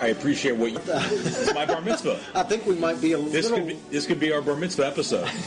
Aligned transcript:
I 0.00 0.08
appreciate 0.08 0.52
what 0.56 0.72
you. 0.72 0.80
It's 0.86 1.52
my 1.54 1.66
bar 1.66 1.80
mitzvah. 1.80 2.20
I 2.34 2.42
think 2.42 2.66
we 2.66 2.74
might 2.76 3.00
be 3.00 3.12
a 3.12 3.18
This 3.18 3.48
little. 3.50 3.58
could 3.58 3.66
be 3.68 3.78
this 3.90 4.06
could 4.06 4.20
be 4.20 4.32
our 4.32 4.40
bar 4.42 4.56
mitzvah 4.56 4.86
episode. 4.86 5.28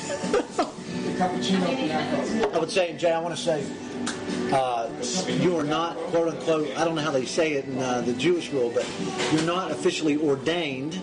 I 1.19 2.57
would 2.59 2.71
say, 2.71 2.95
Jay, 2.97 3.11
I 3.11 3.19
want 3.19 3.35
to 3.35 3.41
say, 3.41 3.63
uh, 4.51 4.89
you 5.41 5.57
are 5.57 5.63
not, 5.63 5.95
quote 5.97 6.27
unquote, 6.29 6.75
I 6.75 6.83
don't 6.83 6.95
know 6.95 7.01
how 7.01 7.11
they 7.11 7.25
say 7.25 7.53
it 7.53 7.65
in 7.65 7.77
uh, 7.77 8.01
the 8.01 8.13
Jewish 8.13 8.51
world, 8.51 8.73
but 8.73 8.85
you're 9.31 9.43
not 9.43 9.71
officially 9.71 10.17
ordained 10.17 10.99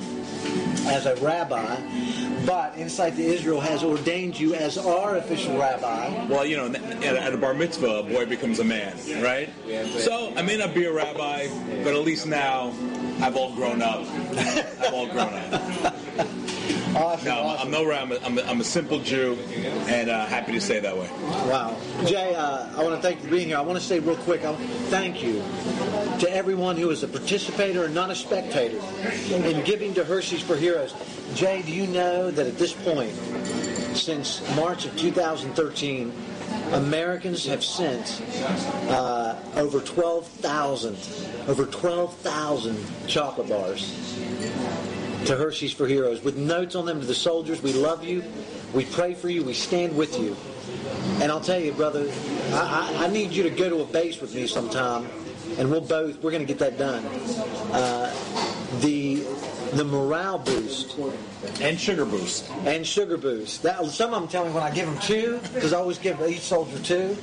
as 0.91 1.07
a 1.07 1.15
rabbi, 1.17 1.77
but 2.45 2.77
Insight 2.77 3.17
to 3.17 3.23
Israel 3.23 3.61
has 3.61 3.85
ordained 3.85 4.39
you 4.39 4.55
as 4.55 4.77
our 4.77 5.17
official 5.17 5.57
rabbi. 5.57 6.27
Well, 6.27 6.45
you 6.45 6.57
know, 6.57 6.67
at 6.67 7.03
a, 7.03 7.23
at 7.23 7.33
a 7.33 7.37
bar 7.37 7.55
mitzvah, 7.55 8.01
a 8.01 8.03
boy 8.03 8.27
becomes 8.27 8.59
a 8.59 8.65
man, 8.65 8.97
right? 9.23 9.49
So 9.99 10.33
I 10.37 10.43
may 10.43 10.57
not 10.57 10.75
be 10.75 10.87
a 10.87 10.93
rabbi, 10.93 11.49
but 11.85 11.95
at 11.95 12.03
least 12.03 12.27
now 12.27 12.73
I've 13.21 13.37
all 13.37 13.55
grown 13.55 13.83
up. 13.83 14.01
I've 14.01 14.93
all 14.93 15.07
grown 15.07 15.33
up. 15.33 15.95
Awesome, 16.95 17.25
No, 17.25 17.41
I'm, 17.41 17.47
awesome. 17.47 17.67
I'm 17.67 17.71
no 17.71 17.85
rabbi. 17.87 18.17
I'm 18.25 18.39
a, 18.39 18.43
I'm 18.43 18.61
a 18.61 18.65
simple 18.65 18.99
Jew, 18.99 19.39
and 19.89 20.11
uh, 20.11 20.27
happy 20.27 20.53
to 20.53 20.61
say 20.61 20.81
that 20.81 20.97
way. 20.97 21.09
Wow. 21.49 21.77
Jay, 22.05 22.35
uh, 22.35 22.69
I 22.77 22.83
want 22.83 22.97
to 22.97 23.03
thank 23.03 23.19
you 23.19 23.25
for 23.25 23.31
being 23.31 23.49
here. 23.49 23.59
I 23.59 23.61
want 23.61 23.79
to 23.79 23.85
say 23.85 24.01
real 24.01 24.17
quick, 24.17 24.45
I, 24.45 24.55
thank 24.89 25.23
you 25.23 25.43
to 26.19 26.29
everyone 26.31 26.77
who 26.77 26.91
is 26.91 27.03
a 27.03 27.09
participator 27.09 27.85
and 27.85 27.95
not 27.95 28.11
a 28.11 28.15
spectator 28.15 28.81
in 29.33 29.65
giving 29.65 29.95
to 29.95 30.05
Hershey's 30.05 30.43
for 30.43 30.57
Heroes. 30.57 30.95
Jay, 31.35 31.63
do 31.63 31.73
you 31.73 31.87
know 31.87 32.31
that 32.31 32.47
at 32.47 32.59
this 32.59 32.73
point, 32.73 33.13
since 33.95 34.43
March 34.57 34.85
of 34.85 34.97
2013, 34.97 36.13
Americans 36.73 37.47
have 37.47 37.65
sent 37.65 38.21
uh, 38.89 39.37
over 39.55 39.81
12,000, 39.81 40.97
over 41.49 41.67
12,000 41.67 42.77
chocolate 43.07 43.49
bars 43.49 43.95
to 45.27 45.37
Hershey's 45.37 45.73
for 45.73 45.87
Heroes 45.87 46.23
with 46.23 46.37
notes 46.37 46.75
on 46.75 46.87
them 46.87 47.01
to 47.01 47.07
the 47.07 47.15
soldiers. 47.15 47.63
We 47.63 47.73
love 47.73 48.05
you. 48.05 48.23
We 48.75 48.85
pray 48.87 49.15
for 49.15 49.29
you. 49.29 49.45
We 49.45 49.55
stand 49.55 49.97
with 49.97 50.19
you. 50.19 50.37
And 51.23 51.31
I'll 51.31 51.41
tell 51.41 51.61
you, 51.61 51.73
brother, 51.73 52.11
I, 52.53 52.97
I, 53.01 53.05
I 53.05 53.09
need 53.09 53.31
you 53.33 53.43
to 53.43 53.51
go 53.51 53.69
to 53.69 53.81
a 53.83 53.85
base 53.87 54.21
with 54.21 54.35
me 54.35 54.47
sometime, 54.47 55.07
and 55.59 55.71
we'll 55.71 55.81
both 55.81 56.23
we're 56.23 56.31
going 56.31 56.47
to 56.47 56.53
get 56.53 56.59
that 56.61 56.79
done. 56.79 57.05
Uh, 57.73 58.15
the 58.81 59.25
the 59.75 59.85
morale 59.85 60.39
boost 60.39 60.99
And 61.61 61.79
sugar 61.79 62.05
boost. 62.05 62.51
and 62.65 62.85
sugar 62.87 63.17
boost. 63.17 63.63
That 63.63 63.85
some 63.87 64.13
of 64.15 64.21
them 64.21 64.29
tell 64.29 64.45
me 64.45 64.53
when 64.53 64.63
I 64.65 64.71
give 64.71 64.87
them 64.87 64.99
two, 64.99 65.41
because 65.55 65.73
I 65.73 65.79
always 65.79 65.99
give 65.99 66.21
each 66.23 66.41
soldier 66.41 66.79
two, 66.81 67.17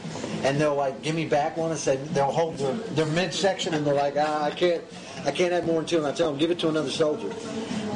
and 0.43 0.59
they'll 0.59 0.75
like 0.75 1.01
give 1.01 1.15
me 1.15 1.25
back 1.25 1.57
one 1.57 1.71
and 1.71 1.79
say 1.79 1.97
they'll 2.13 2.31
hold 2.31 2.57
their, 2.57 2.73
their 2.73 3.05
midsection 3.07 3.73
and 3.73 3.85
they're 3.85 3.93
like, 3.93 4.15
ah, 4.17 4.43
I 4.45 4.51
can't, 4.51 4.81
I 5.25 5.31
can't 5.31 5.51
have 5.51 5.65
more 5.65 5.77
than 5.81 5.85
two, 5.85 5.97
and 5.97 6.05
I 6.07 6.11
tell 6.13 6.29
them 6.29 6.39
give 6.39 6.51
it 6.51 6.59
to 6.59 6.69
another 6.69 6.89
soldier. 6.91 7.29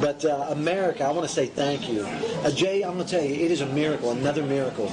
But 0.02 0.26
uh, 0.26 0.48
America, 0.50 1.06
I 1.06 1.12
want 1.12 1.28
to 1.28 1.34
say 1.34 1.46
thank 1.46 1.88
you, 1.88 2.02
uh, 2.04 2.50
Jay. 2.52 2.82
I'm 2.82 2.96
going 2.96 3.06
to 3.06 3.12
tell 3.12 3.24
you, 3.24 3.36
it 3.36 3.52
is 3.52 3.62
a 3.62 3.68
miracle, 3.68 4.12
another 4.12 4.42
miracle, 4.42 4.92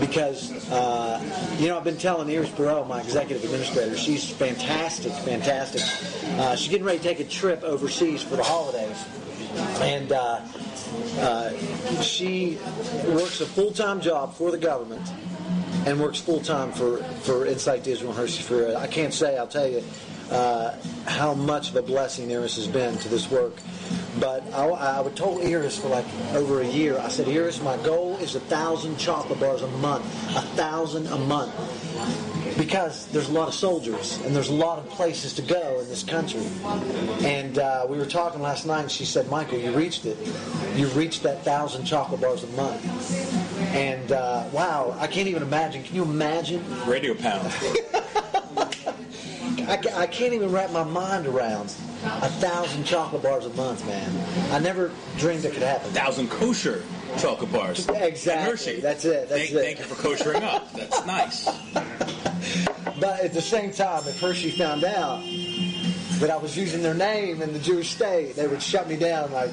because 0.00 0.50
uh, 0.72 1.22
you 1.58 1.68
know 1.68 1.78
I've 1.78 1.84
been 1.84 1.96
telling 1.96 2.28
Iris 2.28 2.50
Perot, 2.50 2.88
my 2.88 3.00
executive 3.00 3.44
administrator, 3.44 3.96
she's 3.96 4.28
fantastic, 4.28 5.12
fantastic. 5.12 5.82
Uh, 6.40 6.56
she's 6.56 6.68
getting 6.68 6.84
ready 6.84 6.98
to 6.98 7.04
take 7.04 7.20
a 7.20 7.24
trip 7.24 7.62
overseas 7.62 8.22
for 8.22 8.36
the 8.36 8.44
holidays, 8.44 9.04
and. 9.80 10.12
Uh, 10.12 10.40
uh, 11.18 11.52
she 12.02 12.58
works 13.08 13.40
a 13.40 13.46
full-time 13.46 14.00
job 14.00 14.34
for 14.34 14.50
the 14.50 14.58
government 14.58 15.06
and 15.86 16.00
works 16.00 16.20
full-time 16.20 16.72
for, 16.72 16.98
for 17.22 17.46
Insight 17.46 17.86
Israel 17.86 18.10
and 18.10 18.18
Hershey 18.18 18.42
for 18.42 18.76
I 18.76 18.86
can't 18.86 19.14
say, 19.14 19.38
I'll 19.38 19.46
tell 19.46 19.68
you, 19.68 19.82
uh, 20.30 20.76
how 21.06 21.34
much 21.34 21.70
of 21.70 21.76
a 21.76 21.82
blessing 21.82 22.32
Iris 22.32 22.56
has 22.56 22.66
been 22.66 22.96
to 22.98 23.08
this 23.08 23.30
work. 23.30 23.54
But 24.18 24.42
I, 24.52 24.66
I 24.66 25.00
would 25.00 25.14
told 25.14 25.44
Iris 25.44 25.78
for 25.78 25.88
like 25.88 26.06
over 26.32 26.62
a 26.62 26.66
year, 26.66 26.98
I 26.98 27.08
said, 27.08 27.28
Iris, 27.28 27.62
my 27.62 27.76
goal 27.78 28.16
is 28.16 28.34
a 28.34 28.40
thousand 28.40 28.98
chocolate 28.98 29.38
bars 29.38 29.62
a 29.62 29.68
month, 29.68 30.04
a 30.36 30.42
thousand 30.56 31.06
a 31.06 31.18
month 31.18 31.54
because 32.58 33.06
there's 33.06 33.28
a 33.28 33.32
lot 33.32 33.48
of 33.48 33.54
soldiers 33.54 34.18
and 34.24 34.34
there's 34.36 34.48
a 34.48 34.54
lot 34.54 34.78
of 34.78 34.88
places 34.90 35.32
to 35.34 35.42
go 35.42 35.80
in 35.80 35.88
this 35.88 36.02
country. 36.02 36.46
And 37.22 37.58
uh, 37.58 37.86
we 37.88 37.98
were 37.98 38.06
talking 38.06 38.42
last 38.42 38.66
night, 38.66 38.82
and 38.82 38.90
she 38.90 39.04
said, 39.04 39.28
"Michael, 39.28 39.58
you 39.58 39.72
reached 39.72 40.04
it. 40.04 40.18
You've 40.74 40.96
reached 40.96 41.22
that 41.22 41.42
thousand 41.44 41.84
chocolate 41.84 42.20
bars 42.20 42.42
a 42.44 42.48
month." 42.48 42.84
And 43.74 44.12
uh, 44.12 44.44
wow, 44.52 44.96
I 44.98 45.06
can't 45.06 45.28
even 45.28 45.42
imagine. 45.42 45.82
Can 45.82 45.94
you 45.94 46.02
imagine? 46.02 46.64
Radio 46.86 47.14
pound. 47.14 47.46
I, 49.68 49.78
I 49.94 50.06
can't 50.06 50.34
even 50.34 50.50
wrap 50.50 50.70
my 50.72 50.84
mind 50.84 51.26
around 51.26 51.72
a 52.04 52.28
thousand 52.28 52.84
chocolate 52.84 53.22
bars 53.22 53.46
a 53.46 53.50
month, 53.50 53.86
man. 53.86 54.52
I 54.52 54.58
never 54.58 54.90
dreamed 55.18 55.44
it 55.44 55.52
could 55.52 55.62
happen. 55.62 55.90
Thousand 55.90 56.30
kosher 56.30 56.82
chocolate 57.18 57.52
bars. 57.52 57.88
Exactly. 57.88 58.80
That's 58.80 59.04
it. 59.04 59.28
That's 59.28 59.50
thank, 59.50 59.50
it. 59.50 59.54
thank 59.54 59.78
you 59.78 59.84
for 59.84 59.94
koshering 59.94 60.42
up. 60.42 60.72
That's 60.72 61.04
nice. 61.06 61.48
But 63.00 63.20
at 63.20 63.32
the 63.32 63.40
same 63.40 63.72
time, 63.72 64.06
if 64.06 64.20
Hershey 64.20 64.50
found 64.50 64.84
out 64.84 65.22
that 66.20 66.30
I 66.30 66.36
was 66.36 66.56
using 66.56 66.82
their 66.82 66.94
name 66.94 67.40
in 67.40 67.52
the 67.52 67.58
Jewish 67.58 67.90
state, 67.90 68.36
they 68.36 68.46
would 68.46 68.62
shut 68.62 68.88
me 68.88 68.96
down 68.96 69.32
like 69.32 69.52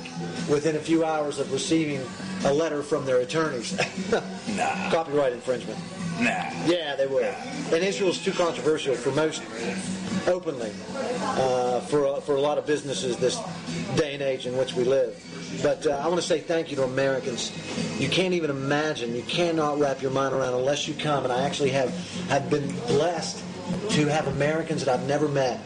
within 0.50 0.76
a 0.76 0.80
few 0.80 1.06
hours 1.06 1.40
of 1.40 1.52
receiving 1.52 2.02
a 2.44 2.54
letter 2.54 2.84
from 2.84 3.06
their 3.06 3.20
attorneys. 3.20 3.78
Nah. 4.56 4.90
Copyright 4.90 5.34
infringement. 5.34 5.78
Nah. 6.20 6.50
Yeah, 6.66 6.96
they 6.96 7.06
would. 7.06 7.26
And 7.26 7.84
Israel's 7.84 8.24
too 8.24 8.32
controversial 8.32 8.96
for 8.96 9.12
most 9.12 9.44
openly 10.26 10.72
uh, 11.22 11.80
for 11.82 12.20
for 12.22 12.36
a 12.36 12.42
lot 12.42 12.58
of 12.58 12.66
businesses 12.66 13.18
this 13.18 13.40
day 13.96 14.14
and 14.14 14.24
age 14.24 14.48
in 14.48 14.58
which 14.58 14.74
we 14.74 14.84
live. 14.84 15.22
But 15.62 15.86
uh, 15.86 15.92
I 15.92 16.08
want 16.08 16.20
to 16.20 16.26
say 16.26 16.40
thank 16.40 16.72
you 16.72 16.76
to 16.78 16.84
Americans. 16.86 17.52
You 18.00 18.10
can't 18.10 18.34
even 18.34 18.50
imagine. 18.50 19.16
You 19.16 19.22
cannot 19.24 19.80
wrap 19.80 20.02
your 20.02 20.12
mind 20.12 20.34
around 20.34 20.56
unless 20.56 20.88
you 20.88 20.96
come. 20.96 21.24
And 21.24 21.32
I 21.32 21.44
actually 21.44 21.72
have 21.72 21.92
have 22.30 22.50
been 22.50 22.68
blessed 22.88 23.44
to 23.92 24.08
have 24.08 24.28
Americans 24.28 24.84
that 24.84 24.92
I've 24.92 25.08
never 25.08 25.28
met 25.28 25.60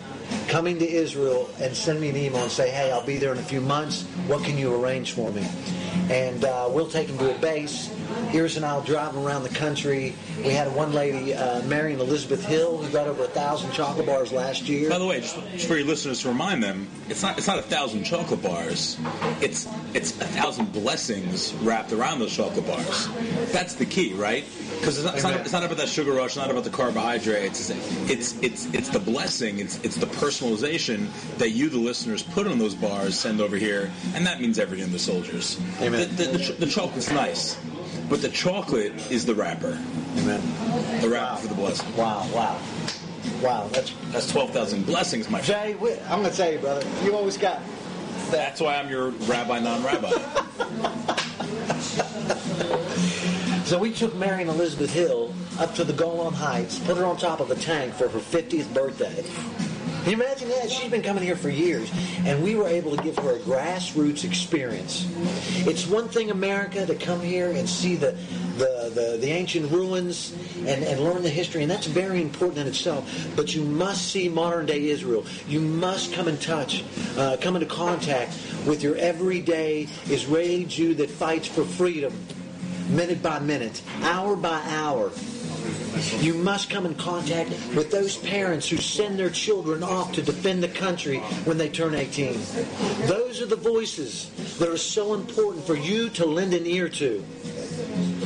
coming 0.47 0.79
to 0.79 0.89
Israel 0.89 1.49
and 1.59 1.75
send 1.75 1.99
me 1.99 2.09
an 2.09 2.17
email 2.17 2.43
and 2.43 2.51
say, 2.51 2.69
"Hey, 2.69 2.91
I'll 2.91 3.05
be 3.05 3.17
there 3.17 3.31
in 3.31 3.37
a 3.37 3.43
few 3.43 3.61
months. 3.61 4.03
What 4.27 4.43
can 4.43 4.57
you 4.57 4.73
arrange 4.75 5.13
for 5.13 5.31
me?" 5.31 5.45
And 6.09 6.43
uh, 6.45 6.67
we'll 6.71 6.87
take 6.89 7.07
them 7.07 7.17
to 7.19 7.35
a 7.35 7.37
base. 7.39 7.89
Iris 8.33 8.57
and 8.57 8.65
I 8.65 8.75
will 8.75 8.83
drive 8.83 9.13
them 9.13 9.25
around 9.25 9.43
the 9.43 9.49
country. 9.49 10.13
We 10.37 10.49
had 10.49 10.73
one 10.75 10.93
lady, 10.93 11.33
uh, 11.33 11.61
Marion 11.63 11.99
Elizabeth 11.99 12.43
Hill, 12.45 12.77
who 12.77 12.89
got 12.91 13.07
over 13.07 13.23
a 13.23 13.27
thousand 13.27 13.71
chocolate 13.71 14.05
bars 14.05 14.31
last 14.31 14.67
year. 14.69 14.89
By 14.89 14.97
the 14.99 15.05
way, 15.05 15.21
just, 15.21 15.37
just 15.53 15.67
for 15.67 15.75
your 15.77 15.85
listeners 15.85 16.21
to 16.21 16.29
remind 16.29 16.63
them, 16.63 16.87
it's 17.09 17.21
not 17.23 17.37
it's 17.37 17.47
not 17.47 17.59
a 17.59 17.61
thousand 17.63 18.03
chocolate 18.03 18.41
bars. 18.41 18.97
It's 19.41 19.67
it's 19.93 20.11
a 20.21 20.25
thousand 20.25 20.71
blessings 20.73 21.53
wrapped 21.55 21.91
around 21.91 22.19
those 22.19 22.35
chocolate 22.35 22.65
bars. 22.67 23.07
That's 23.51 23.75
the 23.75 23.85
key, 23.85 24.13
right? 24.13 24.45
Because 24.79 24.97
it's, 24.97 25.05
not- 25.05 25.15
it's, 25.15 25.23
not, 25.23 25.33
it's 25.41 25.51
not 25.53 25.63
about 25.63 25.77
that 25.77 25.89
sugar 25.89 26.13
rush, 26.13 26.35
not 26.35 26.49
about 26.49 26.63
the 26.63 26.69
carbohydrates. 26.69 27.69
It's 27.69 28.09
it's 28.09 28.39
it's 28.41 28.65
it's 28.73 28.89
the 28.89 28.99
blessing. 28.99 29.59
It's 29.59 29.77
it's 29.83 29.95
the 29.97 30.07
personalization 30.07 31.07
that 31.37 31.51
you, 31.51 31.69
the 31.69 31.77
listeners, 31.77 32.23
put 32.23 32.47
on 32.47 32.57
those 32.59 32.75
bars, 32.75 33.17
send 33.17 33.41
over 33.41 33.57
here, 33.57 33.91
and 34.15 34.25
that 34.25 34.41
means 34.41 34.57
everything 34.59 34.85
to 34.87 34.91
the 34.91 34.99
soldiers. 34.99 35.59
Amen. 35.81 36.15
The, 36.15 36.23
the, 36.23 36.37
the, 36.37 36.53
the 36.53 36.65
chocolate's 36.67 37.11
nice, 37.11 37.57
but 38.09 38.21
the 38.21 38.29
chocolate 38.29 38.93
is 39.11 39.25
the 39.25 39.33
wrapper. 39.33 39.79
Amen. 40.17 41.01
The 41.01 41.09
wrapper 41.09 41.41
for 41.41 41.47
the 41.47 41.55
blessing. 41.55 41.95
Wow, 41.97 42.29
wow, 42.33 42.59
wow. 43.41 43.67
That's 43.71 43.93
That's 44.11 44.31
twelve 44.31 44.51
thousand 44.51 44.85
blessings, 44.85 45.29
my 45.29 45.41
friend. 45.41 45.79
Jay. 45.79 45.99
I'm 46.09 46.21
gonna 46.21 46.31
tell 46.33 46.51
you, 46.51 46.59
brother. 46.59 46.85
You 47.03 47.15
always 47.15 47.37
got 47.37 47.61
That's 48.29 48.61
why 48.61 48.75
I'm 48.77 48.89
your 48.89 49.09
rabbi, 49.09 49.59
non-rabbi. 49.59 50.11
So 53.71 53.77
we 53.77 53.93
took 53.93 54.13
Mary 54.15 54.41
and 54.41 54.49
Elizabeth 54.49 54.93
Hill 54.93 55.33
up 55.57 55.73
to 55.75 55.85
the 55.85 55.93
Golan 55.93 56.33
Heights, 56.33 56.77
put 56.79 56.97
her 56.97 57.05
on 57.05 57.15
top 57.15 57.39
of 57.39 57.51
a 57.51 57.55
tank 57.55 57.93
for 57.93 58.09
her 58.09 58.19
50th 58.19 58.73
birthday. 58.73 59.23
You 60.05 60.13
imagine 60.13 60.49
that? 60.49 60.71
She's 60.71 60.89
been 60.89 61.03
coming 61.03 61.23
here 61.23 61.35
for 61.35 61.49
years, 61.49 61.91
and 62.25 62.41
we 62.41 62.55
were 62.55 62.67
able 62.67 62.95
to 62.95 63.03
give 63.03 63.17
her 63.19 63.35
a 63.35 63.39
grassroots 63.39 64.23
experience. 64.23 65.07
It's 65.67 65.85
one 65.85 66.09
thing, 66.09 66.31
America, 66.31 66.87
to 66.87 66.95
come 66.95 67.21
here 67.21 67.51
and 67.51 67.69
see 67.69 67.95
the 67.95 68.17
the, 68.57 68.91
the, 68.93 69.17
the 69.17 69.31
ancient 69.31 69.71
ruins 69.71 70.33
and, 70.57 70.83
and 70.83 70.99
learn 70.99 71.23
the 71.23 71.29
history, 71.29 71.61
and 71.61 71.71
that's 71.71 71.87
very 71.87 72.21
important 72.21 72.59
in 72.59 72.67
itself. 72.67 73.27
But 73.35 73.55
you 73.55 73.63
must 73.63 74.11
see 74.11 74.27
modern 74.27 74.65
day 74.65 74.89
Israel. 74.89 75.25
You 75.47 75.61
must 75.61 76.13
come 76.13 76.27
in 76.27 76.37
touch, 76.37 76.83
uh, 77.17 77.37
come 77.39 77.55
into 77.55 77.67
contact 77.67 78.37
with 78.65 78.83
your 78.83 78.95
everyday 78.97 79.87
Israeli 80.05 80.65
Jew 80.65 80.93
that 80.95 81.09
fights 81.09 81.47
for 81.47 81.63
freedom 81.63 82.13
minute 82.89 83.23
by 83.23 83.39
minute, 83.39 83.81
hour 84.01 84.35
by 84.35 84.61
hour. 84.67 85.11
You 86.19 86.33
must 86.33 86.69
come 86.69 86.85
in 86.85 86.95
contact 86.95 87.49
with 87.75 87.91
those 87.91 88.17
parents 88.17 88.69
who 88.69 88.77
send 88.77 89.19
their 89.19 89.29
children 89.29 89.83
off 89.83 90.13
to 90.13 90.21
defend 90.21 90.63
the 90.63 90.67
country 90.67 91.19
when 91.45 91.57
they 91.57 91.69
turn 91.69 91.95
18. 91.95 92.33
Those 93.07 93.41
are 93.41 93.45
the 93.45 93.55
voices 93.55 94.29
that 94.57 94.69
are 94.69 94.77
so 94.77 95.13
important 95.13 95.65
for 95.65 95.75
you 95.75 96.09
to 96.11 96.25
lend 96.25 96.53
an 96.53 96.65
ear 96.65 96.89
to. 96.89 97.23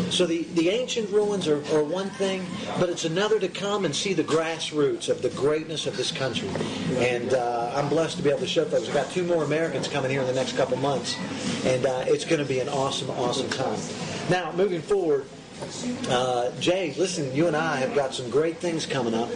So 0.10 0.26
the, 0.26 0.44
the 0.54 0.70
ancient 0.70 1.10
ruins 1.10 1.48
are, 1.48 1.58
are 1.76 1.84
one 1.84 2.10
thing, 2.12 2.46
but 2.80 2.90
it's 2.90 3.06
another 3.06 3.40
to 3.40 3.48
come 3.48 3.86
and 3.86 3.96
see 3.96 4.14
the 4.14 4.24
grassroots 4.24 5.10
of 5.10 5.22
the 5.22 5.30
greatness 5.30 5.88
of 5.88 5.98
this 5.98 6.12
country. 6.12 6.50
And 6.98 7.34
uh, 7.34 7.74
I'm 7.76 7.90
blessed 7.90 8.18
to 8.18 8.24
be 8.24 8.30
able 8.30 8.40
to 8.40 8.48
show 8.48 8.66
folks. 8.66 8.86
We've 8.86 8.94
got 8.94 9.10
two 9.12 9.24
more 9.24 9.44
Americans 9.44 9.88
coming 9.88 10.12
here 10.12 10.22
in 10.22 10.28
the 10.28 10.34
next 10.34 10.56
couple 10.56 10.78
months, 10.78 11.18
and 11.66 11.86
uh, 11.86 12.06
it's 12.08 12.24
going 12.24 12.42
to 12.42 12.48
be 12.48 12.60
an 12.60 12.70
awesome, 12.70 13.10
awesome 13.12 13.50
time. 13.50 13.80
Now, 14.30 14.52
moving 14.52 14.82
forward, 14.82 15.26
uh, 16.10 16.52
Jay, 16.60 16.94
listen, 16.98 17.34
you 17.36 17.48
and 17.48 17.56
I 17.56 17.78
have 17.78 17.96
got 17.96 18.14
some 18.14 18.30
great 18.30 18.58
things 18.58 18.86
coming 18.86 19.14
up 19.14 19.30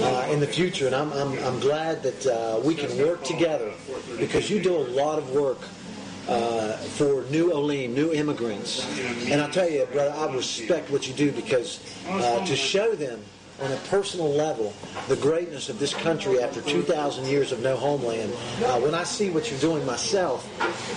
uh, 0.00 0.28
in 0.30 0.40
the 0.40 0.46
future, 0.46 0.86
and 0.86 0.94
I'm, 0.94 1.12
I'm, 1.12 1.38
I'm 1.40 1.60
glad 1.60 2.02
that 2.02 2.26
uh, 2.26 2.60
we 2.64 2.74
can 2.74 2.96
work 2.98 3.22
together 3.24 3.72
because 4.18 4.50
you 4.50 4.62
do 4.62 4.76
a 4.76 4.86
lot 4.94 5.18
of 5.18 5.30
work 5.30 5.58
uh, 6.28 6.72
for 6.76 7.24
new 7.30 7.52
Olim, 7.52 7.94
new 7.94 8.12
immigrants. 8.12 8.86
And 9.30 9.40
I'll 9.40 9.50
tell 9.50 9.68
you, 9.68 9.84
brother, 9.86 10.12
I 10.16 10.32
respect 10.34 10.90
what 10.90 11.08
you 11.08 11.14
do 11.14 11.32
because 11.32 11.80
uh, 12.08 12.44
to 12.44 12.56
show 12.56 12.94
them 12.94 13.20
on 13.60 13.72
a 13.72 13.76
personal 13.88 14.30
level 14.30 14.72
the 15.08 15.16
greatness 15.16 15.68
of 15.68 15.78
this 15.78 15.94
country 15.94 16.42
after 16.42 16.60
2,000 16.62 17.26
years 17.26 17.52
of 17.52 17.60
no 17.60 17.76
homeland. 17.76 18.32
Uh, 18.64 18.80
when 18.80 18.94
I 18.94 19.04
see 19.04 19.30
what 19.30 19.50
you're 19.50 19.60
doing 19.60 19.84
myself, 19.84 20.48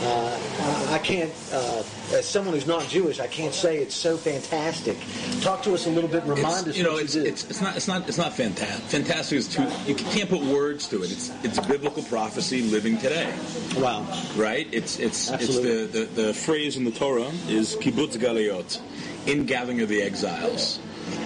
uh, 0.04 0.94
I 0.94 1.00
can't, 1.00 1.32
uh, 1.52 1.84
as 2.14 2.26
someone 2.26 2.54
who's 2.54 2.68
not 2.68 2.88
Jewish, 2.88 3.20
I 3.20 3.28
can't 3.28 3.54
say 3.54 3.78
it's 3.78 3.96
so 3.96 4.18
fantastic. 4.18 4.98
Talk 5.42 5.64
to 5.64 5.74
us 5.74 5.88
a 5.88 5.90
little 5.90 6.10
bit. 6.10 6.24
Remind 6.24 6.68
It's, 6.68 6.70
us 6.70 6.78
you 6.78 6.84
know, 6.84 6.98
it's, 6.98 7.16
you 7.16 7.26
it's 7.26 7.44
it's 7.50 7.62
not 7.62 7.76
it's 7.76 7.88
not 7.88 8.08
it's 8.08 8.18
not 8.18 8.34
fantastic. 8.34 8.84
Fantastic 8.86 9.38
is 9.38 9.48
too 9.48 9.68
you 9.86 9.96
can't 9.96 10.30
put 10.30 10.42
words 10.42 10.88
to 10.90 11.04
it. 11.04 11.12
It's 11.12 11.32
it's 11.44 11.60
biblical 11.60 12.04
prophecy 12.04 12.62
living 12.62 12.98
today, 12.98 13.34
wow. 13.78 14.06
right? 14.36 14.68
It's 14.72 15.00
it's 15.00 15.32
Absolutely. 15.32 15.72
it's 15.72 15.92
the, 15.92 16.00
the 16.06 16.24
the 16.24 16.34
phrase 16.34 16.78
in 16.78 16.84
the 16.84 16.92
Torah 16.92 17.32
is 17.48 17.76
kibbutz 17.76 18.18
galiot, 18.18 18.80
in 19.28 19.46
gathering 19.46 19.82
of 19.82 19.90
the 19.90 20.02
exiles. 20.02 20.80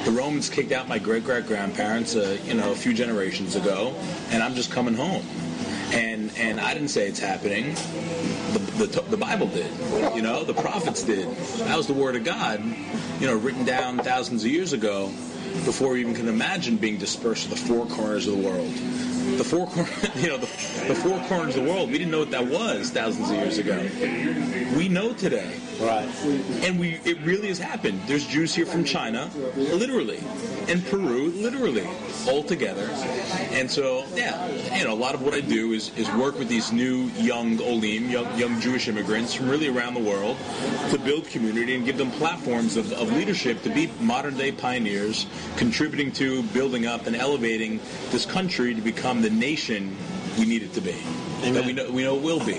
The 0.05 0.11
Romans 0.11 0.49
kicked 0.49 0.71
out 0.71 0.87
my 0.87 0.99
great 0.99 1.23
great 1.23 1.47
grandparents, 1.47 2.15
uh, 2.15 2.37
you 2.45 2.53
know, 2.53 2.71
a 2.71 2.75
few 2.75 2.93
generations 2.93 3.55
ago, 3.55 3.93
and 4.29 4.41
I'm 4.41 4.55
just 4.55 4.71
coming 4.71 4.93
home. 4.93 5.25
And 5.91 6.31
and 6.37 6.59
I 6.59 6.73
didn't 6.73 6.89
say 6.89 7.07
it's 7.07 7.19
happening. 7.19 7.75
The, 8.77 8.85
the, 8.85 9.01
the 9.01 9.17
Bible 9.17 9.47
did, 9.47 9.71
you 10.15 10.21
know, 10.21 10.43
the 10.43 10.53
prophets 10.53 11.03
did. 11.03 11.27
That 11.59 11.77
was 11.77 11.87
the 11.87 11.93
word 11.93 12.15
of 12.15 12.23
God, 12.23 12.63
you 13.19 13.27
know, 13.27 13.35
written 13.35 13.65
down 13.65 13.97
thousands 13.99 14.43
of 14.43 14.51
years 14.51 14.73
ago, 14.73 15.07
before 15.65 15.93
we 15.93 16.01
even 16.01 16.13
can 16.13 16.27
imagine 16.27 16.77
being 16.77 16.97
dispersed 16.97 17.43
to 17.43 17.49
the 17.49 17.55
four 17.55 17.85
corners 17.87 18.27
of 18.27 18.37
the 18.37 18.47
world. 18.47 18.71
The 19.35 19.43
four 19.43 19.67
corners, 19.67 20.15
you 20.15 20.29
know, 20.29 20.37
the, 20.37 20.47
the 20.87 20.95
four 20.95 21.19
corners 21.27 21.55
of 21.55 21.63
the 21.63 21.69
world. 21.69 21.91
We 21.91 21.97
didn't 21.97 22.11
know 22.11 22.19
what 22.19 22.31
that 22.31 22.47
was 22.47 22.91
thousands 22.91 23.29
of 23.29 23.35
years 23.35 23.57
ago. 23.57 23.77
We 24.77 24.87
know 24.87 25.13
today. 25.13 25.59
Right. 25.79 26.09
And 26.63 26.79
we 26.79 26.95
it 27.05 27.19
really 27.21 27.49
has 27.49 27.59
happened. 27.59 28.01
There's 28.07 28.25
Jews 28.25 28.55
here 28.55 28.65
from 28.65 28.83
China, 28.83 29.29
literally, 29.55 30.23
and 30.67 30.83
Peru, 30.87 31.29
literally, 31.29 31.87
all 32.27 32.43
together. 32.43 32.89
And 33.51 33.69
so, 33.69 34.05
yeah, 34.15 34.47
you 34.75 34.85
know, 34.85 34.93
a 34.93 34.95
lot 34.95 35.13
of 35.13 35.21
what 35.21 35.35
I 35.35 35.41
do 35.41 35.73
is, 35.73 35.95
is 35.95 36.09
work 36.11 36.39
with 36.39 36.47
these 36.47 36.71
new 36.71 37.09
young 37.17 37.61
Olim, 37.61 38.09
young, 38.09 38.37
young 38.37 38.59
Jewish 38.59 38.87
immigrants 38.87 39.35
from 39.35 39.49
really 39.49 39.67
around 39.67 39.93
the 39.93 40.03
world 40.03 40.37
to 40.89 40.97
build 40.97 41.27
community 41.27 41.75
and 41.75 41.85
give 41.85 41.97
them 41.97 42.09
platforms 42.11 42.75
of, 42.75 42.91
of 42.93 43.11
leadership 43.11 43.61
to 43.61 43.69
be 43.69 43.91
modern 43.99 44.35
day 44.35 44.51
pioneers, 44.51 45.27
contributing 45.57 46.11
to 46.13 46.41
building 46.43 46.87
up 46.87 47.05
and 47.05 47.15
elevating 47.15 47.79
this 48.09 48.25
country 48.25 48.73
to 48.73 48.81
become 48.81 49.16
the 49.21 49.29
nation 49.29 49.95
we 50.37 50.45
need 50.45 50.63
it 50.63 50.73
to 50.73 50.81
be. 50.81 50.95
That 51.41 51.65
we 51.65 51.73
know 51.73 51.91
we 51.91 52.03
know 52.03 52.15
it 52.15 52.23
will 52.23 52.43
be, 52.43 52.57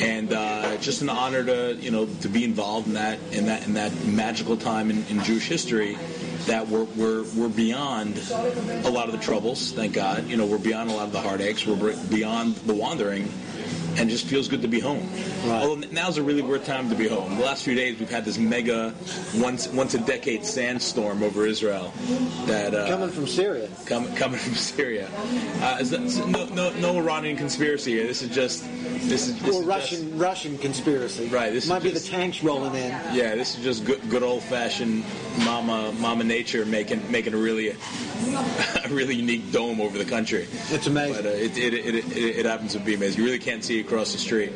and 0.00 0.32
uh, 0.32 0.76
just 0.78 1.02
an 1.02 1.08
honor 1.08 1.44
to 1.44 1.76
you 1.76 1.90
know 1.90 2.06
to 2.22 2.28
be 2.28 2.44
involved 2.44 2.88
in 2.88 2.94
that 2.94 3.18
in 3.30 3.46
that 3.46 3.64
in 3.66 3.74
that 3.74 3.92
magical 4.04 4.56
time 4.56 4.90
in, 4.90 5.04
in 5.06 5.22
Jewish 5.22 5.46
history. 5.46 5.96
That 6.46 6.66
we're, 6.66 6.82
we're 6.82 7.22
we're 7.36 7.48
beyond 7.48 8.18
a 8.18 8.90
lot 8.90 9.06
of 9.06 9.12
the 9.12 9.20
troubles, 9.22 9.70
thank 9.70 9.94
God. 9.94 10.26
You 10.26 10.36
know 10.36 10.46
we're 10.46 10.58
beyond 10.58 10.90
a 10.90 10.94
lot 10.94 11.06
of 11.06 11.12
the 11.12 11.20
heartaches. 11.20 11.64
We're 11.64 11.96
beyond 12.10 12.56
the 12.56 12.74
wandering, 12.74 13.32
and 13.96 14.08
just 14.08 14.26
feels 14.26 14.48
good 14.48 14.62
to 14.62 14.68
be 14.68 14.80
home. 14.80 15.06
Right. 15.44 15.62
Although 15.62 15.86
now's 15.90 16.16
a 16.16 16.22
really 16.22 16.42
weird 16.42 16.64
time 16.64 16.88
to 16.88 16.94
be 16.94 17.08
home. 17.08 17.36
The 17.36 17.44
last 17.44 17.64
few 17.64 17.74
days 17.74 17.98
we've 17.98 18.10
had 18.10 18.24
this 18.24 18.38
mega 18.38 18.94
once 19.36 19.68
once 19.68 19.94
a 19.94 19.98
decade 19.98 20.44
sandstorm 20.44 21.22
over 21.22 21.46
Israel. 21.46 21.92
That 22.46 22.74
uh, 22.74 22.88
Coming 22.88 23.10
from 23.10 23.26
Syria. 23.26 23.68
coming 23.86 24.14
coming 24.14 24.38
from 24.38 24.54
Syria. 24.54 25.08
Uh, 25.60 25.78
is 25.80 25.90
that, 25.90 26.00
no, 26.28 26.46
no, 26.46 26.70
no 26.78 26.96
Iranian 26.98 27.36
conspiracy 27.36 27.92
here. 27.92 28.06
This 28.06 28.22
is 28.22 28.30
just 28.30 28.64
this 29.08 29.28
is 29.28 29.38
this 29.40 29.56
Or 29.56 29.60
is 29.62 29.66
Russian 29.66 30.18
Russian 30.18 30.58
conspiracy. 30.58 31.26
Right, 31.28 31.52
this 31.52 31.64
is 31.64 31.70
might 31.70 31.82
be 31.82 31.90
just- 31.90 32.06
the 32.06 32.10
tanks 32.12 32.42
rolling 32.42 32.74
in. 32.74 32.90
Yeah, 33.14 33.34
this 33.34 33.56
is 33.58 33.64
just 33.64 33.84
good, 33.84 34.00
good 34.08 34.22
old 34.22 34.42
fashioned 34.44 35.04
mama 35.44 35.92
mama 35.98 36.24
nature 36.24 36.64
making 36.64 37.10
making 37.10 37.34
a 37.34 37.38
really 37.38 37.70
a 38.84 38.88
really 38.88 39.14
unique 39.16 39.52
dome 39.52 39.80
over 39.80 39.98
the 39.98 40.04
country. 40.04 40.46
It's 40.70 40.86
amazing. 40.86 41.16
But 41.16 41.26
uh, 41.26 41.34
it, 41.34 41.56
it, 41.58 41.74
it, 41.74 41.94
it, 41.94 42.16
it 42.16 42.46
happens 42.46 42.72
to 42.72 42.78
be 42.78 42.94
amazing. 42.94 43.18
You 43.20 43.26
really 43.26 43.38
can't 43.38 43.61
see 43.62 43.80
across 43.80 44.12
the 44.12 44.18
street. 44.18 44.52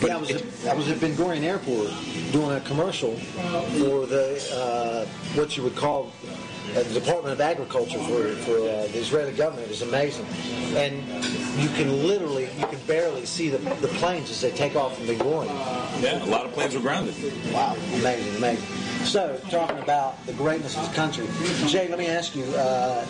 But 0.00 0.08
yeah, 0.10 0.16
I 0.16 0.20
was, 0.20 0.30
it- 0.30 0.64
at, 0.64 0.72
I 0.72 0.74
was 0.74 0.88
at 0.88 1.00
Ben 1.00 1.12
Gurion 1.14 1.42
Airport 1.42 1.90
doing 2.32 2.56
a 2.56 2.60
commercial 2.60 3.14
for 3.16 4.06
the 4.06 4.42
uh, 4.54 5.06
what 5.38 5.56
you 5.56 5.62
would 5.62 5.76
call 5.76 6.12
uh, 6.74 6.82
the 6.82 7.00
Department 7.00 7.32
of 7.32 7.40
Agriculture 7.40 7.98
for, 7.98 8.28
for 8.44 8.56
uh, 8.58 8.86
the 8.88 8.98
Israeli 8.98 9.32
government. 9.32 9.66
It 9.66 9.70
was 9.70 9.82
amazing, 9.82 10.26
and 10.76 10.96
you 11.60 11.68
can 11.70 12.06
literally, 12.06 12.48
you 12.58 12.66
can 12.66 12.78
barely 12.86 13.24
see 13.26 13.48
the, 13.50 13.58
the 13.76 13.88
planes 13.88 14.30
as 14.30 14.40
they 14.40 14.50
take 14.50 14.74
off 14.76 14.96
from 14.96 15.06
Ben 15.06 15.18
Gurion. 15.18 16.02
yeah, 16.02 16.22
a 16.22 16.26
lot 16.26 16.44
of 16.46 16.52
planes 16.52 16.74
were 16.74 16.80
grounded. 16.80 17.14
Wow, 17.52 17.76
amazing, 17.94 18.36
amazing. 18.36 18.66
So, 19.04 19.40
talking 19.50 19.78
about 19.78 20.24
the 20.26 20.32
greatness 20.32 20.76
of 20.76 20.88
the 20.88 20.94
country, 20.94 21.26
Jay, 21.68 21.88
let 21.88 21.98
me 21.98 22.08
ask 22.08 22.34
you. 22.34 22.44
Uh, 22.44 23.06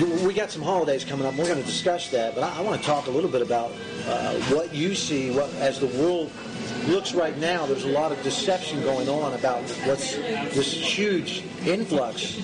we 0.00 0.34
got 0.34 0.50
some 0.50 0.62
holidays 0.62 1.04
coming 1.04 1.26
up. 1.26 1.32
And 1.32 1.38
We're 1.38 1.48
going 1.48 1.60
to 1.60 1.66
discuss 1.66 2.08
that, 2.10 2.34
but 2.34 2.44
I, 2.44 2.58
I 2.58 2.60
want 2.60 2.80
to 2.80 2.86
talk 2.86 3.06
a 3.06 3.10
little 3.10 3.30
bit 3.30 3.42
about 3.42 3.72
uh, 4.06 4.34
what 4.54 4.74
you 4.74 4.94
see 4.94 5.30
what, 5.30 5.52
as 5.54 5.80
the 5.80 5.86
world 5.86 6.30
looks 6.86 7.14
right 7.14 7.36
now. 7.38 7.66
There's 7.66 7.84
a 7.84 7.88
lot 7.88 8.12
of 8.12 8.22
deception 8.22 8.82
going 8.82 9.08
on 9.08 9.34
about 9.34 9.62
what's 9.86 10.16
this 10.16 10.72
huge 10.72 11.44
influx 11.66 12.38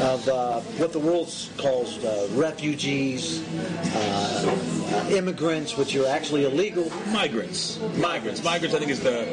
of 0.00 0.28
uh, 0.28 0.60
what 0.78 0.92
the 0.92 0.98
world 0.98 1.32
calls 1.56 2.04
uh, 2.04 2.28
refugees, 2.32 3.42
uh, 3.94 5.08
immigrants, 5.10 5.76
which 5.76 5.96
are 5.96 6.06
actually 6.06 6.44
illegal. 6.44 6.90
Migrants, 7.12 7.78
migrants, 7.96 8.42
migrants. 8.44 8.74
I 8.74 8.78
think 8.78 8.90
is 8.90 9.00
the 9.00 9.26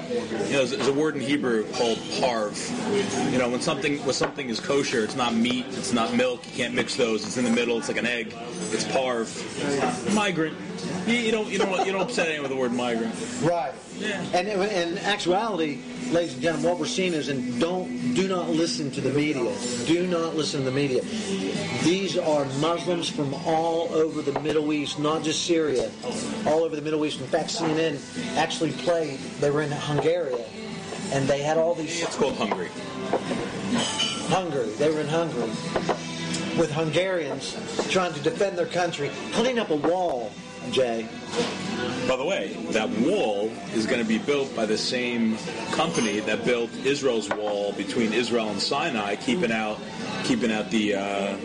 you 0.47 0.53
know 0.53 0.89
a 0.89 0.93
word 0.93 1.15
in 1.15 1.21
Hebrew 1.21 1.69
called 1.73 1.99
parve. 2.19 2.57
You 3.31 3.39
know 3.39 3.49
when 3.49 3.61
something 3.61 3.97
when 4.05 4.13
something 4.13 4.49
is 4.49 4.59
kosher, 4.59 5.03
it's 5.03 5.15
not 5.15 5.33
meat, 5.33 5.65
it's 5.69 5.93
not 5.93 6.13
milk. 6.13 6.45
You 6.47 6.53
can't 6.53 6.73
mix 6.73 6.95
those. 6.95 7.25
It's 7.25 7.37
in 7.37 7.43
the 7.43 7.51
middle. 7.51 7.77
It's 7.77 7.87
like 7.87 7.97
an 7.97 8.05
egg. 8.05 8.35
It's 8.71 8.85
parve. 8.85 9.29
Migrant. 10.13 10.57
You, 11.07 11.15
you 11.15 11.31
don't 11.31 11.49
you 11.49 11.57
don't 11.57 11.85
you 11.85 11.91
don't 11.91 12.01
upset 12.01 12.27
anyone 12.27 12.43
with 12.43 12.51
the 12.51 12.57
word 12.57 12.73
migrant. 12.73 13.13
Right. 13.41 13.73
Yeah. 13.97 14.21
And 14.33 14.47
in 14.47 14.97
actuality, 14.99 15.79
ladies 16.11 16.33
and 16.33 16.41
gentlemen, 16.41 16.69
what 16.69 16.79
we're 16.79 16.85
seeing 16.85 17.13
is, 17.13 17.29
and 17.29 17.59
don't 17.59 18.13
do 18.13 18.27
not 18.27 18.49
listen 18.49 18.89
to 18.91 19.01
the 19.01 19.11
media. 19.11 19.55
Do 19.85 20.07
not 20.07 20.35
listen 20.35 20.61
to 20.61 20.65
the 20.65 20.75
media. 20.75 21.01
These 21.83 22.17
are 22.17 22.45
Muslims 22.59 23.09
from 23.09 23.33
all 23.45 23.93
over 23.93 24.21
the 24.21 24.39
Middle 24.39 24.71
East, 24.73 24.99
not 24.99 25.23
just 25.23 25.45
Syria, 25.45 25.91
all 26.47 26.63
over 26.63 26.75
the 26.75 26.81
Middle 26.81 27.05
East. 27.05 27.19
In 27.19 27.27
fact, 27.27 27.49
CNN 27.49 27.99
actually 28.37 28.71
played. 28.71 29.19
They 29.39 29.51
were 29.51 29.61
in 29.61 29.71
Hungary, 29.71 30.35
and 31.11 31.27
they 31.27 31.43
had 31.43 31.57
all 31.57 31.75
these 31.75 32.01
It's 32.01 32.15
called 32.15 32.37
Hungary. 32.37 32.69
Hungary. 34.29 34.69
They 34.77 34.89
were 34.89 35.01
in 35.01 35.07
Hungary 35.07 35.51
with 36.57 36.71
Hungarians 36.71 37.57
trying 37.89 38.13
to 38.13 38.19
defend 38.21 38.57
their 38.57 38.67
country, 38.67 39.11
putting 39.31 39.59
up 39.59 39.69
a 39.69 39.75
wall. 39.75 40.31
Jay. 40.71 41.07
By 42.07 42.15
the 42.17 42.25
way, 42.25 42.53
that 42.71 42.89
wall 42.99 43.51
is 43.73 43.85
going 43.85 44.01
to 44.01 44.07
be 44.07 44.17
built 44.17 44.55
by 44.55 44.65
the 44.65 44.77
same 44.77 45.37
company 45.71 46.19
that 46.21 46.45
built 46.45 46.71
Israel's 46.85 47.29
wall 47.29 47.73
between 47.73 48.13
Israel 48.13 48.49
and 48.49 48.61
Sinai, 48.61 49.15
keeping 49.15 49.51
out 49.51 49.79
keeping 50.23 50.51
out 50.51 50.69
the 50.69 50.95
uh, 50.95 51.37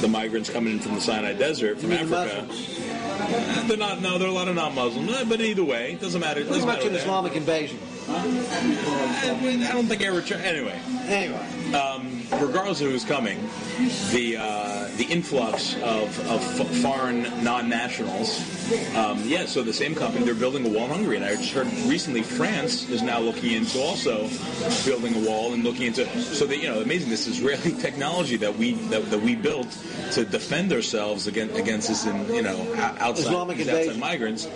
the 0.00 0.08
migrants 0.08 0.50
coming 0.50 0.74
in 0.74 0.78
from 0.80 0.94
the 0.94 1.00
Sinai 1.00 1.32
Desert 1.34 1.78
from 1.80 1.90
the 1.90 2.00
Africa. 2.00 2.46
Uh, 2.48 3.66
They're 3.68 3.76
not. 3.76 4.00
No, 4.00 4.18
there 4.18 4.26
are 4.28 4.30
a 4.30 4.34
lot 4.34 4.48
of 4.48 4.54
non-Muslims, 4.56 5.10
Uh, 5.10 5.24
but 5.28 5.40
either 5.40 5.64
way, 5.64 5.92
it 5.92 6.00
doesn't 6.00 6.20
matter. 6.20 6.40
It 6.40 6.48
Pretty 6.48 6.64
doesn't 6.64 6.68
matter 6.84 6.88
an. 6.88 6.96
Islamic 6.96 7.36
invasion. 7.36 7.78
I 8.08 9.68
I 9.68 9.72
don't 9.72 9.86
think 9.86 10.02
I 10.02 10.06
ever. 10.06 10.20
Anyway, 10.34 10.78
Anyway, 11.06 11.74
um, 11.74 12.22
regardless 12.40 12.80
of 12.80 12.90
who's 12.90 13.04
coming, 13.04 13.38
the 14.12 14.36
uh, 14.38 14.88
the 14.96 15.04
influx 15.04 15.74
of, 15.76 16.18
of 16.30 16.60
f- 16.60 16.82
foreign 16.82 17.22
non-nationals, 17.42 18.40
um, 18.96 19.20
yeah. 19.24 19.46
So 19.46 19.62
the 19.62 19.72
same 19.72 19.94
company 19.94 20.24
they're 20.24 20.34
building 20.34 20.64
a 20.66 20.68
wall 20.68 20.84
in 20.84 20.90
Hungary, 20.90 21.16
and 21.16 21.24
I 21.24 21.34
just 21.36 21.52
heard 21.52 21.66
recently 21.86 22.22
France 22.22 22.88
is 22.88 23.02
now 23.02 23.18
looking 23.20 23.52
into 23.52 23.80
also 23.80 24.28
building 24.84 25.14
a 25.16 25.28
wall 25.28 25.52
and 25.52 25.64
looking 25.64 25.86
into. 25.86 26.06
So 26.20 26.46
that 26.46 26.58
you 26.58 26.68
know, 26.68 26.80
amazing 26.80 27.10
this 27.10 27.26
Israeli 27.26 27.72
technology 27.80 28.36
that 28.36 28.56
we 28.56 28.74
that, 28.90 29.10
that 29.10 29.20
we 29.20 29.34
built 29.34 29.70
to 30.12 30.24
defend 30.24 30.72
ourselves 30.72 31.26
against 31.26 31.56
against 31.56 31.88
this, 31.88 32.06
in, 32.06 32.34
you 32.34 32.42
know, 32.42 32.74
outside, 32.98 33.18
Islamic 33.18 33.60
outside 33.60 33.98
migrants. 33.98 34.48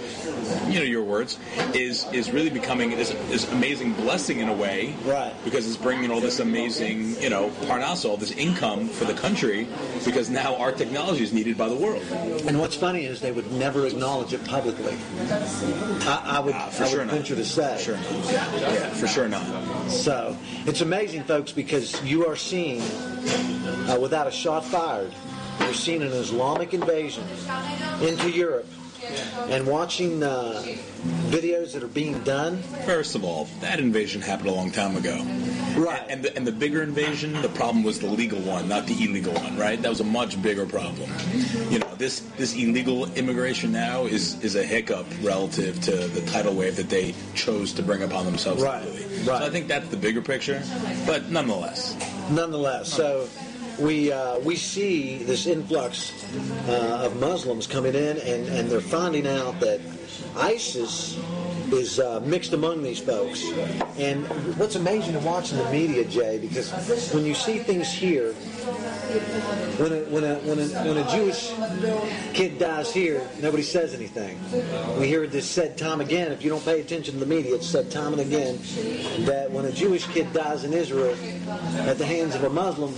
You 0.68 0.78
know 0.78 0.84
your 0.84 1.02
words 1.02 1.38
is 1.74 2.06
is 2.12 2.30
really 2.30 2.50
becoming 2.50 2.90
this, 2.90 3.10
this 3.28 3.50
amazing 3.52 3.92
blessing 3.94 4.38
in 4.38 4.48
a 4.48 4.54
way, 4.54 4.94
Right. 5.04 5.34
Because 5.44 5.66
it's 5.66 5.76
bringing 5.76 6.10
all 6.10 6.20
this 6.20 6.38
amazing, 6.40 7.20
you 7.20 7.30
know, 7.30 7.50
parnas, 7.68 8.08
all 8.08 8.16
this 8.16 8.32
income 8.32 8.88
for 8.88 9.04
the 9.04 9.14
country, 9.14 9.68
because 10.04 10.30
now 10.30 10.56
our 10.56 10.72
technology 10.72 11.22
is 11.22 11.32
needed 11.32 11.56
by 11.58 11.68
the 11.68 11.74
world. 11.74 12.02
And 12.46 12.58
what's 12.58 12.74
funny 12.74 13.04
is 13.04 13.20
they 13.20 13.32
would 13.32 13.50
never 13.52 13.86
acknowledge 13.86 14.32
it 14.32 14.44
publicly. 14.46 14.96
I, 15.30 16.36
I 16.36 16.40
would, 16.40 16.54
Ah, 16.54 16.68
for 16.70 16.82
I 16.82 16.86
would 16.86 16.90
sure 16.92 17.04
not. 17.04 17.14
venture 17.14 17.36
to 17.36 17.44
say. 17.44 17.76
For 17.76 17.82
sure 17.82 17.96
not. 17.96 18.60
Yeah, 18.60 18.88
for 18.94 19.06
sure 19.06 19.28
not. 19.28 19.90
So 19.90 20.36
it's 20.66 20.80
amazing, 20.80 21.24
folks, 21.24 21.52
because 21.52 22.02
you 22.02 22.26
are 22.26 22.36
seeing, 22.36 22.80
uh, 22.80 23.98
without 24.00 24.26
a 24.26 24.30
shot 24.32 24.64
fired, 24.64 25.12
you're 25.60 25.74
seeing 25.74 26.02
an 26.02 26.12
Islamic 26.12 26.72
invasion 26.72 27.24
into 28.00 28.30
Europe, 28.30 28.66
and 29.48 29.66
watching 29.66 30.22
uh, 30.22 30.62
videos 31.28 31.72
that 31.72 31.82
are 31.82 31.88
being 31.88 32.18
done. 32.24 32.58
First 32.84 33.14
of 33.14 33.24
all, 33.24 33.48
that 33.60 33.78
invasion 33.78 34.20
happened 34.20 34.48
a 34.48 34.52
long 34.52 34.70
time 34.70 34.96
ago. 34.96 35.24
Right. 35.76 36.04
And 36.08 36.24
the, 36.24 36.36
and 36.36 36.46
the 36.46 36.52
bigger 36.52 36.82
invasion, 36.82 37.40
the 37.40 37.48
problem 37.50 37.84
was 37.84 38.00
the 38.00 38.08
legal 38.08 38.40
one, 38.40 38.68
not 38.68 38.86
the 38.86 39.04
illegal 39.04 39.32
one, 39.32 39.56
right? 39.56 39.80
That 39.80 39.88
was 39.88 40.00
a 40.00 40.04
much 40.04 40.40
bigger 40.42 40.66
problem. 40.66 41.10
You 41.70 41.78
know, 41.78 41.94
this 41.96 42.20
this 42.36 42.54
illegal 42.54 43.10
immigration 43.14 43.70
now 43.72 44.04
is 44.04 44.42
is 44.42 44.56
a 44.56 44.64
hiccup 44.64 45.06
relative 45.22 45.80
to 45.82 45.92
the 46.08 46.20
tidal 46.30 46.54
wave 46.54 46.76
that 46.76 46.88
they 46.88 47.14
chose 47.34 47.72
to 47.74 47.82
bring 47.82 48.02
upon 48.02 48.24
themselves. 48.24 48.62
Right, 48.62 48.84
right. 48.84 49.24
So 49.24 49.34
I 49.34 49.50
think 49.50 49.68
that's 49.68 49.88
the 49.88 49.96
bigger 49.96 50.22
picture, 50.22 50.62
but 51.06 51.30
nonetheless, 51.30 51.96
Nonetheless, 52.30 52.92
so 52.92 53.28
we 53.78 54.12
uh, 54.12 54.38
we 54.40 54.56
see 54.56 55.18
this 55.18 55.46
influx 55.46 56.12
uh, 56.68 57.02
of 57.04 57.18
Muslims 57.20 57.66
coming 57.66 57.94
in, 57.94 58.18
and, 58.18 58.48
and 58.48 58.70
they're 58.70 58.80
finding 58.80 59.26
out 59.26 59.60
that 59.60 59.80
ISIS 60.36 61.18
is 61.72 62.00
uh, 62.00 62.20
mixed 62.20 62.52
among 62.52 62.82
these 62.82 62.98
folks. 62.98 63.44
And 63.98 64.26
what's 64.56 64.74
amazing 64.76 65.12
to 65.12 65.20
watch 65.20 65.52
in 65.52 65.58
the 65.58 65.70
media, 65.70 66.04
Jay, 66.04 66.38
because 66.38 66.72
when 67.12 67.24
you 67.24 67.34
see 67.34 67.58
things 67.58 67.92
here, 67.92 68.32
when 68.32 69.92
a, 69.92 70.04
when 70.06 70.24
a, 70.24 70.34
when 70.36 70.58
a, 70.58 70.68
when 70.84 70.96
a 70.96 71.10
Jewish 71.10 71.52
kid 72.32 72.58
dies 72.58 72.92
here, 72.92 73.26
nobody 73.40 73.62
says 73.62 73.94
anything. 73.94 74.38
We 74.98 75.08
hear 75.08 75.26
this 75.26 75.48
said 75.48 75.76
time 75.76 76.00
again. 76.00 76.32
If 76.32 76.42
you 76.42 76.50
don't 76.50 76.64
pay 76.64 76.80
attention 76.80 77.14
to 77.14 77.20
the 77.20 77.26
media, 77.26 77.54
it's 77.54 77.66
said 77.66 77.90
time 77.90 78.12
and 78.12 78.22
again 78.22 78.58
that 79.26 79.50
when 79.50 79.64
a 79.64 79.72
Jewish 79.72 80.06
kid 80.06 80.32
dies 80.32 80.64
in 80.64 80.72
Israel 80.72 81.14
at 81.88 81.98
the 81.98 82.06
hands 82.06 82.34
of 82.34 82.44
a 82.44 82.50
Muslim, 82.50 82.94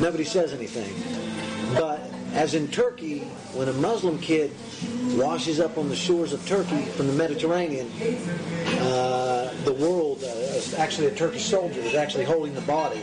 nobody 0.00 0.24
says 0.24 0.52
anything. 0.52 0.94
But 1.74 2.00
as 2.34 2.54
in 2.54 2.68
Turkey, 2.68 3.20
when 3.54 3.68
a 3.68 3.72
Muslim 3.74 4.18
kid 4.18 4.52
washes 5.16 5.60
up 5.60 5.78
on 5.78 5.88
the 5.88 5.96
shores 5.96 6.32
of 6.32 6.46
Turkey 6.46 6.82
from 6.82 7.06
the 7.06 7.12
Mediterranean, 7.12 7.90
uh, 8.80 9.52
the 9.64 9.72
world, 9.72 10.22
uh, 10.22 10.76
actually 10.76 11.08
a 11.08 11.14
Turkish 11.14 11.44
soldier, 11.44 11.80
was 11.82 11.94
actually 11.94 12.24
holding 12.24 12.54
the 12.54 12.60
body. 12.62 13.02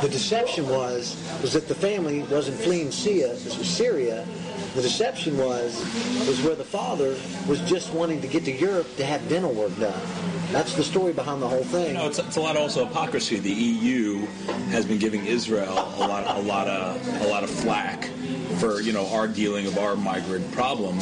The 0.00 0.08
deception 0.08 0.66
was 0.68 1.16
was 1.42 1.52
that 1.52 1.68
the 1.68 1.74
family 1.74 2.22
wasn't 2.22 2.58
fleeing 2.58 2.90
Syria. 2.90 3.28
This 3.28 3.58
was 3.58 3.68
Syria. 3.68 4.26
The 4.74 4.82
deception 4.82 5.36
was 5.36 5.78
was 6.26 6.40
where 6.42 6.54
the 6.54 6.64
father 6.64 7.16
was 7.46 7.60
just 7.68 7.92
wanting 7.92 8.22
to 8.22 8.26
get 8.26 8.44
to 8.46 8.52
Europe 8.52 8.86
to 8.96 9.04
have 9.04 9.28
dental 9.28 9.52
work 9.52 9.78
done. 9.78 10.00
That's 10.54 10.74
the 10.76 10.84
story 10.84 11.12
behind 11.12 11.42
the 11.42 11.48
whole 11.48 11.64
thing. 11.64 11.88
you 11.88 11.92
know, 11.94 12.06
it's, 12.06 12.20
it's 12.20 12.36
a 12.36 12.40
lot 12.40 12.56
also 12.56 12.86
hypocrisy. 12.86 13.40
The 13.40 13.50
EU 13.50 14.24
has 14.70 14.84
been 14.86 14.98
giving 14.98 15.26
Israel 15.26 15.72
a 15.72 15.98
lot 16.06 16.24
a 16.36 16.40
lot 16.40 16.68
of 16.68 17.22
a 17.22 17.26
lot 17.26 17.42
of 17.42 17.50
flack 17.50 18.04
for 18.60 18.80
you 18.80 18.92
know 18.92 19.04
our 19.08 19.26
dealing 19.26 19.66
of 19.66 19.78
our 19.78 19.96
migrant 19.96 20.50
problem, 20.52 21.00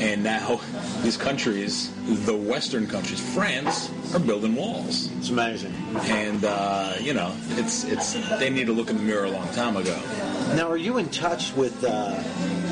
and 0.00 0.24
now 0.24 0.58
these 1.02 1.18
countries, 1.18 1.92
the 2.24 2.34
Western 2.34 2.86
countries, 2.86 3.20
France, 3.34 3.90
are 4.14 4.18
building 4.20 4.54
walls. 4.54 5.10
It's 5.18 5.28
amazing. 5.28 5.74
and 6.04 6.42
uh, 6.46 6.94
you 6.98 7.12
know 7.12 7.30
it's 7.60 7.84
it's 7.84 8.14
they 8.38 8.48
need 8.48 8.66
to 8.68 8.72
look 8.72 8.88
in 8.88 8.96
the 8.96 9.02
mirror 9.02 9.26
a 9.26 9.30
long 9.30 9.48
time 9.52 9.76
ago. 9.76 10.00
Now, 10.56 10.70
are 10.70 10.78
you 10.78 10.96
in 10.96 11.10
touch 11.10 11.52
with? 11.54 11.84
Uh, 11.84 12.14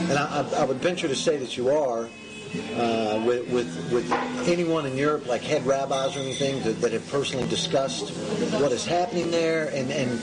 and 0.09 0.13
I, 0.19 0.41
I- 0.41 0.61
I 0.63 0.65
would 0.65 0.79
venture 0.79 1.09
to 1.09 1.17
say 1.17 1.37
that 1.37 1.59
you 1.59 1.69
are. 1.71 2.09
Uh, 2.77 3.23
with, 3.27 3.49
with 3.51 3.93
with 3.93 4.11
anyone 4.49 4.87
in 4.87 4.97
Europe, 4.97 5.27
like 5.27 5.43
head 5.43 5.67
rabbis 5.67 6.17
or 6.17 6.21
anything, 6.21 6.63
that, 6.63 6.81
that 6.81 6.93
have 6.93 7.07
personally 7.11 7.47
discussed 7.49 8.11
what 8.61 8.71
is 8.71 8.85
happening 8.85 9.31
there, 9.31 9.69
and 9.75 9.91
and 9.91 10.21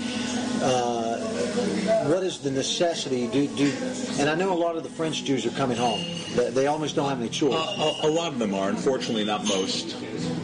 uh, 0.61 1.17
what 1.53 2.23
is 2.23 2.39
the 2.39 2.51
necessity? 2.51 3.27
Do 3.27 3.47
do? 3.47 3.71
And 4.19 4.29
I 4.29 4.35
know 4.35 4.53
a 4.53 4.55
lot 4.55 4.75
of 4.75 4.83
the 4.83 4.89
French 4.89 5.23
Jews 5.23 5.45
are 5.45 5.51
coming 5.51 5.77
home. 5.77 6.03
They, 6.35 6.49
they 6.49 6.67
almost 6.67 6.95
don't 6.95 7.09
have 7.09 7.19
any 7.19 7.29
choice. 7.29 7.53
Uh, 7.53 7.93
a, 8.03 8.07
a 8.07 8.11
lot 8.11 8.33
of 8.33 8.39
them 8.39 8.53
are, 8.53 8.69
unfortunately, 8.69 9.23
not 9.25 9.45
most. 9.47 9.95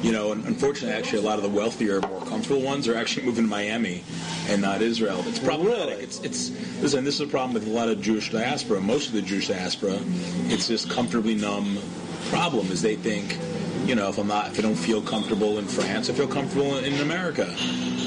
You 0.01 0.11
know, 0.11 0.31
and 0.31 0.45
unfortunately, 0.45 0.95
actually, 0.95 1.19
a 1.19 1.23
lot 1.23 1.37
of 1.37 1.43
the 1.43 1.49
wealthier, 1.49 1.99
more 2.01 2.21
comfortable 2.21 2.61
ones 2.61 2.87
are 2.87 2.95
actually 2.95 3.25
moving 3.25 3.45
to 3.45 3.49
Miami 3.49 4.03
and 4.47 4.61
not 4.61 4.81
Israel. 4.81 5.23
It's 5.27 5.39
problematic. 5.39 5.89
Really? 5.89 6.03
It's 6.03 6.19
it's 6.21 6.51
listen. 6.81 7.03
This 7.03 7.15
is 7.15 7.21
a 7.21 7.27
problem 7.27 7.53
with 7.53 7.67
a 7.67 7.71
lot 7.71 7.89
of 7.89 8.01
Jewish 8.01 8.31
diaspora. 8.31 8.79
Most 8.81 9.07
of 9.07 9.13
the 9.13 9.21
Jewish 9.21 9.47
diaspora, 9.47 9.99
it's 10.47 10.67
this 10.67 10.85
comfortably 10.85 11.35
numb 11.35 11.79
problem. 12.29 12.71
Is 12.71 12.81
they 12.81 12.95
think, 12.95 13.37
you 13.89 13.95
know, 13.95 14.07
if 14.07 14.19
I'm 14.19 14.27
not, 14.27 14.49
if 14.51 14.59
I 14.59 14.61
don't 14.61 14.75
feel 14.75 15.01
comfortable 15.01 15.57
in 15.57 15.65
France, 15.65 16.11
I 16.11 16.13
feel 16.13 16.27
comfortable 16.27 16.77
in, 16.77 16.93
in 16.93 17.01
America, 17.01 17.47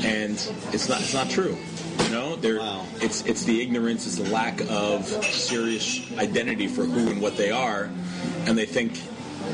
and 0.05 0.35
it's 0.73 0.89
not. 0.89 1.01
It's 1.01 1.13
not 1.13 1.29
true. 1.29 1.57
You 2.05 2.11
know, 2.11 2.37
they're, 2.37 2.61
Wow. 2.61 2.87
it's 3.01 3.27
it's 3.27 3.43
the 3.43 3.61
ignorance, 3.61 4.07
it's 4.07 4.17
the 4.17 4.31
lack 4.33 4.61
of 4.71 5.05
serious 5.25 6.01
identity 6.19 6.69
for 6.69 6.85
who 6.85 7.11
and 7.11 7.21
what 7.21 7.37
they 7.37 7.51
are, 7.51 7.91
and 8.47 8.57
they 8.57 8.65
think, 8.65 9.01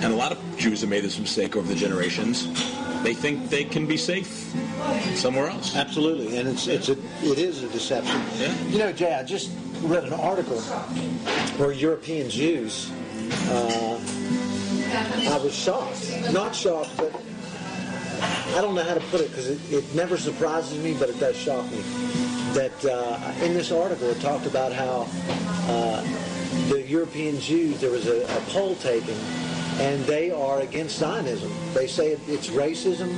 and 0.03 0.13
a 0.13 0.17
lot 0.17 0.31
of 0.33 0.39
Jews 0.59 0.83
have 0.83 0.91
made 0.91 1.03
this 1.03 1.19
mistake 1.19 1.57
over 1.57 1.67
the 1.67 1.75
generations. 1.75 2.45
They 3.03 3.15
think 3.15 3.49
they 3.49 3.65
can 3.65 3.87
be 3.87 3.97
safe 3.97 4.29
somewhere 5.15 5.49
else. 5.49 5.75
Absolutely, 5.75 6.37
and 6.37 6.47
it's 6.47 6.67
it's 6.67 6.91
a 6.91 6.97
it 7.23 7.39
is 7.39 7.63
a 7.63 7.69
deception. 7.71 8.21
Yeah. 8.39 8.53
You 8.69 8.79
know, 8.79 8.93
Jay, 8.93 9.15
I 9.15 9.23
just 9.23 9.51
read 9.81 10.05
an 10.05 10.13
article 10.13 10.61
where 11.57 11.73
European 11.73 12.29
Jews. 12.29 12.93
Uh, 13.49 13.99
I 14.91 15.39
was 15.43 15.55
shocked, 15.55 16.33
not 16.33 16.55
shocked, 16.55 16.97
but 16.97 17.13
I 18.57 18.61
don't 18.61 18.75
know 18.75 18.83
how 18.83 18.95
to 18.95 19.01
put 19.11 19.21
it 19.21 19.29
because 19.31 19.49
it, 19.49 19.73
it 19.73 19.95
never 19.95 20.17
surprises 20.17 20.83
me, 20.83 20.95
but 20.99 21.09
it 21.09 21.21
does 21.21 21.37
shock 21.37 21.71
me. 21.71 21.79
That 22.55 22.85
uh, 22.85 23.45
in 23.45 23.55
this 23.55 23.71
article 23.71 24.09
it 24.09 24.21
talked 24.21 24.47
about 24.47 24.73
how 24.73 25.07
uh, 25.69 26.03
the 26.71 26.83
European 26.83 27.39
Jews 27.41 27.81
there 27.81 27.91
was 27.91 28.07
a, 28.07 28.25
a 28.25 28.41
poll 28.49 28.75
taken 28.77 29.17
and 29.79 30.03
they 30.07 30.31
are 30.31 30.61
against 30.61 30.99
Zionism. 30.99 31.53
They 31.73 31.87
say 31.87 32.13
it, 32.13 32.21
it's 32.27 32.49
racism. 32.49 33.09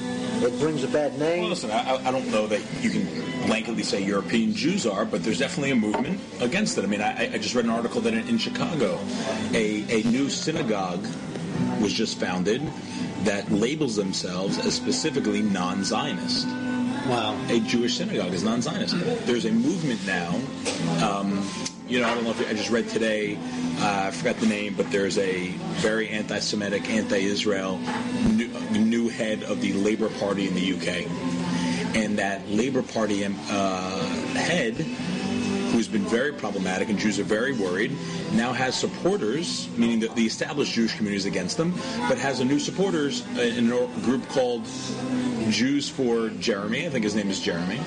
It 0.42 0.58
brings 0.58 0.84
a 0.84 0.88
bad 0.88 1.18
name. 1.18 1.40
Well, 1.40 1.50
listen, 1.50 1.70
I, 1.70 1.96
I 2.06 2.10
don't 2.10 2.30
know 2.30 2.46
that 2.48 2.60
you 2.82 2.90
can 2.90 3.06
blanketly 3.46 3.84
say 3.84 4.02
European 4.02 4.54
Jews 4.54 4.86
are, 4.86 5.04
but 5.04 5.24
there's 5.24 5.38
definitely 5.38 5.70
a 5.70 5.76
movement 5.76 6.20
against 6.40 6.76
it. 6.76 6.84
I 6.84 6.86
mean, 6.86 7.00
I, 7.00 7.32
I 7.32 7.38
just 7.38 7.54
read 7.54 7.64
an 7.64 7.70
article 7.70 8.00
that 8.02 8.12
in, 8.12 8.28
in 8.28 8.38
Chicago, 8.38 8.98
a, 9.54 10.02
a 10.02 10.02
new 10.08 10.28
synagogue 10.28 11.06
was 11.80 11.92
just 11.92 12.18
founded 12.18 12.62
that 13.24 13.50
labels 13.50 13.96
themselves 13.96 14.58
as 14.58 14.74
specifically 14.74 15.42
non-Zionist. 15.42 16.46
Wow. 17.06 17.40
a 17.48 17.60
Jewish 17.60 17.96
synagogue 17.96 18.32
is 18.34 18.44
non-Zionist. 18.44 18.94
There's 19.26 19.44
a 19.46 19.50
movement 19.50 20.06
now. 20.06 20.38
Um, 21.02 21.48
you 21.88 21.98
know, 22.00 22.08
I 22.08 22.14
don't 22.14 22.22
know 22.22 22.30
if 22.30 22.48
I 22.48 22.52
just 22.52 22.70
read 22.70 22.88
today. 22.88 23.36
Uh, 23.80 24.04
I 24.06 24.10
forgot 24.12 24.36
the 24.36 24.46
name, 24.46 24.74
but 24.74 24.90
there's 24.92 25.18
a 25.18 25.48
very 25.82 26.08
anti-Semitic, 26.08 26.88
anti-Israel 26.88 27.80
new, 28.28 28.48
new 28.70 29.08
head 29.08 29.42
of 29.42 29.60
the 29.60 29.72
Labour 29.72 30.08
Party 30.08 30.46
in 30.46 30.54
the 30.54 30.72
UK, 30.72 31.96
and 31.96 32.18
that 32.18 32.48
Labour 32.48 32.82
Party 32.82 33.24
um, 33.24 33.36
uh, 33.48 34.06
head 34.34 34.76
who's 35.70 35.88
been 35.88 36.04
very 36.06 36.32
problematic 36.32 36.88
and 36.88 36.98
Jews 36.98 37.18
are 37.18 37.24
very 37.24 37.52
worried, 37.52 37.92
now 38.32 38.52
has 38.52 38.74
supporters, 38.74 39.68
meaning 39.76 40.00
that 40.00 40.14
the 40.14 40.26
established 40.26 40.72
Jewish 40.72 40.94
community 40.96 41.16
is 41.16 41.26
against 41.26 41.56
them, 41.56 41.72
but 42.08 42.18
has 42.18 42.40
a 42.40 42.44
new 42.44 42.58
supporters 42.58 43.24
uh, 43.36 43.40
in 43.40 43.70
a 43.72 43.86
group 44.02 44.28
called 44.28 44.64
Jews 45.50 45.88
for 45.88 46.28
Jeremy. 46.30 46.86
I 46.86 46.90
think 46.90 47.04
his 47.04 47.14
name 47.14 47.30
is 47.30 47.40
Jeremy. 47.40 47.80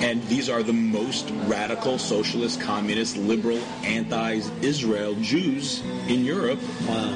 And 0.00 0.22
these 0.28 0.48
are 0.48 0.62
the 0.62 0.72
most 0.72 1.30
radical 1.46 1.98
socialist, 1.98 2.60
communist, 2.60 3.16
liberal, 3.16 3.58
anti-Israel 3.82 5.14
Jews 5.16 5.82
in 6.08 6.24
Europe. 6.24 6.60
Wow. 6.86 7.14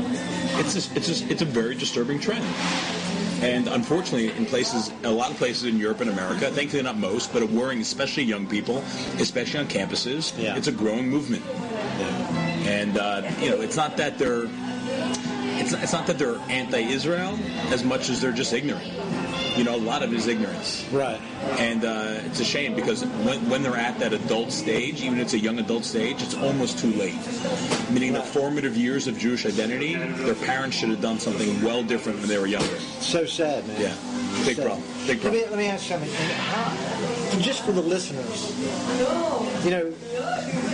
It's 0.59 0.75
just, 0.75 0.97
it's 0.97 1.07
just, 1.07 1.31
it's 1.31 1.43
a 1.43 1.47
very 1.47 1.75
disturbing 1.75 2.21
trend. 2.21 2.45
And 3.41 3.69
unfortunately, 3.69 4.31
in 4.37 4.45
places, 4.47 4.93
a 5.05 5.11
lot 5.11 5.31
of 5.31 5.37
places 5.39 5.65
in 5.65 5.79
Europe 5.79 6.01
and 6.01 6.11
America, 6.11 6.51
thankfully 6.51 6.83
not 6.83 6.99
most, 6.99 7.33
but 7.33 7.43
a 7.43 7.47
worrying 7.47 7.81
especially 7.81 8.25
young 8.25 8.47
people, 8.47 8.79
especially 9.19 9.61
on 9.61 9.67
campuses, 9.67 10.37
Yeah. 10.39 10.57
it's 10.57 10.69
a 10.69 10.73
growing 10.73 11.09
movement. 11.09 11.43
And 12.67 12.99
uh, 12.99 13.23
you 13.41 13.51
know, 13.51 13.61
it's 13.61 13.77
not 13.77 13.97
that 13.97 14.19
they're 14.19 14.45
it's, 15.61 15.73
it's 15.75 15.93
not 15.93 16.07
that 16.07 16.19
they're 16.19 16.39
anti-Israel 16.49 17.39
as 17.71 17.85
much 17.85 18.09
as 18.09 18.21
they're 18.21 18.33
just 18.33 18.53
ignorant. 18.53 18.85
You 19.57 19.65
know, 19.65 19.75
a 19.75 19.79
lot 19.79 20.03
of 20.03 20.13
it 20.13 20.17
is 20.17 20.27
ignorance. 20.27 20.87
Right. 20.93 21.21
And 21.59 21.85
uh, 21.85 22.21
it's 22.25 22.41
a 22.41 22.45
shame 22.45 22.75
because 22.75 23.05
when, 23.05 23.49
when 23.51 23.63
they're 23.63 23.77
at 23.77 23.99
that 23.99 24.13
adult 24.13 24.53
stage, 24.53 25.03
even 25.03 25.19
if 25.19 25.25
it's 25.25 25.35
a 25.35 25.39
young 25.39 25.59
adult 25.59 25.85
stage, 25.85 26.23
it's 26.23 26.35
almost 26.35 26.79
too 26.79 26.93
late. 26.93 27.19
Meaning 27.91 28.13
the 28.13 28.23
formative 28.23 28.77
years 28.77 29.07
of 29.07 29.19
Jewish 29.19 29.45
identity, 29.47 29.95
their 29.97 30.35
parents 30.37 30.77
should 30.77 30.91
have 30.91 31.01
done 31.01 31.19
something 31.19 31.61
well 31.63 31.83
different 31.83 32.21
when 32.21 32.29
they 32.29 32.39
were 32.39 32.47
younger. 32.47 32.79
So 33.01 33.27
sad, 33.27 33.67
man. 33.67 33.81
Yeah. 33.81 34.45
Big 34.47 34.57
So- 34.57 34.65
problem. 34.65 34.85
Big 35.07 35.23
Let 35.25 35.33
me, 35.33 35.41
problem. 35.41 35.51
let 35.51 35.59
me 35.59 35.67
ask 35.67 35.91
you 35.91 35.97
something. 35.97 36.11
How, 36.37 37.39
just 37.41 37.63
for 37.65 37.73
the 37.73 37.83
listeners, 37.83 38.55
you 39.65 39.71
know, 39.71 39.93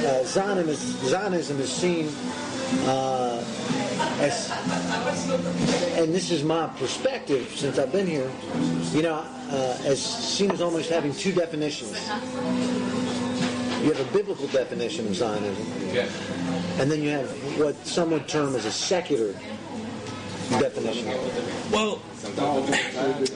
uh, 0.06 0.24
Zionism, 0.24 1.08
Zionism 1.08 1.60
is 1.60 1.72
seen 1.72 2.08
uh, 2.86 3.42
as, 4.20 4.50
and 5.98 6.14
this 6.14 6.30
is 6.30 6.42
my 6.42 6.66
perspective 6.78 7.48
since 7.54 7.78
I've 7.78 7.92
been 7.92 8.06
here, 8.06 8.30
you 8.92 9.02
know, 9.02 9.24
uh, 9.50 9.78
as 9.84 10.02
seen 10.02 10.50
as 10.50 10.60
almost 10.60 10.90
having 10.90 11.12
two 11.14 11.32
definitions. 11.32 11.92
You 13.82 13.92
have 13.92 14.00
a 14.00 14.12
biblical 14.12 14.46
definition 14.48 15.06
of 15.06 15.14
Zionism, 15.14 15.66
and 16.80 16.90
then 16.90 17.02
you 17.02 17.10
have 17.10 17.30
what 17.58 17.76
some 17.86 18.10
would 18.10 18.26
term 18.26 18.54
as 18.56 18.64
a 18.64 18.72
secular 18.72 19.32
definition. 20.50 21.06
Well, 21.70 22.00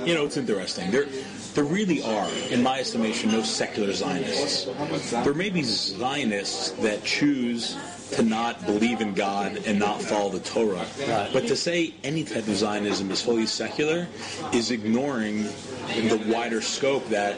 you 0.05 0.15
know, 0.15 0.25
it's 0.25 0.37
interesting. 0.37 0.91
There, 0.91 1.07
there 1.55 1.65
really 1.65 2.03
are, 2.03 2.29
in 2.51 2.63
my 2.63 2.81
estimation, 2.81 3.33
no 3.33 3.43
secular 3.43 3.93
Zionists. 3.93 4.69
There 5.11 5.35
may 5.35 5.51
be 5.51 5.63
Zionists 5.63 6.71
that 6.83 7.05
choose 7.05 7.77
to 8.13 8.23
not 8.23 8.65
believe 8.67 9.01
in 9.01 9.15
God 9.15 9.63
and 9.67 9.79
not 9.79 10.03
follow 10.03 10.31
the 10.31 10.41
Torah. 10.41 10.87
Right. 11.07 11.31
But 11.33 11.47
to 11.49 11.57
say 11.57 11.95
any 12.03 12.25
type 12.25 12.49
of 12.49 12.57
Zionism 12.57 13.11
is 13.11 13.23
fully 13.23 13.47
secular 13.47 14.07
is 14.53 14.71
ignoring 14.71 15.45
the 15.45 16.23
wider 16.29 16.61
scope 16.61 17.09
that 17.09 17.37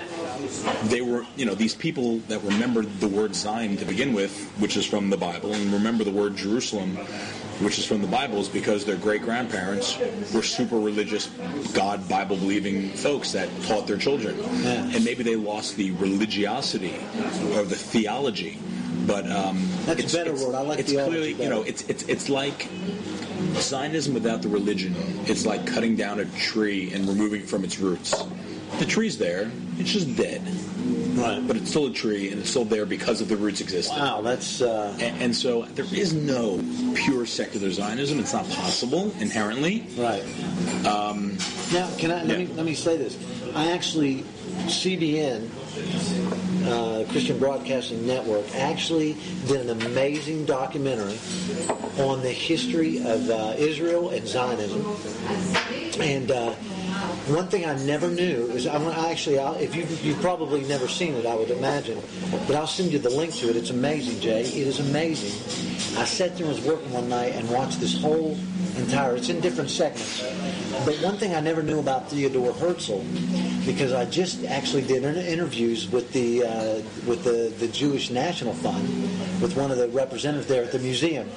they 0.85 1.01
were, 1.01 1.25
you 1.37 1.45
know, 1.45 1.55
these 1.55 1.75
people 1.75 2.19
that 2.29 2.43
remembered 2.43 3.01
the 3.01 3.09
word 3.09 3.35
Zion 3.35 3.77
to 3.77 3.85
begin 3.85 4.13
with, 4.13 4.51
which 4.59 4.77
is 4.77 4.87
from 4.87 5.11
the 5.11 5.17
Bible, 5.17 5.53
and 5.53 5.73
remember 5.73 6.05
the 6.05 6.11
word 6.11 6.37
Jerusalem, 6.37 6.97
which 7.61 7.79
is 7.79 7.85
from 7.85 8.01
the 8.01 8.09
Bible, 8.09 8.39
is 8.41 8.49
because 8.49 8.85
their 8.85 8.97
great 8.97 9.23
grandparents 9.23 9.99
were 10.35 10.43
super 10.43 10.79
religious, 10.79 11.27
God 11.75 12.09
Bible 12.09 12.37
believing 12.37 12.91
folks 12.91 13.33
that 13.33 13.49
taught 13.63 13.87
their 13.87 13.99
children. 13.99 14.37
Yeah. 14.39 14.91
And 14.95 15.05
maybe 15.05 15.23
they 15.23 15.37
lost 15.37 15.77
the 15.77 15.93
religiosity 15.93 16.97
or 17.55 17.63
the 17.65 17.77
theology. 17.77 18.59
But 19.07 19.31
um, 19.31 19.69
That's 19.87 20.01
a 20.01 20.05
it's, 20.05 20.13
better 20.15 20.31
it's- 20.31 20.45
word. 20.47 20.55
I 20.55 20.61
like 20.63 20.79
it's 20.79 20.91
theology 20.93 21.11
clearly, 21.35 21.43
you 21.43 21.49
know, 21.51 21.63
it's 21.63 21.83
it's 21.89 22.03
it's 22.05 22.29
like 22.29 22.69
Zionism 23.55 24.15
without 24.15 24.43
the 24.43 24.49
religion. 24.49 24.95
It's 25.27 25.45
like 25.47 25.67
cutting 25.67 25.97
down 25.97 26.21
a 26.21 26.25
tree 26.27 26.93
and 26.93 27.07
removing 27.09 27.43
it 27.43 27.49
from 27.49 27.65
its 27.65 27.79
roots. 27.79 28.15
The 28.79 28.87
tree's 28.87 29.19
there; 29.19 29.51
it's 29.79 29.91
just 29.93 30.17
dead, 30.17 30.41
Right. 31.19 31.47
but 31.47 31.57
it's 31.57 31.69
still 31.69 31.87
a 31.87 31.93
tree, 31.93 32.31
and 32.31 32.41
it's 32.41 32.49
still 32.49 32.65
there 32.65 32.87
because 32.87 33.21
of 33.21 33.29
the 33.29 33.37
roots 33.37 33.61
existing. 33.61 33.99
Wow, 33.99 34.23
that's 34.23 34.63
uh, 34.63 34.97
And, 34.99 35.21
and 35.23 35.37
so 35.37 35.63
there 35.75 35.85
is 35.93 36.15
no 36.15 36.63
pure 36.95 37.27
secular 37.27 37.71
Zionism. 37.71 38.19
It's 38.19 38.33
not 38.33 38.49
possible 38.49 39.13
inherently. 39.21 39.85
Right. 39.99 40.25
now, 40.85 41.91
can 41.99 42.11
I 42.13 42.23
let 42.25 42.39
me 42.39 42.47
let 42.55 42.65
me 42.65 42.75
say 42.75 42.97
this? 42.97 43.19
I 43.55 43.73
actually 43.73 44.23
CBN, 44.69 45.49
uh, 46.67 47.05
Christian 47.11 47.39
Broadcasting 47.39 48.07
Network, 48.07 48.45
actually 48.55 49.17
did 49.47 49.69
an 49.69 49.83
amazing 49.83 50.45
documentary 50.45 51.19
on 51.99 52.23
the 52.23 52.31
history 52.31 52.99
of 52.99 53.29
uh, 53.31 53.55
Israel 53.57 54.11
and 54.11 54.27
Zionism. 54.27 54.85
And 56.01 56.31
uh, 56.31 56.55
one 57.29 57.49
thing 57.49 57.65
I 57.65 57.77
never 57.85 58.09
knew 58.09 58.47
is 58.47 58.67
I 58.67 59.11
actually, 59.11 59.39
I'll, 59.39 59.55
if 59.55 59.75
you 59.75 59.87
you've 60.03 60.21
probably 60.21 60.63
never 60.65 60.89
seen 60.89 61.15
it, 61.15 61.27
I 61.27 61.35
would 61.35 61.51
imagine, 61.51 62.01
but 62.47 62.57
I'll 62.57 62.67
send 62.67 62.93
you 62.93 62.99
the 62.99 63.11
link 63.11 63.35
to 63.35 63.51
it. 63.51 63.57
It's 63.57 63.71
amazing, 63.71 64.21
Jay. 64.21 64.43
It 64.43 64.67
is 64.67 64.81
amazing. 64.81 65.33
I 66.01 66.05
sat 66.05 66.37
there 66.37 66.47
and 66.47 66.57
was 66.57 66.65
working 66.65 66.91
one 66.93 67.09
night 67.09 67.35
and 67.35 67.49
watched 67.51 67.81
this 67.81 68.01
whole 68.01 68.37
entire. 68.77 69.17
It's 69.17 69.29
in 69.29 69.41
different 69.41 69.71
segments. 69.71 70.23
But 70.85 70.97
one 70.97 71.17
thing 71.17 71.35
I 71.35 71.41
never 71.41 71.63
knew 71.63 71.79
about 71.79 72.09
Theodore 72.09 72.53
Herzl, 72.55 73.03
because 73.65 73.93
I 73.93 74.05
just 74.05 74.45
actually 74.47 74.83
did 74.83 75.05
inter- 75.05 75.21
interviews 75.21 75.89
with 75.89 76.13
the 76.13 76.45
uh, 76.45 76.83
with 77.07 77.23
the, 77.23 77.53
the 77.59 77.69
Jewish 77.69 78.11
National 78.11 78.53
Fund, 78.55 78.89
with 79.41 79.57
one 79.57 79.71
of 79.71 79.79
the 79.79 79.89
representatives 79.89 80.49
there 80.49 80.65
at 80.65 80.73
the 80.73 80.81
museum. 80.81 81.29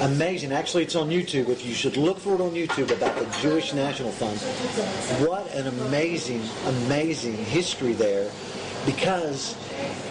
Amazing. 0.00 0.52
Actually, 0.52 0.82
it's 0.82 0.96
on 0.96 1.10
YouTube. 1.10 1.48
If 1.48 1.64
you 1.64 1.74
should 1.74 1.96
look 1.96 2.18
for 2.18 2.34
it 2.34 2.40
on 2.40 2.52
YouTube 2.52 2.90
about 2.90 3.16
the 3.18 3.26
Jewish 3.40 3.72
National 3.72 4.10
Fund. 4.10 4.38
What 5.28 5.48
an 5.54 5.68
amazing, 5.68 6.42
amazing 6.66 7.36
history 7.36 7.92
there, 7.92 8.30
because 8.84 9.54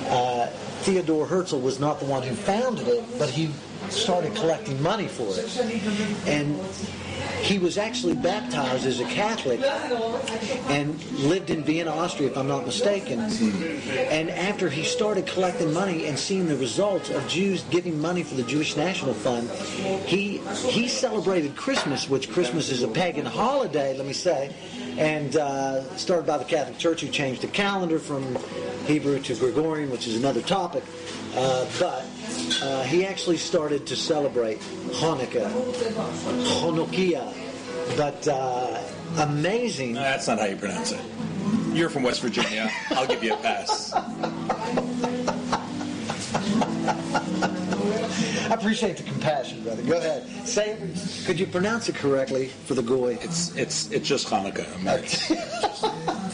uh, 0.07 0.47
Theodore 0.83 1.25
Herzl 1.25 1.59
was 1.59 1.79
not 1.79 1.99
the 1.99 2.05
one 2.05 2.23
who 2.23 2.35
founded 2.35 2.87
it, 2.87 3.03
but 3.19 3.29
he 3.29 3.51
started 3.89 4.33
collecting 4.35 4.81
money 4.81 5.07
for 5.07 5.27
it, 5.29 5.57
and 6.25 6.59
he 7.41 7.59
was 7.59 7.77
actually 7.77 8.15
baptized 8.15 8.85
as 8.85 8.99
a 8.99 9.05
Catholic 9.05 9.61
and 10.69 11.01
lived 11.13 11.49
in 11.49 11.63
Vienna, 11.63 11.91
Austria, 11.91 12.29
if 12.29 12.37
I'm 12.37 12.47
not 12.47 12.65
mistaken. 12.65 13.19
And 13.19 14.29
after 14.31 14.69
he 14.69 14.83
started 14.83 15.27
collecting 15.27 15.71
money 15.71 16.07
and 16.07 16.17
seeing 16.17 16.47
the 16.47 16.57
results 16.57 17.09
of 17.09 17.27
Jews 17.27 17.63
giving 17.69 17.99
money 17.99 18.23
for 18.23 18.35
the 18.35 18.43
Jewish 18.43 18.75
National 18.75 19.13
Fund, 19.13 19.49
he 20.05 20.37
he 20.67 20.87
celebrated 20.87 21.55
Christmas, 21.55 22.09
which 22.09 22.31
Christmas 22.31 22.71
is 22.71 22.83
a 22.83 22.87
pagan 22.87 23.25
holiday, 23.25 23.95
let 23.95 24.07
me 24.07 24.13
say, 24.13 24.53
and 24.97 25.35
uh, 25.35 25.83
started 25.97 26.25
by 26.25 26.37
the 26.37 26.45
Catholic 26.45 26.77
Church, 26.77 27.01
who 27.01 27.09
changed 27.09 27.41
the 27.41 27.47
calendar 27.47 27.99
from 27.99 28.37
Hebrew 28.85 29.19
to 29.19 29.35
Gregorian, 29.35 29.91
which 29.91 30.07
is 30.07 30.15
another 30.15 30.41
topic. 30.41 30.83
Uh, 31.35 31.65
but 31.79 32.05
uh, 32.63 32.83
he 32.83 33.05
actually 33.05 33.35
started 33.35 33.85
to 33.87 33.95
celebrate 33.95 34.59
Hanukkah, 35.01 35.51
Hanukkah. 36.61 37.04
But 37.13 38.27
uh, 38.27 38.81
amazing. 39.17 39.93
No, 39.93 40.01
that's 40.01 40.27
not 40.27 40.39
how 40.39 40.45
you 40.45 40.55
pronounce 40.55 40.91
it. 40.91 41.01
You're 41.73 41.89
from 41.89 42.03
West 42.03 42.21
Virginia. 42.21 42.69
I'll 42.91 43.07
give 43.07 43.23
you 43.23 43.33
a 43.33 43.37
pass. 43.37 43.93
I 48.49 48.53
appreciate 48.53 48.97
the 48.97 49.03
compassion, 49.03 49.63
brother. 49.63 49.83
Go 49.83 49.97
ahead. 49.97 50.27
Say. 50.47 50.77
Could 51.25 51.39
you 51.39 51.47
pronounce 51.47 51.89
it 51.89 51.95
correctly 51.95 52.47
for 52.47 52.73
the 52.73 52.81
goy? 52.81 53.17
It's 53.21 53.55
it's 53.55 53.91
it's 53.91 54.07
just 54.07 54.27
Hanukkah. 54.27 54.65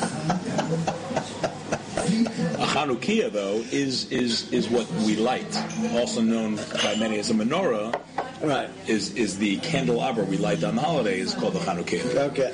A 2.62 2.66
Hanukkiah, 2.66 3.32
though, 3.32 3.64
is 3.72 4.12
is 4.12 4.52
is 4.52 4.70
what 4.70 4.90
we 5.06 5.16
light, 5.16 5.58
also 5.94 6.22
known 6.22 6.56
by 6.84 6.96
many 6.96 7.20
as 7.20 7.30
a 7.30 7.34
menorah. 7.34 8.00
Right. 8.44 8.70
Is 8.88 9.14
is 9.16 9.38
the 9.38 9.58
candelabra 9.58 10.24
we 10.24 10.38
light 10.38 10.64
on 10.64 10.76
the 10.76 10.82
holidays 10.82 11.34
called 11.36 11.54
the 11.54 11.60
Hanukkiah? 11.60 12.16
Okay. 12.32 12.54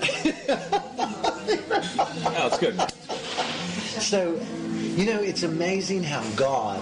Oh, 2.39 2.47
it's 2.47 2.57
good. 2.59 2.79
so, 4.01 4.33
you 4.95 5.05
know, 5.05 5.19
it's 5.19 5.43
amazing 5.43 6.03
how 6.03 6.21
God 6.35 6.81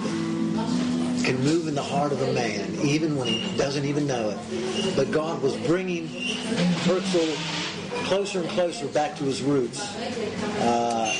can 1.23 1.39
move 1.43 1.67
in 1.67 1.75
the 1.75 1.83
heart 1.83 2.11
of 2.11 2.21
a 2.21 2.33
man, 2.33 2.73
even 2.81 3.15
when 3.15 3.27
he 3.27 3.57
doesn't 3.57 3.85
even 3.85 4.05
know 4.07 4.29
it. 4.29 4.95
But 4.95 5.11
God 5.11 5.41
was 5.41 5.55
bringing 5.67 6.07
Herzl 6.07 7.35
closer 8.05 8.41
and 8.41 8.49
closer 8.49 8.87
back 8.87 9.15
to 9.17 9.23
his 9.23 9.41
roots. 9.41 9.79
Uh, 10.59 11.13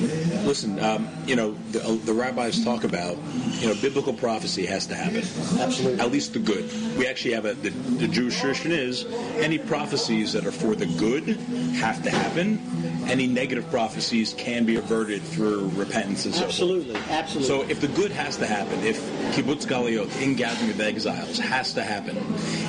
Listen, 0.00 0.78
um, 0.80 1.08
you 1.26 1.36
know 1.36 1.54
the, 1.72 1.84
uh, 1.84 1.96
the 2.04 2.12
rabbis 2.12 2.64
talk 2.64 2.84
about 2.84 3.16
you 3.58 3.68
know 3.68 3.74
biblical 3.80 4.12
prophecy 4.12 4.66
has 4.66 4.86
to 4.86 4.94
happen. 4.94 5.22
Absolutely. 5.60 6.00
At 6.00 6.10
least 6.10 6.32
the 6.32 6.38
good. 6.38 6.70
We 6.96 7.06
actually 7.06 7.34
have 7.34 7.44
a 7.44 7.54
the, 7.54 7.70
the 7.70 8.08
Jewish 8.08 8.40
tradition 8.40 8.72
is 8.72 9.04
any 9.36 9.58
prophecies 9.58 10.32
that 10.32 10.46
are 10.46 10.52
for 10.52 10.74
the 10.74 10.86
good 10.86 11.36
have 11.76 12.02
to 12.02 12.10
happen. 12.10 12.60
Any 13.06 13.26
negative 13.26 13.68
prophecies 13.70 14.34
can 14.34 14.64
be 14.64 14.76
averted 14.76 15.22
through 15.22 15.68
repentance 15.70 16.26
and 16.26 16.34
so 16.34 16.40
forth. 16.42 16.50
Absolutely. 16.50 17.00
Absolutely. 17.10 17.48
So 17.48 17.68
if 17.68 17.80
the 17.80 17.88
good 17.88 18.12
has 18.12 18.36
to 18.38 18.46
happen, 18.46 18.78
if 18.84 19.00
kibbutz 19.34 19.66
galiot, 19.66 20.08
ingathering 20.20 20.70
of 20.70 20.80
exiles, 20.80 21.38
has 21.38 21.72
to 21.74 21.82
happen, 21.82 22.16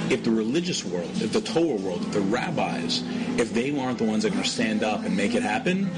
if 0.09 0.23
the 0.23 0.31
religious 0.31 0.83
world, 0.83 1.09
if 1.21 1.31
the 1.31 1.41
Torah 1.41 1.79
world, 1.79 2.01
if 2.01 2.11
the 2.11 2.21
rabbis, 2.21 3.03
if 3.37 3.53
they 3.53 3.77
aren't 3.77 3.99
the 3.99 4.03
ones 4.03 4.23
that 4.23 4.29
are 4.29 4.31
going 4.31 4.43
to 4.43 4.49
stand 4.49 4.83
up 4.83 5.03
and 5.03 5.15
make 5.15 5.35
it 5.35 5.43
happen, 5.43 5.89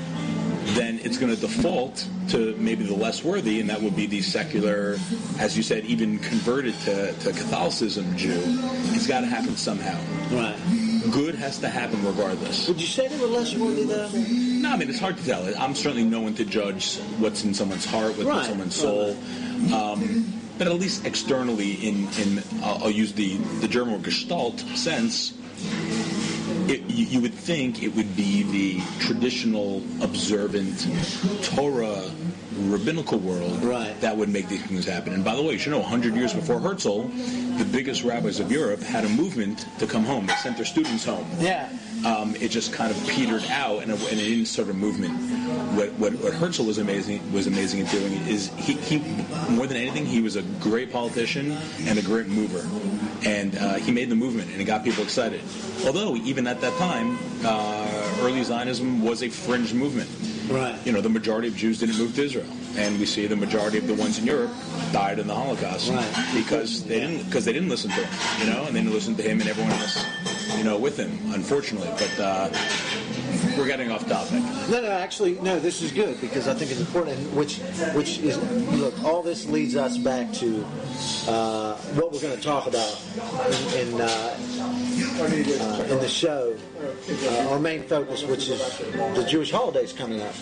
then 0.75 0.99
it's 1.03 1.17
going 1.17 1.33
to 1.33 1.39
default 1.39 2.07
to 2.29 2.55
maybe 2.57 2.83
the 2.85 2.95
less 2.95 3.23
worthy, 3.23 3.59
and 3.59 3.69
that 3.69 3.81
would 3.81 3.95
be 3.95 4.05
the 4.05 4.21
secular, 4.21 4.97
as 5.39 5.55
you 5.57 5.63
said, 5.63 5.85
even 5.85 6.19
converted 6.19 6.73
to, 6.81 7.11
to 7.13 7.31
Catholicism 7.31 8.15
Jew. 8.17 8.41
It's 8.95 9.07
got 9.07 9.21
to 9.21 9.27
happen 9.27 9.55
somehow. 9.57 9.99
Right. 10.31 10.55
good 11.11 11.35
has 11.35 11.59
to 11.59 11.69
happen 11.69 12.03
regardless. 12.05 12.67
Would 12.67 12.79
you 12.81 12.87
say 12.87 13.07
they 13.07 13.19
were 13.19 13.27
less 13.27 13.53
worthy 13.55 13.83
though? 13.83 14.09
No, 14.09 14.71
I 14.71 14.77
mean 14.77 14.89
it's 14.89 14.99
hard 14.99 15.17
to 15.17 15.25
tell. 15.25 15.43
I'm 15.61 15.75
certainly 15.75 16.05
no 16.05 16.21
one 16.21 16.33
to 16.35 16.45
judge 16.45 16.97
what's 17.19 17.43
in 17.43 17.53
someone's 17.53 17.85
heart, 17.85 18.15
what's 18.17 18.23
Right. 18.23 18.39
in 18.39 18.49
someone's 18.49 18.75
soul. 18.75 19.13
Right. 19.15 19.73
Um, 19.73 20.33
but 20.57 20.67
at 20.67 20.73
least 20.79 21.05
externally, 21.05 21.73
in 21.73 22.07
in 22.19 22.41
I'll, 22.63 22.85
I'll 22.85 22.91
use 22.91 23.11
the 23.13 23.35
the 23.59 23.67
German 23.67 23.95
word 23.95 24.03
Gestalt 24.03 24.59
sense. 24.75 25.33
It, 26.69 26.81
you, 26.89 27.05
you 27.05 27.21
would 27.21 27.33
think 27.33 27.83
it 27.83 27.95
would 27.95 28.15
be 28.15 28.43
the 28.43 28.81
traditional, 28.99 29.83
observant 30.01 30.87
Torah 31.43 32.09
rabbinical 32.69 33.17
world 33.19 33.63
Right. 33.63 33.99
that 34.01 34.15
would 34.15 34.29
make 34.29 34.47
these 34.49 34.61
things 34.63 34.85
happen. 34.85 35.13
And 35.13 35.23
by 35.23 35.35
the 35.35 35.41
way, 35.41 35.53
you 35.53 35.59
should 35.59 35.71
know, 35.71 35.79
100 35.79 36.15
years 36.15 36.33
before 36.33 36.59
Herzl, 36.59 37.03
the 37.57 37.65
biggest 37.65 38.03
rabbis 38.03 38.39
of 38.39 38.51
Europe 38.51 38.81
had 38.81 39.05
a 39.05 39.09
movement 39.09 39.65
to 39.79 39.87
come 39.87 40.03
home. 40.03 40.25
They 40.27 40.35
sent 40.35 40.55
their 40.57 40.65
students 40.65 41.05
home 41.05 41.25
Yeah. 41.39 41.69
um, 42.05 42.35
it 42.39 42.49
just 42.49 42.73
kind 42.73 42.91
of 42.91 43.07
petered 43.07 43.45
out 43.49 43.83
and, 43.83 43.91
it- 43.91 44.11
and 44.11 44.19
it 44.19 44.25
didn't 44.25 44.45
sort 44.47 44.69
of 44.69 44.75
movement. 44.75 45.13
What, 45.75 45.91
what, 45.93 46.13
what 46.13 46.33
Herzl 46.33 46.63
was 46.65 46.77
amazing 46.77 47.19
was 47.31 47.47
amazing 47.47 47.81
at 47.81 47.91
doing 47.91 48.13
is 48.27 48.51
he, 48.57 48.73
he 48.73 48.99
more 49.49 49.65
than 49.67 49.77
anything 49.77 50.05
he 50.05 50.21
was 50.21 50.35
a 50.35 50.41
great 50.59 50.91
politician 50.91 51.51
and 51.85 51.97
a 51.97 52.01
great 52.01 52.27
mover, 52.27 52.67
and 53.25 53.55
uh, 53.57 53.75
he 53.75 53.91
made 53.91 54.09
the 54.09 54.15
movement 54.15 54.51
and 54.51 54.61
it 54.61 54.65
got 54.65 54.83
people 54.83 55.03
excited. 55.03 55.41
Although 55.85 56.15
even 56.17 56.45
at 56.47 56.61
that 56.61 56.77
time, 56.77 57.17
uh, 57.43 58.17
early 58.21 58.43
Zionism 58.43 59.01
was 59.03 59.23
a 59.23 59.29
fringe 59.29 59.73
movement. 59.73 60.09
Right. 60.49 60.75
You 60.85 60.91
know, 60.91 61.01
the 61.01 61.09
majority 61.09 61.47
of 61.47 61.55
Jews 61.55 61.79
didn't 61.79 61.97
move 61.97 62.15
to 62.15 62.23
Israel, 62.23 62.45
and 62.75 62.99
we 62.99 63.05
see 63.05 63.27
the 63.27 63.35
majority 63.35 63.77
of 63.77 63.87
the 63.87 63.93
ones 63.95 64.19
in 64.19 64.25
Europe 64.25 64.51
died 64.91 65.19
in 65.19 65.27
the 65.27 65.33
Holocaust 65.33 65.89
Right. 65.89 66.31
because 66.33 66.83
they 66.83 66.99
didn't 66.99 67.23
because 67.25 67.45
they 67.45 67.53
didn't 67.53 67.69
listen 67.69 67.89
to 67.91 67.95
him, 68.05 68.39
you 68.45 68.53
know, 68.53 68.65
and 68.65 68.75
they 68.75 68.81
didn't 68.81 68.93
listen 68.93 69.15
to 69.15 69.23
him 69.23 69.39
and 69.39 69.49
everyone 69.49 69.71
else, 69.73 70.03
you 70.57 70.63
know, 70.63 70.77
with 70.77 70.97
him. 70.97 71.17
Unfortunately, 71.33 71.89
but 71.97 72.19
uh, 72.19 72.49
we're 73.57 73.67
getting 73.67 73.89
off 73.91 74.07
topic. 74.07 74.41
No, 74.69 74.81
no, 74.81 74.89
actually, 74.91 75.33
no. 75.41 75.59
This 75.59 75.81
is 75.81 75.91
good 75.91 76.19
because 76.21 76.47
I 76.47 76.53
think 76.53 76.71
it's 76.71 76.79
important. 76.79 77.19
Which, 77.33 77.57
which 77.93 78.19
is 78.19 78.37
look. 78.79 79.03
All 79.03 79.21
this 79.21 79.45
leads 79.45 79.75
us 79.75 79.97
back 79.97 80.31
to 80.33 80.63
uh, 81.27 81.75
what 81.95 82.11
we're 82.11 82.21
going 82.21 82.35
to 82.35 82.41
talk 82.41 82.67
about 82.67 82.99
in 83.75 83.93
in, 83.93 84.01
uh, 84.01 84.05
uh, 85.19 85.83
in 85.89 85.99
the 85.99 86.07
show. 86.09 86.55
Uh, 86.83 87.47
our 87.49 87.59
main 87.59 87.83
focus, 87.83 88.23
which 88.23 88.49
is 88.49 88.77
the 89.15 89.25
Jewish 89.29 89.51
holidays 89.51 89.93
coming 89.93 90.21
up, 90.21 90.33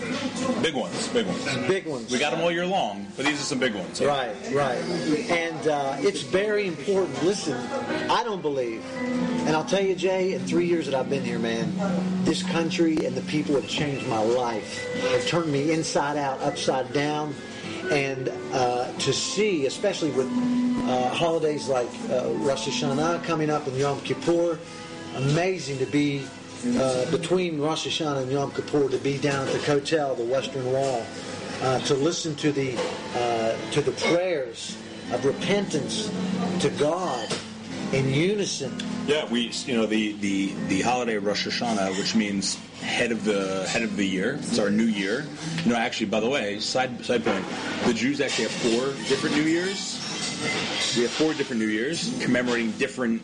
Big 0.61 0.73
ones, 0.75 1.07
big 1.09 1.25
ones. 1.27 1.45
big 1.67 1.85
ones. 1.85 2.11
We 2.11 2.19
got 2.19 2.31
them 2.31 2.41
all 2.41 2.51
year 2.51 2.65
long, 2.65 3.07
but 3.15 3.25
these 3.25 3.39
are 3.39 3.43
some 3.45 3.59
big 3.59 3.73
ones. 3.75 4.01
Right, 4.01 4.35
right. 4.53 4.77
And 5.29 5.67
uh, 5.67 5.95
it's 5.99 6.21
very 6.21 6.67
important. 6.67 7.23
Listen, 7.23 7.57
I 8.09 8.23
don't 8.23 8.41
believe, 8.41 8.83
and 9.45 9.49
I'll 9.55 9.65
tell 9.65 9.83
you, 9.83 9.95
Jay, 9.95 10.33
in 10.33 10.41
three 10.45 10.65
years 10.67 10.85
that 10.87 10.95
I've 10.95 11.09
been 11.09 11.23
here, 11.23 11.39
man, 11.39 11.73
this 12.23 12.43
country 12.43 13.05
and 13.05 13.15
the 13.15 13.21
people 13.23 13.55
have 13.55 13.67
changed 13.67 14.07
my 14.11 14.21
life. 14.21 14.93
Have 15.11 15.25
turned 15.25 15.51
me 15.51 15.71
inside 15.71 16.17
out, 16.17 16.39
upside 16.41 16.91
down. 16.93 17.33
And 17.89 18.29
uh, 18.53 18.91
to 18.99 19.13
see, 19.13 19.65
especially 19.65 20.11
with 20.11 20.27
uh, 20.27 21.09
holidays 21.09 21.67
like 21.69 21.87
uh, 22.09 22.29
Rosh 22.45 22.67
Hashanah 22.67 23.23
coming 23.23 23.49
up 23.49 23.65
and 23.67 23.77
Yom 23.77 24.01
Kippur, 24.01 24.59
amazing 25.15 25.77
to 25.79 25.85
be 25.85 26.25
uh, 26.77 27.09
between 27.09 27.59
Rosh 27.59 27.87
Hashanah 27.87 28.23
and 28.23 28.31
Yom 28.31 28.51
Kippur 28.51 28.89
to 28.89 28.97
be 28.97 29.17
down 29.17 29.47
at 29.47 29.53
the 29.53 29.59
Kotel, 29.59 30.15
the 30.17 30.25
Western 30.25 30.65
Wall, 30.71 31.05
uh, 31.61 31.79
to 31.79 31.93
listen 31.93 32.35
to 32.35 32.51
the 32.51 32.77
uh, 33.15 33.71
to 33.71 33.81
the 33.81 33.91
prayers 33.91 34.77
of 35.11 35.25
repentance 35.25 36.11
to 36.59 36.69
God 36.71 37.33
in 37.93 38.13
unison. 38.13 38.71
Yeah, 39.07 39.25
we 39.29 39.51
you 39.65 39.75
know 39.75 39.85
the 39.85 40.13
the 40.13 40.53
the 40.67 40.81
holiday 40.81 41.17
Rosh 41.17 41.47
Hashanah, 41.47 41.97
which 41.97 42.15
means 42.15 42.55
head 42.81 43.11
of 43.11 43.23
the 43.23 43.67
head 43.67 43.83
of 43.83 43.95
the 43.97 44.05
year. 44.05 44.35
It's 44.35 44.59
our 44.59 44.69
new 44.69 44.85
year. 44.85 45.25
You 45.63 45.71
know, 45.71 45.77
actually, 45.77 46.07
by 46.07 46.19
the 46.19 46.29
way, 46.29 46.59
side 46.59 47.03
side 47.03 47.23
point, 47.23 47.45
the 47.85 47.93
Jews 47.93 48.21
actually 48.21 48.45
have 48.45 48.53
four 48.53 48.87
different 49.09 49.35
New 49.35 49.43
Years. 49.43 49.97
We 50.95 51.03
have 51.03 51.11
four 51.11 51.33
different 51.33 51.61
New 51.61 51.67
Years 51.67 52.17
commemorating 52.21 52.71
different 52.71 53.21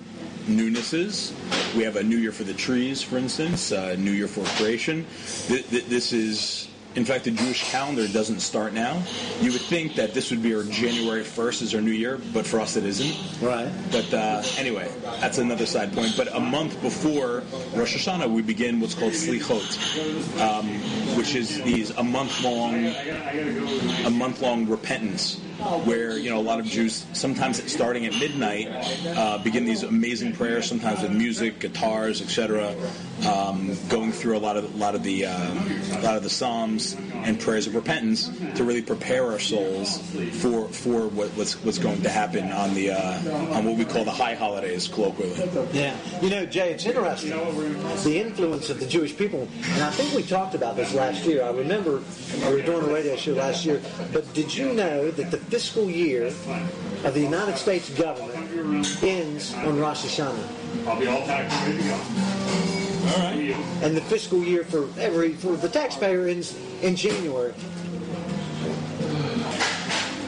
newnesses. 0.47 1.34
We 1.75 1.84
have 1.84 1.95
a 1.95 2.03
New 2.03 2.17
Year 2.17 2.32
for 2.32 2.43
the 2.43 2.53
trees, 2.53 3.01
for 3.01 3.17
instance, 3.17 3.71
uh, 3.71 3.95
New 3.97 4.12
Year 4.12 4.27
for 4.27 4.43
creation. 4.62 5.06
Th- 5.47 5.67
th- 5.69 5.86
this 5.86 6.13
is, 6.13 6.66
in 6.95 7.06
fact, 7.06 7.26
the 7.26 7.32
Jewish 7.32 7.69
calendar 7.69 8.08
doesn't 8.08 8.39
start 8.39 8.73
now. 8.73 9.04
You 9.39 9.52
would 9.52 9.62
think 9.62 9.95
that 9.95 10.13
this 10.13 10.32
would 10.32 10.41
be 10.41 10.56
our 10.56 10.63
January 10.63 11.23
1st 11.23 11.62
is 11.62 11.76
our 11.76 11.82
New 11.82 11.91
Year, 11.91 12.19
but 12.34 12.45
for 12.45 12.60
us 12.60 12.76
it 12.76 12.86
isn't. 12.86 13.41
Right. 13.41 13.71
But 13.91 14.13
uh, 14.13 14.41
anyway, 14.58 14.91
that's 15.21 15.38
another 15.38 15.65
side 15.65 15.93
point. 15.93 16.13
But 16.17 16.34
a 16.36 16.39
month 16.39 16.82
before 16.82 17.43
Rosh 17.76 17.95
Hashanah, 17.95 18.30
we 18.30 18.41
begin 18.41 18.80
what's 18.80 18.95
called 18.95 19.13
Slichot, 19.13 19.78
um, 20.41 20.67
which 21.17 21.36
is 21.36 21.62
these 21.63 21.89
a 21.97 22.03
month 22.03 22.43
long, 22.43 22.86
a 24.06 24.10
month 24.10 24.41
long 24.41 24.67
repentance, 24.67 25.39
where 25.84 26.17
you 26.17 26.30
know 26.30 26.39
a 26.39 26.41
lot 26.41 26.60
of 26.60 26.65
Jews 26.65 27.06
sometimes 27.13 27.60
starting 27.71 28.06
at 28.06 28.13
midnight 28.13 28.67
uh, 29.17 29.39
begin 29.39 29.65
these 29.65 29.84
amazing 29.84 30.34
prayers, 30.34 30.67
sometimes 30.67 31.01
with 31.01 31.12
music, 31.12 31.60
guitars, 31.60 32.21
etc., 32.21 32.75
um, 33.27 33.75
going 33.89 34.12
through 34.12 34.38
a 34.38 34.39
lot 34.39 34.58
of 34.58 34.75
a 34.75 34.77
lot 34.77 34.93
of 34.93 35.03
the 35.03 35.25
um, 35.25 35.58
a 35.93 36.01
lot 36.01 36.15
of 36.15 36.23
the 36.23 36.30
psalms 36.30 36.95
and 37.23 37.39
prayers 37.39 37.65
of 37.65 37.73
repentance 37.73 38.30
to 38.56 38.63
really 38.63 38.82
prepare 38.82 39.25
our 39.32 39.39
souls 39.39 39.97
for 40.39 40.67
for 40.69 41.08
what, 41.08 41.30
what's 41.32 41.62
what's 41.63 41.80
going 41.80 42.01
to 42.03 42.10
happen 42.10 42.51
on 42.51 42.73
the 42.75 42.91
uh, 42.91 43.56
on 43.56 43.65
what 43.65 43.75
we 43.75 43.86
call 43.86 44.06
the 44.06 44.12
high 44.12 44.36
holidays 44.36 44.88
colloquially. 44.88 45.34
Yeah. 45.73 45.95
You 46.21 46.30
know, 46.30 46.45
Jay, 46.45 46.71
it's 46.71 46.86
interesting 46.86 47.32
the 48.03 48.19
influence 48.19 48.69
of 48.69 48.80
the 48.80 48.86
Jewish 48.86 49.17
people, 49.17 49.47
and 49.63 49.84
I 49.84 49.89
think 49.91 50.13
we 50.13 50.21
talked 50.21 50.53
about 50.53 50.75
this 50.75 50.93
last 50.93 51.07
year. 51.15 51.43
I 51.43 51.52
remember 51.52 52.02
we 52.46 52.54
were 52.54 52.62
doing 52.62 52.84
a 52.89 52.93
radio 52.93 53.15
show 53.15 53.34
last 53.34 53.65
year. 53.65 53.82
But 54.12 54.32
did 54.34 54.54
you 54.54 54.74
know 54.74 55.10
that 55.12 55.32
the 55.32 55.38
fiscal 55.38 55.89
year 55.89 56.28
of 56.28 57.13
the 57.13 57.22
United 57.22 57.58
States 57.58 57.89
government 57.89 59.04
ends 59.04 59.54
on 59.56 59.80
Rosh 59.80 60.06
Hashanah? 60.06 60.88
I'll 60.88 61.00
be 61.00 61.08
all 61.08 61.22
packed 61.22 61.54
and 61.54 61.67
ready 61.67 61.84
to 61.84 61.89
go. 61.89 62.38
All 63.08 63.20
right. 63.20 63.56
and 63.84 63.96
the 63.96 64.02
fiscal 64.02 64.43
year 64.43 64.65
for 64.65 64.89
every 65.00 65.34
for 65.34 65.56
the 65.56 65.70
taxpayer 65.70 66.28
ends 66.28 66.58
in 66.82 66.96
January. 66.96 67.54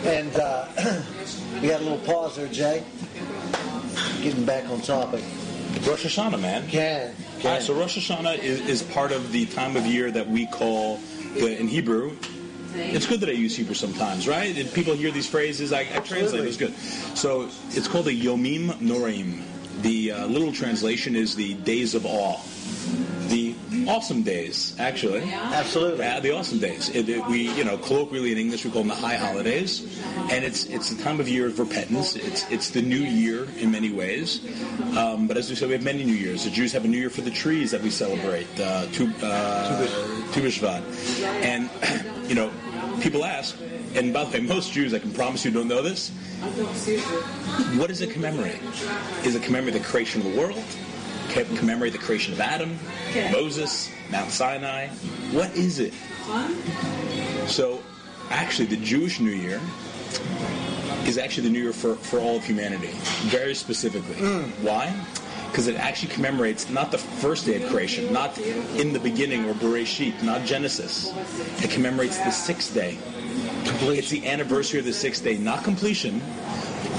And 0.06 0.34
uh, 0.38 0.68
we 1.62 1.68
had 1.68 1.82
a 1.82 1.84
little 1.84 1.98
pause 2.00 2.38
there, 2.38 2.48
Jay. 2.48 2.84
Getting 4.22 4.46
back 4.46 4.70
on 4.70 4.82
topic. 4.82 5.24
Rosh 5.86 6.06
Hashanah, 6.06 6.39
man. 6.39 6.68
Can, 6.68 7.08
All 7.08 7.13
can. 7.13 7.29
So 7.60 7.73
Rosh 7.73 7.97
Hashanah 7.97 8.39
is, 8.39 8.62
is 8.67 8.84
part 8.84 9.12
of 9.12 9.32
the 9.32 9.45
time 9.47 9.75
of 9.75 9.86
year 9.86 10.12
that 10.12 10.28
we 10.28 10.45
call, 10.47 10.99
the, 11.36 11.60
in 11.60 11.67
Hebrew, 11.67 12.15
it's 12.75 13.06
good 13.06 13.19
that 13.21 13.30
I 13.30 13.34
use 13.34 13.56
Hebrew 13.56 13.75
sometimes, 13.75 14.28
right? 14.28 14.54
People 14.73 14.93
hear 14.93 15.12
these 15.12 15.28
phrases, 15.28 15.73
I, 15.73 15.82
I 15.82 15.99
translate, 15.99 16.45
it's 16.45 16.58
good. 16.58 16.75
So 17.17 17.49
it's 17.69 17.88
called 17.88 18.06
the 18.06 18.19
Yomim 18.19 18.69
Noraim. 18.75 19.43
The 19.82 20.12
uh, 20.12 20.25
literal 20.28 20.52
translation 20.52 21.15
is 21.15 21.36
the 21.36 21.54
days 21.56 21.95
of 21.95 22.06
awe. 22.06 22.39
The 23.28 23.48
awesome 23.88 24.24
days, 24.24 24.76
actually. 24.80 25.22
Absolutely. 25.32 26.00
Yeah, 26.00 26.20
the 26.20 26.32
awesome 26.36 26.60
days. 26.60 26.89
It, 26.89 27.08
it- 27.10 27.26
we, 27.28 27.50
you 27.54 27.63
know, 27.63 27.78
colloquially 27.78 28.32
in 28.32 28.38
English, 28.38 28.65
we 28.65 28.72
call 28.72 28.82
them 28.82 28.89
the 28.89 28.96
high 28.96 29.15
holidays, 29.15 30.00
and 30.32 30.44
it's 30.44 30.65
it's 30.65 30.89
the 30.89 31.02
time 31.04 31.20
of 31.20 31.28
year 31.30 31.48
of 31.48 31.60
repentance. 31.60 32.15
It's 32.15 32.50
it's 32.52 32.70
the 32.72 32.82
new 32.82 32.98
year 33.00 33.48
in 33.58 33.72
many 33.72 33.92
ways. 33.92 34.42
Um, 34.98 35.28
but 35.28 35.38
as 35.38 35.50
we 35.50 35.56
said, 35.56 35.68
we 35.68 35.74
have 35.76 35.84
many 35.84 36.04
New 36.04 36.13
Years. 36.13 36.44
The 36.46 36.50
Jews 36.50 36.72
have 36.74 36.86
a 36.86 36.88
New 36.88 36.98
Year 36.98 37.10
for 37.10 37.22
the 37.22 37.32
trees 37.32 37.72
that 37.72 37.82
we 37.82 37.89
celebrate, 37.92 38.48
uh, 38.60 38.88
Tu 38.92 39.12
uh, 39.22 39.88
Tu 40.34 40.42
B'Shvat. 40.42 40.82
and 41.44 41.70
you 42.30 42.36
know, 42.36 42.52
people 43.02 43.24
ask. 43.24 43.56
And 43.96 44.13
by 44.13 44.24
the 44.26 44.38
way, 44.38 44.44
most 44.46 44.72
Jews, 44.72 44.94
I 44.94 45.00
can 45.00 45.12
promise 45.12 45.44
you, 45.46 45.52
don't 45.52 45.68
know 45.68 45.82
this. 45.82 46.10
What 47.78 47.88
does 47.88 48.02
it 48.02 48.12
commemorate? 48.12 48.62
Is 49.26 49.36
it 49.36 49.44
commemorate 49.44 49.74
the 49.74 49.80
creation 49.82 50.22
of 50.22 50.32
the 50.32 50.38
world? 50.39 50.63
Co- 51.30 51.46
Commemorate 51.56 51.94
the 51.94 52.00
creation 52.00 52.34
of 52.34 52.39
Adam, 52.39 52.78
Moses, 53.32 53.89
Mount 54.12 54.32
Sinai? 54.32 54.88
What 55.32 55.56
is 55.56 55.80
it? 55.80 55.94
So, 57.48 57.82
actually, 58.30 58.65
the 58.68 58.78
Jewish 58.78 59.20
New 59.20 59.32
Year 59.32 59.62
is 61.06 61.18
actually 61.18 61.44
the 61.44 61.54
New 61.54 61.62
Year 61.62 61.74
for, 61.74 61.96
for 61.96 62.20
all 62.20 62.38
of 62.38 62.44
humanity, 62.44 62.92
very 63.30 63.56
specifically. 63.56 64.15
Mm. 64.15 64.50
Why? 64.63 64.94
Because 65.50 65.68
it 65.68 65.76
actually 65.78 66.13
commemorates 66.13 66.70
not 66.70 66.92
the 66.92 67.00
first 67.00 67.46
day 67.48 67.62
of 67.62 67.70
creation, 67.72 68.13
not 68.13 68.38
in 68.38 68.94
the 68.94 69.00
beginning 69.00 69.46
or 69.46 69.54
Bereshit, 69.56 70.22
not 70.22 70.46
Genesis. 70.46 71.12
It 71.63 71.72
commemorates 71.72 72.18
the 72.18 72.30
sixth 72.30 72.74
day. 72.76 72.98
It's 73.82 74.10
the 74.10 74.28
anniversary 74.28 74.80
of 74.80 74.86
the 74.86 74.94
sixth 74.94 75.24
day, 75.24 75.38
not 75.39 75.63
completion. 75.63 76.22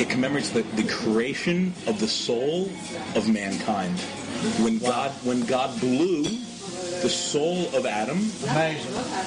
It 0.01 0.09
commemorates 0.09 0.51
the, 0.51 0.62
the 0.62 0.85
creation 0.88 1.73
of 1.87 2.01
the 2.01 2.09
soul 2.09 2.71
of 3.14 3.29
mankind. 3.29 4.03
When 4.62 4.79
God 4.79 5.11
when 5.24 5.44
God 5.44 5.79
blew 5.81 6.24
the 7.03 7.09
soul 7.09 7.74
of 7.74 7.87
Adam 7.87 8.18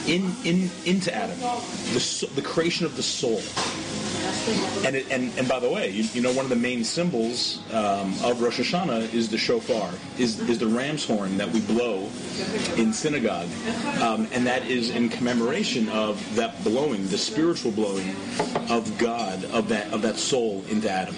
in, 0.07 0.31
in 0.43 0.69
into 0.85 1.13
Adam, 1.13 1.37
the 1.39 2.29
the 2.35 2.41
creation 2.41 2.85
of 2.85 2.95
the 2.95 3.03
soul. 3.03 3.41
And, 4.85 4.95
it, 4.95 5.09
and 5.09 5.31
and 5.37 5.47
by 5.47 5.59
the 5.59 5.69
way, 5.69 5.89
you, 5.89 6.03
you 6.13 6.21
know 6.21 6.33
one 6.33 6.45
of 6.45 6.49
the 6.49 6.55
main 6.55 6.83
symbols 6.83 7.59
um, 7.71 8.13
of 8.23 8.41
Rosh 8.41 8.59
Hashanah 8.59 9.13
is 9.13 9.29
the 9.29 9.37
shofar, 9.37 9.89
is 10.17 10.39
is 10.49 10.59
the 10.59 10.67
ram's 10.67 11.05
horn 11.05 11.37
that 11.37 11.49
we 11.49 11.61
blow 11.61 12.09
in 12.77 12.93
synagogue, 12.93 13.49
um, 14.01 14.27
and 14.31 14.45
that 14.47 14.65
is 14.67 14.89
in 14.89 15.09
commemoration 15.09 15.89
of 15.89 16.35
that 16.35 16.61
blowing, 16.63 17.07
the 17.07 17.17
spiritual 17.17 17.71
blowing 17.71 18.15
of 18.69 18.97
God, 18.97 19.45
of 19.45 19.69
that 19.69 19.91
of 19.93 20.01
that 20.01 20.17
soul 20.17 20.63
into 20.69 20.89
Adam. 20.89 21.15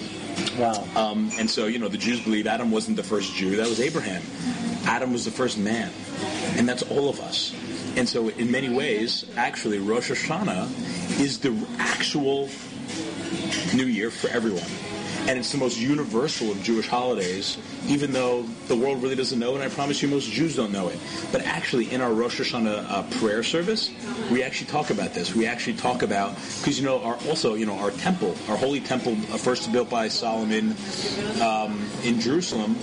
Wow. 0.58 0.86
Um, 0.96 1.30
and 1.38 1.50
so, 1.50 1.66
you 1.66 1.78
know, 1.78 1.88
the 1.88 1.98
Jews 1.98 2.20
believe 2.20 2.46
Adam 2.46 2.70
wasn't 2.70 2.96
the 2.96 3.02
first 3.02 3.34
Jew, 3.34 3.56
that 3.56 3.68
was 3.68 3.80
Abraham. 3.80 4.22
Adam 4.86 5.12
was 5.12 5.24
the 5.24 5.30
first 5.30 5.58
man. 5.58 5.90
And 6.56 6.68
that's 6.68 6.82
all 6.82 7.08
of 7.08 7.20
us. 7.20 7.54
And 7.96 8.08
so, 8.08 8.28
in 8.28 8.50
many 8.50 8.68
ways, 8.68 9.24
actually, 9.36 9.78
Rosh 9.78 10.10
Hashanah 10.10 11.20
is 11.20 11.38
the 11.38 11.54
actual 11.78 12.48
New 13.74 13.86
Year 13.86 14.10
for 14.10 14.28
everyone. 14.28 14.62
And 15.28 15.38
it's 15.40 15.50
the 15.50 15.58
most 15.58 15.76
universal 15.76 16.52
of 16.52 16.62
Jewish 16.62 16.86
holidays, 16.86 17.58
even 17.88 18.12
though 18.12 18.44
the 18.68 18.76
world 18.76 19.02
really 19.02 19.16
doesn't 19.16 19.38
know 19.38 19.52
it, 19.52 19.54
and 19.56 19.64
I 19.64 19.68
promise 19.68 20.00
you 20.00 20.06
most 20.06 20.30
Jews 20.30 20.54
don't 20.54 20.70
know 20.70 20.86
it. 20.88 21.00
But 21.32 21.42
actually, 21.42 21.90
in 21.90 22.00
our 22.00 22.12
Rosh 22.12 22.40
Hashanah 22.40 22.86
uh, 22.88 23.02
prayer 23.18 23.42
service, 23.42 23.90
we 24.30 24.44
actually 24.44 24.68
talk 24.68 24.90
about 24.90 25.14
this. 25.14 25.34
We 25.34 25.46
actually 25.46 25.78
talk 25.78 26.02
about, 26.02 26.34
because, 26.60 26.78
you 26.78 26.86
know, 26.86 27.02
our, 27.02 27.18
also, 27.26 27.54
you 27.54 27.66
know, 27.66 27.76
our 27.78 27.90
temple, 27.90 28.36
our 28.48 28.56
holy 28.56 28.80
temple, 28.80 29.12
uh, 29.32 29.36
first 29.36 29.72
built 29.72 29.90
by 29.90 30.06
Solomon 30.06 30.76
um, 31.42 31.84
in 32.04 32.20
Jerusalem, 32.20 32.76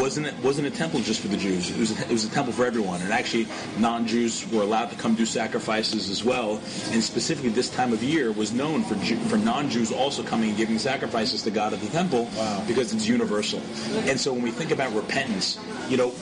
wasn't 0.00 0.26
it 0.26 0.34
wasn't 0.42 0.66
a 0.66 0.70
temple 0.70 1.00
just 1.00 1.20
for 1.20 1.28
the 1.28 1.36
Jews. 1.36 1.70
It 1.70 1.78
was 1.78 1.98
a, 1.98 2.02
it 2.04 2.10
was 2.12 2.24
a 2.24 2.30
temple 2.30 2.52
for 2.52 2.64
everyone. 2.66 3.00
And 3.02 3.12
actually, 3.12 3.46
non-Jews 3.78 4.50
were 4.52 4.62
allowed 4.62 4.90
to 4.90 4.96
come 4.96 5.14
do 5.14 5.26
sacrifices 5.26 6.10
as 6.10 6.24
well. 6.24 6.60
And 6.92 7.02
specifically, 7.02 7.50
this 7.50 7.70
time 7.70 7.92
of 7.92 8.02
year 8.02 8.32
was 8.32 8.52
known 8.52 8.82
for 8.84 8.94
Jew, 8.96 9.16
for 9.28 9.36
non-Jews 9.38 9.92
also 9.92 10.22
coming 10.22 10.50
and 10.50 10.58
giving 10.58 10.78
sacrifices 10.78 11.42
to 11.44 11.50
God 11.50 11.72
at 11.72 11.80
the 11.80 11.88
temple 11.88 12.28
Wow. 12.36 12.64
because 12.66 12.92
it's 12.92 13.06
universal. 13.08 13.60
And 14.08 14.18
so 14.18 14.32
when 14.32 14.42
we 14.42 14.50
think 14.50 14.70
about 14.70 14.92
repentance, 14.94 15.58
you 15.88 15.96
know, 15.96 16.12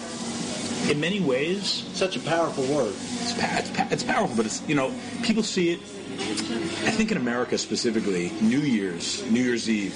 in 0.90 1.00
many 1.00 1.20
ways, 1.20 1.84
Such 1.94 2.16
a 2.16 2.20
powerful 2.20 2.64
word. 2.64 2.92
it's, 2.94 3.34
it's, 3.38 3.92
it's 3.92 4.04
powerful, 4.04 4.36
but 4.36 4.44
it's 4.46 4.60
you 4.68 4.74
know 4.74 4.92
people 5.22 5.42
see 5.42 5.70
it. 5.70 5.80
I 6.18 6.90
think 6.90 7.10
in 7.10 7.16
America 7.16 7.58
specifically, 7.58 8.30
New 8.40 8.60
Year's, 8.60 9.28
New 9.30 9.42
Year's 9.42 9.68
Eve, 9.68 9.92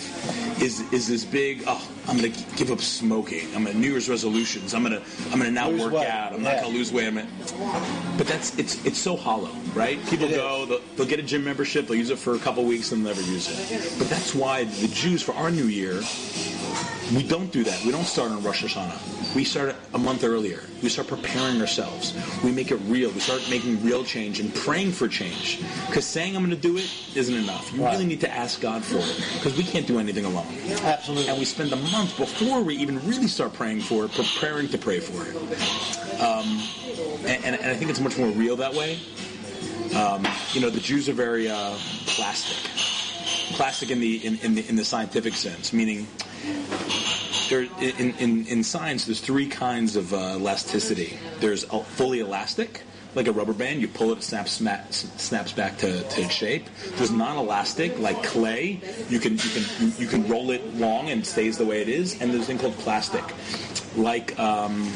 is 0.61 0.81
is 0.93 1.07
this 1.07 1.25
big. 1.25 1.63
Oh, 1.67 1.87
I'm 2.09 2.19
going 2.19 2.33
to 2.33 2.57
give 2.57 2.71
up 2.73 2.81
smoking. 2.81 3.47
I'm 3.55 3.63
going 3.65 3.75
to 3.75 3.81
New 3.81 3.91
Year's 3.91 4.09
resolutions. 4.09 4.75
I'm 4.75 4.83
going 4.83 4.95
to 5.01 5.03
I'm 5.27 5.39
going 5.39 5.45
to 5.45 5.51
now 5.51 5.69
Lose 5.69 5.83
work 5.83 5.93
weight. 5.95 6.07
out. 6.09 6.33
I'm 6.33 6.43
Yeah. 6.43 6.53
not 6.55 6.61
going 6.63 6.73
to 6.73 6.79
lose 6.79 6.93
weight. 6.93 7.07
I'm 7.07 7.15
gonna, 7.17 7.29
but 8.17 8.27
that's 8.27 8.59
it's 8.59 8.85
it's 8.85 8.99
so 8.99 9.17
hollow, 9.17 9.51
right? 9.75 9.99
People 10.07 10.27
It 10.27 10.35
go, 10.37 10.67
they'll, 10.67 10.81
they'll 10.97 11.07
get 11.07 11.21
a 11.21 11.23
gym 11.23 11.45
membership, 11.45 11.87
they'll 11.87 11.97
use 11.99 12.11
it 12.11 12.19
for 12.19 12.35
a 12.35 12.39
couple 12.39 12.65
weeks, 12.65 12.91
and 12.93 13.05
they'll 13.07 13.15
never 13.15 13.27
use 13.31 13.49
it. 13.49 13.99
But 13.99 14.09
that's 14.09 14.35
why 14.35 14.65
the 14.65 14.89
Jews, 14.89 15.23
for 15.23 15.35
our 15.35 15.51
New 15.51 15.67
Year, 15.67 16.01
we 17.15 17.23
don't 17.23 17.51
do 17.53 17.63
that. 17.65 17.85
We 17.85 17.93
don't 17.93 18.05
start 18.07 18.33
on 18.33 18.43
Rosh 18.43 18.65
Hashanah. 18.65 18.99
We 19.35 19.45
start 19.45 19.77
a 19.93 19.99
month 19.99 20.25
earlier. 20.25 20.63
We 20.83 20.89
start 20.89 21.07
preparing 21.09 21.61
ourselves. 21.61 22.15
We 22.43 22.51
make 22.51 22.71
it 22.71 22.77
real. 22.87 23.11
We 23.11 23.21
start 23.21 23.47
making 23.51 23.85
real 23.85 24.03
change 24.03 24.41
and 24.41 24.53
praying 24.55 24.93
for 24.93 25.07
change. 25.07 25.61
Because 25.87 26.07
saying 26.07 26.35
I'm 26.35 26.43
going 26.45 26.57
to 26.57 26.61
do 26.61 26.77
it 26.77 26.91
isn't 27.15 27.35
enough. 27.35 27.73
You 27.73 27.83
Right. 27.85 27.93
really 27.93 28.07
need 28.07 28.21
to 28.23 28.31
ask 28.35 28.61
God 28.61 28.83
for 28.85 28.97
it. 28.97 29.25
Because 29.35 29.57
we 29.57 29.65
can't 29.65 29.87
do 29.87 29.99
anything 29.99 30.25
alone. 30.25 30.47
Absolutely. 30.83 31.29
And 31.29 31.39
we 31.39 31.45
spend 31.45 31.73
a 31.73 31.77
month 31.77 32.17
before 32.17 32.63
we 32.63 32.77
even 32.77 32.99
really 33.07 33.29
start 33.29 33.53
praying 33.53 33.81
for 33.83 34.07
it, 34.07 34.13
preparing 34.13 34.69
to 34.71 34.79
pray 34.79 34.99
for 34.99 35.23
it. 35.29 36.21
Um, 36.21 36.63
and, 37.27 37.45
and, 37.45 37.55
and 37.61 37.71
I 37.71 37.75
think 37.75 37.91
it's 37.91 38.01
much 38.01 38.17
more 38.19 38.29
real 38.29 38.57
that 38.57 38.73
way. 38.75 38.99
Um, 39.95 40.27
you 40.53 40.61
know, 40.61 40.71
the 40.71 40.81
Jews 40.81 41.09
are 41.09 41.13
very 41.15 41.49
uh, 41.51 41.75
plastic. 42.07 42.57
Plastic 43.57 43.91
in 43.91 44.01
the 44.01 44.25
in, 44.27 44.39
in 44.41 44.55
the 44.55 44.69
in 44.69 44.77
the 44.77 44.85
scientific 44.85 45.33
sense, 45.35 45.73
meaning 45.73 46.07
there 47.49 47.63
in, 47.81 48.15
in, 48.19 48.47
in 48.47 48.65
science 48.65 49.05
there's 49.07 49.21
three 49.21 49.49
kinds 49.49 49.97
of 49.97 50.13
uh, 50.13 50.37
elasticity. 50.39 51.19
There's 51.41 51.65
fully 51.65 52.21
elastic, 52.21 52.83
like 53.15 53.27
a 53.27 53.33
rubber 53.33 53.53
band. 53.55 53.81
You 53.81 53.89
pull 53.89 54.13
it, 54.13 54.19
it 54.19 54.23
snaps 54.23 54.53
sma- 54.53 54.85
snaps 54.91 55.53
back 55.53 55.79
to, 55.79 56.03
to 56.03 56.21
its 56.23 56.35
shape. 56.35 56.67
There's 56.97 57.11
non-elastic, 57.11 57.99
like 57.99 58.23
clay. 58.23 58.81
You 59.09 59.19
can 59.19 59.33
you 59.35 59.39
can 59.51 59.93
you 59.99 60.07
can 60.07 60.29
roll 60.29 60.51
it 60.51 60.75
long 60.77 61.11
and 61.11 61.23
it 61.23 61.27
stays 61.27 61.59
the 61.59 61.65
way 61.67 61.81
it 61.83 61.89
is. 61.89 62.21
And 62.21 62.31
there's 62.31 62.43
a 62.43 62.47
thing 62.47 62.59
called 62.59 62.75
plastic, 62.79 63.25
like 63.97 64.39
um, 64.39 64.93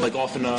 like 0.00 0.14
often 0.14 0.44
a, 0.44 0.52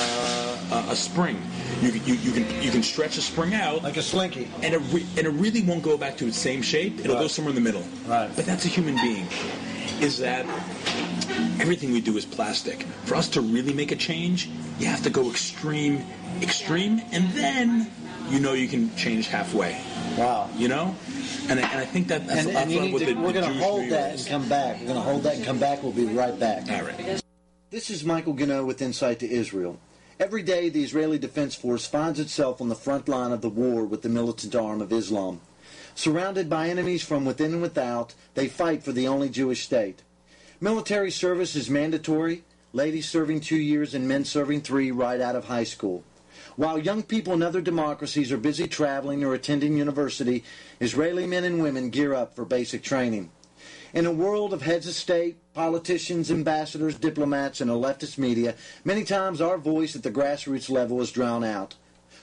a, 0.76 0.86
a 0.92 0.96
spring. 0.96 1.42
You, 1.82 1.92
can- 1.92 2.06
you, 2.06 2.14
you 2.16 2.32
can 2.32 2.64
you 2.64 2.72
can 2.72 2.82
stretch 2.84 3.18
a 3.18 3.22
spring 3.22 3.54
out 3.54 3.84
like 3.84 3.98
a 3.98 4.02
slinky. 4.02 4.48
and 4.64 4.74
it, 4.74 4.80
re- 4.92 5.06
and 5.18 5.28
it 5.28 5.32
really 5.32 5.62
won't 5.62 5.84
go 5.84 5.98
back 5.98 6.18
to 6.18 6.28
its 6.28 6.38
same 6.38 6.62
shape. 6.62 7.00
It'll 7.00 7.16
go 7.16 7.28
somewhere 7.28 7.52
in 7.52 7.56
the 7.56 7.62
middle. 7.62 7.84
Right. 8.08 8.30
But 8.36 8.46
that's 8.46 8.66
a 8.66 8.68
human 8.70 8.96
being. 8.96 9.28
Is 10.02 10.18
that 10.20 10.46
everything 11.60 11.92
we 11.92 12.02
do 12.02 12.18
is 12.18 12.26
plastic? 12.26 12.84
For 13.06 13.16
us 13.16 13.30
to 13.30 13.42
really 13.42 13.74
make 13.74 13.92
a 13.92 13.96
change, 13.96 14.50
you 14.80 14.88
have 14.88 15.04
to 15.04 15.10
go 15.10 15.30
extreme, 15.30 16.04
extreme, 16.42 17.02
and 17.12 17.30
then 17.32 17.90
you 18.30 18.40
know 18.40 18.54
you 18.54 18.68
can 18.68 18.96
change 18.96 19.28
halfway. 19.28 19.82
Wow. 20.18 20.50
You 20.56 20.68
know, 20.68 20.96
and 21.50 21.60
I, 21.60 21.70
and 21.70 21.80
I 21.80 21.86
think 21.86 22.08
that 22.08 22.28
that's 22.28 22.46
And, 22.46 22.58
and 22.58 22.94
what 22.94 23.00
to, 23.00 23.14
the, 23.14 23.14
we're 23.14 23.34
going 23.34 23.46
to 23.46 23.64
hold 23.64 23.90
that 23.90 24.18
and 24.18 24.28
come 24.28 24.50
back. 24.50 24.80
We're 24.80 24.88
going 24.88 24.98
to 24.98 25.02
hold 25.02 25.24
that 25.24 25.36
and 25.36 25.46
come 25.46 25.60
back. 25.60 25.84
We'll 25.84 25.92
be 25.92 26.06
right 26.06 26.38
back. 26.40 26.70
All 26.70 26.84
right. 26.84 27.22
This 27.70 27.90
is 27.90 28.04
Michael 28.04 28.34
Gano 28.34 28.66
with 28.66 28.82
Insight 28.82 29.20
to 29.20 29.30
Israel. 29.30 29.80
Every 30.20 30.42
day, 30.42 30.70
the 30.70 30.84
Israeli 30.84 31.20
Defense 31.20 31.54
Force 31.54 31.86
finds 31.86 32.20
itself 32.20 32.60
on 32.60 32.70
the 32.70 32.76
front 32.76 33.08
line 33.08 33.32
of 33.32 33.42
the 33.42 33.50
war 33.50 33.86
with 33.86 34.02
the 34.02 34.10
militant 34.10 34.56
arm 34.56 34.82
of 34.82 34.92
Islam. 34.92 35.42
Surrounded 35.94 36.50
by 36.50 36.70
enemies 36.70 37.04
from 37.04 37.26
within 37.26 37.54
and 37.54 37.62
without, 37.62 38.16
they 38.34 38.48
fight 38.48 38.84
for 38.84 38.92
the 38.92 39.08
only 39.08 39.30
Jewish 39.30 39.64
state. 39.64 40.02
Military 40.60 41.12
service 41.12 41.56
is 41.56 41.70
mandatory, 41.70 42.44
ladies 42.74 43.08
serving 43.08 43.42
two 43.42 43.58
years 43.58 43.94
and 43.94 44.08
men 44.08 44.26
serving 44.26 44.62
three 44.62 44.90
right 44.90 45.22
out 45.22 45.36
of 45.36 45.46
high 45.46 45.64
school. 45.64 46.04
While 46.56 46.80
young 46.80 47.04
people 47.04 47.34
in 47.34 47.44
other 47.44 47.62
democracies 47.62 48.32
are 48.32 48.38
busy 48.38 48.68
traveling 48.68 49.24
or 49.24 49.36
attending 49.36 49.78
university, 49.78 50.44
Israeli 50.80 51.28
men 51.28 51.44
and 51.44 51.62
women 51.62 51.92
gear 51.92 52.16
up 52.16 52.36
for 52.36 52.44
basic 52.44 52.82
training. 52.82 53.30
In 53.94 54.08
a 54.08 54.12
world 54.12 54.52
of 54.52 54.64
heads 54.64 54.88
of 54.88 54.96
state, 54.96 55.38
politicians, 55.54 56.32
ambassadors, 56.32 56.98
diplomats, 56.98 57.62
and 57.62 57.70
a 57.70 57.76
leftist 57.76 58.18
media, 58.18 58.56
many 58.84 59.04
times 59.04 59.40
our 59.40 59.60
voice 59.60 59.96
at 59.96 60.02
the 60.02 60.10
grassroots 60.10 60.72
level 60.72 61.00
is 61.02 61.12
drowned 61.12 61.46
out. 61.46 61.76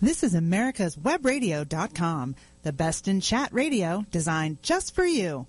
This 0.00 0.22
is 0.22 0.36
America's 0.36 0.94
Webradio.com, 0.94 2.36
the 2.62 2.72
best 2.72 3.08
in 3.08 3.20
chat 3.20 3.52
radio 3.52 4.04
designed 4.12 4.62
just 4.62 4.94
for 4.94 5.04
you. 5.04 5.48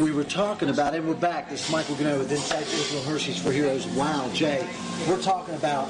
We 0.00 0.12
were 0.12 0.24
talking 0.24 0.70
about 0.70 0.94
it. 0.94 1.04
We're 1.04 1.12
back. 1.12 1.50
This 1.50 1.66
is 1.66 1.70
Michael 1.70 1.94
Gano 1.96 2.20
with 2.20 2.32
Inside 2.32 2.62
Israel 2.62 3.02
Hershey's 3.02 3.38
for 3.38 3.52
Heroes. 3.52 3.86
Wow, 3.88 4.30
Jay, 4.32 4.66
we're 5.06 5.20
talking 5.20 5.54
about 5.56 5.88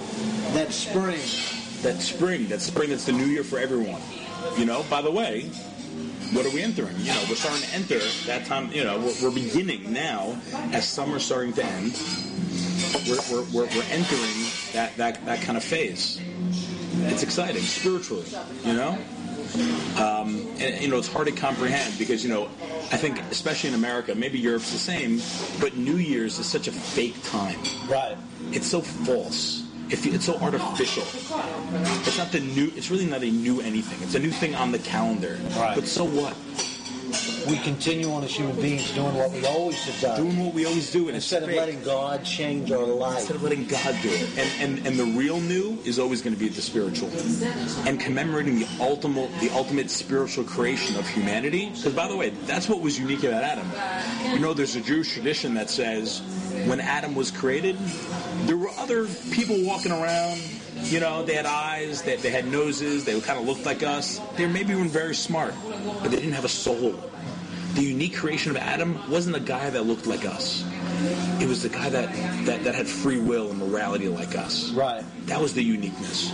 that 0.53 0.73
spring. 0.73 1.21
That 1.83 2.03
spring, 2.03 2.49
that 2.49 2.61
spring 2.61 2.91
that's 2.91 3.05
the 3.05 3.13
new 3.13 3.27
year 3.27 3.45
for 3.45 3.61
everyone. 3.61 4.03
You 4.59 4.65
know, 4.65 4.85
by 4.91 5.01
the 5.01 5.13
way, 5.13 5.45
what 6.33 6.45
are 6.45 6.51
we 6.51 6.63
entering? 6.63 6.97
You 6.99 7.15
know, 7.15 7.23
we're 7.29 7.37
starting 7.37 7.63
to 7.63 7.75
enter 7.77 8.01
that 8.27 8.47
time, 8.47 8.73
you 8.73 8.83
know, 8.83 8.99
we're, 8.99 9.29
we're 9.29 9.35
beginning 9.35 9.93
now 9.93 10.37
as 10.73 10.89
summer's 10.89 11.25
starting 11.25 11.53
to 11.53 11.65
end. 11.65 11.97
We're, 13.09 13.21
we're, 13.31 13.45
we're, 13.53 13.77
we're 13.77 13.87
entering 13.91 14.47
that, 14.73 14.97
that, 14.97 15.25
that 15.25 15.41
kind 15.43 15.57
of 15.57 15.63
phase. 15.63 16.21
It's 17.07 17.23
exciting, 17.23 17.63
spiritually, 17.63 18.25
you 18.65 18.75
know? 18.75 18.99
Um, 19.97 20.47
and, 20.61 20.81
you 20.81 20.89
know, 20.89 20.99
it's 20.99 21.09
hard 21.13 21.27
to 21.27 21.33
comprehend 21.33 21.99
because, 21.99 22.23
you 22.23 22.31
know, 22.31 22.49
I 22.93 22.97
think, 22.97 23.19
especially 23.31 23.71
in 23.71 23.75
America, 23.75 24.15
maybe 24.15 24.39
Europe's 24.39 24.73
the 24.73 24.79
same, 24.79 25.21
but 25.61 25.77
New 25.77 25.97
Year's 25.97 26.39
is 26.39 26.47
such 26.47 26.69
a 26.69 26.73
fake 26.73 27.21
time 27.25 27.59
Right. 27.89 28.17
it's 28.53 28.67
so 28.67 28.81
false. 28.81 29.65
It's 29.93 30.25
so 30.25 30.37
artificial. 30.37 31.03
It's 32.07 32.17
not 32.17 32.31
the 32.31 32.39
new. 32.39 32.71
It's 32.77 32.93
really 32.93 33.07
not 33.07 33.25
a 33.25 33.31
new 33.31 33.61
anything. 33.61 34.01
It's 34.03 34.15
a 34.15 34.21
new 34.21 34.31
thing 34.31 34.55
on 34.55 34.71
the 34.71 34.79
calendar. 34.79 35.37
Right. 35.57 35.75
But 35.75 35.89
so 35.89 36.05
what? 36.05 36.37
We 37.49 37.57
continue 37.59 38.11
on 38.13 38.23
as 38.25 38.35
human 38.35 38.57
beings 38.57 38.93
doing 38.93 39.15
what 39.15 39.31
we 39.33 39.45
always 39.47 39.83
have 39.85 40.01
done. 40.01 40.23
Doing 40.25 40.45
what 40.45 40.55
we 40.55 40.67
always 40.67 40.93
do, 40.93 41.09
Instead 41.09 41.43
of 41.43 41.49
letting 41.51 41.83
God 41.83 42.25
change 42.25 42.71
our 42.71 42.85
life. 42.85 43.19
Instead 43.21 43.37
of 43.37 43.43
letting 43.43 43.67
God 43.67 43.97
do 44.03 44.11
it, 44.11 44.39
and 44.39 44.77
and, 44.79 44.87
and 44.87 44.99
the 44.99 45.05
real 45.19 45.41
new 45.41 45.79
is 45.85 45.99
always 45.99 46.23
going 46.23 46.35
to 46.35 46.41
be 46.41 46.49
the 46.49 46.63
spiritual, 46.63 47.11
and 47.87 47.99
commemorating 47.99 48.59
the 48.59 48.69
ultimate 48.81 49.31
the 49.41 49.51
ultimate 49.51 49.91
spiritual 49.91 50.45
creation 50.45 50.97
of 50.97 51.09
humanity. 51.09 51.71
Because 51.71 51.95
by 51.95 52.09
the 52.09 52.17
way, 52.17 52.31
that's 52.47 52.69
what 52.69 52.81
was 52.81 52.99
unique 52.99 53.25
about 53.25 53.43
Adam. 53.43 53.71
You 54.33 54.39
know, 54.39 54.55
there's 54.55 54.77
a 54.77 54.81
Jewish 54.81 55.13
tradition 55.15 55.55
that 55.55 55.71
says 55.71 56.21
when 56.67 56.81
Adam 56.81 57.15
was 57.15 57.31
created, 57.31 57.77
there 58.47 58.57
were 58.57 58.71
other 58.79 59.07
people 59.33 59.57
walking 59.65 59.93
around. 59.93 60.41
You 60.85 61.01
know, 61.01 61.25
they 61.25 61.35
had 61.35 61.47
eyes, 61.47 62.03
they, 62.03 62.17
they 62.17 62.31
had 62.31 62.47
noses, 62.47 63.05
they 63.05 63.19
kind 63.21 63.39
of 63.39 63.47
looked 63.47 63.65
like 63.65 63.83
us. 63.83 64.21
They 64.37 64.47
maybe 64.47 64.75
weren't 64.75 64.91
very 64.91 65.15
smart, 65.15 65.55
but 66.03 66.11
they 66.11 66.17
didn't 66.17 66.33
have 66.33 66.45
a 66.45 66.49
soul. 66.49 66.95
The 67.75 67.83
unique 67.83 68.17
creation 68.17 68.51
of 68.51 68.57
Adam 68.57 68.99
wasn't 69.09 69.37
a 69.37 69.41
guy 69.41 69.71
that 69.71 69.85
looked 69.85 70.07
like 70.07 70.25
us. 70.25 70.65
It 71.41 71.49
was 71.49 71.63
the 71.63 71.69
guy 71.69 71.89
that, 71.89 72.13
that, 72.45 72.65
that 72.65 72.75
had 72.75 72.89
free 72.89 73.21
will 73.21 73.51
and 73.51 73.59
morality 73.59 74.09
like 74.09 74.37
us. 74.37 74.71
Right. 74.73 75.05
That 75.27 75.41
was 75.41 75.55
the 75.55 75.63
uniqueness. 75.63 76.33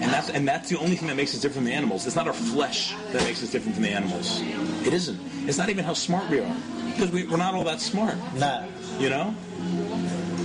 And 0.00 0.12
that's 0.12 0.28
and 0.28 0.46
that's 0.46 0.68
the 0.68 0.78
only 0.78 0.96
thing 0.96 1.08
that 1.08 1.16
makes 1.16 1.34
us 1.34 1.40
different 1.40 1.56
from 1.56 1.64
the 1.64 1.72
animals. 1.72 2.06
It's 2.06 2.14
not 2.14 2.26
our 2.26 2.34
flesh 2.34 2.94
that 3.12 3.22
makes 3.22 3.42
us 3.42 3.50
different 3.50 3.74
from 3.74 3.84
the 3.84 3.90
animals. 3.90 4.40
It 4.86 4.92
isn't. 4.92 5.18
It's 5.48 5.56
not 5.56 5.70
even 5.70 5.84
how 5.84 5.94
smart 5.94 6.28
we 6.28 6.40
are. 6.40 6.56
Because 6.92 7.10
we, 7.10 7.26
we're 7.26 7.38
not 7.38 7.54
all 7.54 7.64
that 7.64 7.80
smart. 7.80 8.16
No. 8.34 8.68
You 8.98 9.08
know? 9.08 9.34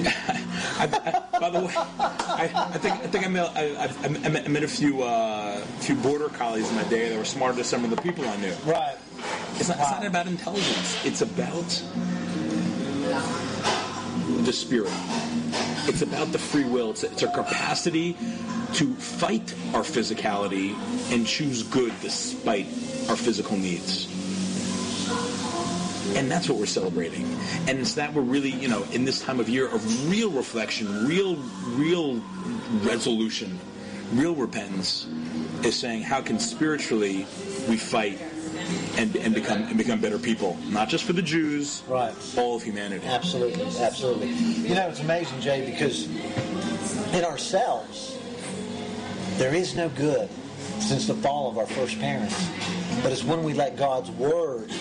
I, 0.06 0.88
I, 0.92 1.29
by 1.40 1.50
the 1.50 1.60
way, 1.60 1.74
I, 1.76 2.70
I 2.74 2.78
think 2.78 2.96
I 2.96 3.08
think 3.08 3.26
I 3.26 3.30
met 3.30 3.52
I, 3.56 3.86
I, 3.86 3.90
I 4.04 4.30
met, 4.30 4.46
I 4.46 4.48
met 4.48 4.64
a 4.64 4.68
few 4.68 5.04
uh, 5.04 5.58
few 5.80 5.96
border 5.96 6.30
collies 6.30 6.70
in 6.70 6.76
my 6.76 6.84
day 6.84 7.10
that 7.10 7.18
were 7.18 7.26
smarter 7.26 7.56
than 7.56 7.64
some 7.64 7.84
of 7.84 7.90
the 7.90 7.98
people 8.02 8.28
I 8.28 8.38
knew. 8.38 8.54
Right. 8.66 8.98
It's 9.56 9.70
not, 9.70 9.80
it's 9.80 9.92
not 9.92 10.06
about 10.06 10.28
intelligence. 10.28 11.06
It's 11.06 11.22
about 11.22 11.84
the 14.46 14.54
spirit. 14.54 14.94
It's 15.88 16.02
about 16.02 16.32
the 16.32 16.40
free 16.40 16.66
will. 16.66 16.92
It's, 16.92 17.04
it's 17.04 17.24
our 17.24 17.34
capacity 17.34 18.14
to 18.74 18.94
fight 18.96 19.54
our 19.74 19.82
physicality 19.82 20.76
and 21.12 21.26
choose 21.26 21.64
good 21.64 21.94
despite 22.02 22.68
our 23.10 23.16
physical 23.16 23.58
needs. 23.58 24.08
And 26.16 26.30
that's 26.30 26.50
what 26.50 26.58
we're 26.58 26.66
celebrating. 26.66 27.26
And 27.68 27.80
it's 27.80 27.94
that 27.96 28.14
we're 28.14 28.22
really, 28.22 28.52
you 28.52 28.68
know, 28.68 28.84
in 28.92 29.06
this 29.06 29.22
time 29.22 29.40
of 29.40 29.48
year 29.50 29.68
of 29.68 30.10
real 30.10 30.30
reflection, 30.32 31.08
real, 31.08 31.36
real 31.68 32.22
resolution, 32.82 33.60
real 34.14 34.36
repentance, 34.36 35.08
is 35.64 35.76
saying 35.76 36.04
how 36.04 36.22
can 36.22 36.40
spiritually 36.40 37.28
we 37.68 37.78
fight 37.78 38.20
and, 38.98 39.16
and 39.18 39.34
become 39.36 39.64
and 39.64 39.78
become 39.78 40.00
better 40.02 40.18
people, 40.18 40.58
not 40.70 40.90
just 40.90 41.04
for 41.04 41.14
the 41.14 41.22
Jews, 41.22 41.84
Right. 41.88 42.14
all 42.38 42.56
of 42.56 42.64
humanity. 42.64 43.06
Absolutely, 43.06 43.66
absolutely. 43.80 44.30
You 44.30 44.76
know, 44.76 44.88
it's 44.90 45.00
amazing, 45.02 45.40
Jay, 45.42 45.70
because 45.70 46.08
in 47.14 47.24
ourselves, 47.24 48.18
there 49.38 49.54
is 49.54 49.76
no 49.76 49.90
good 49.90 50.30
since 50.80 51.08
the 51.08 51.14
fall 51.16 51.50
of 51.50 51.58
our 51.58 51.68
first 51.68 52.00
parents. 52.00 52.50
But 53.02 53.12
it's 53.12 53.24
when 53.24 53.44
we 53.44 53.54
let 53.54 53.78
God's 53.78 54.10
word 54.12 54.72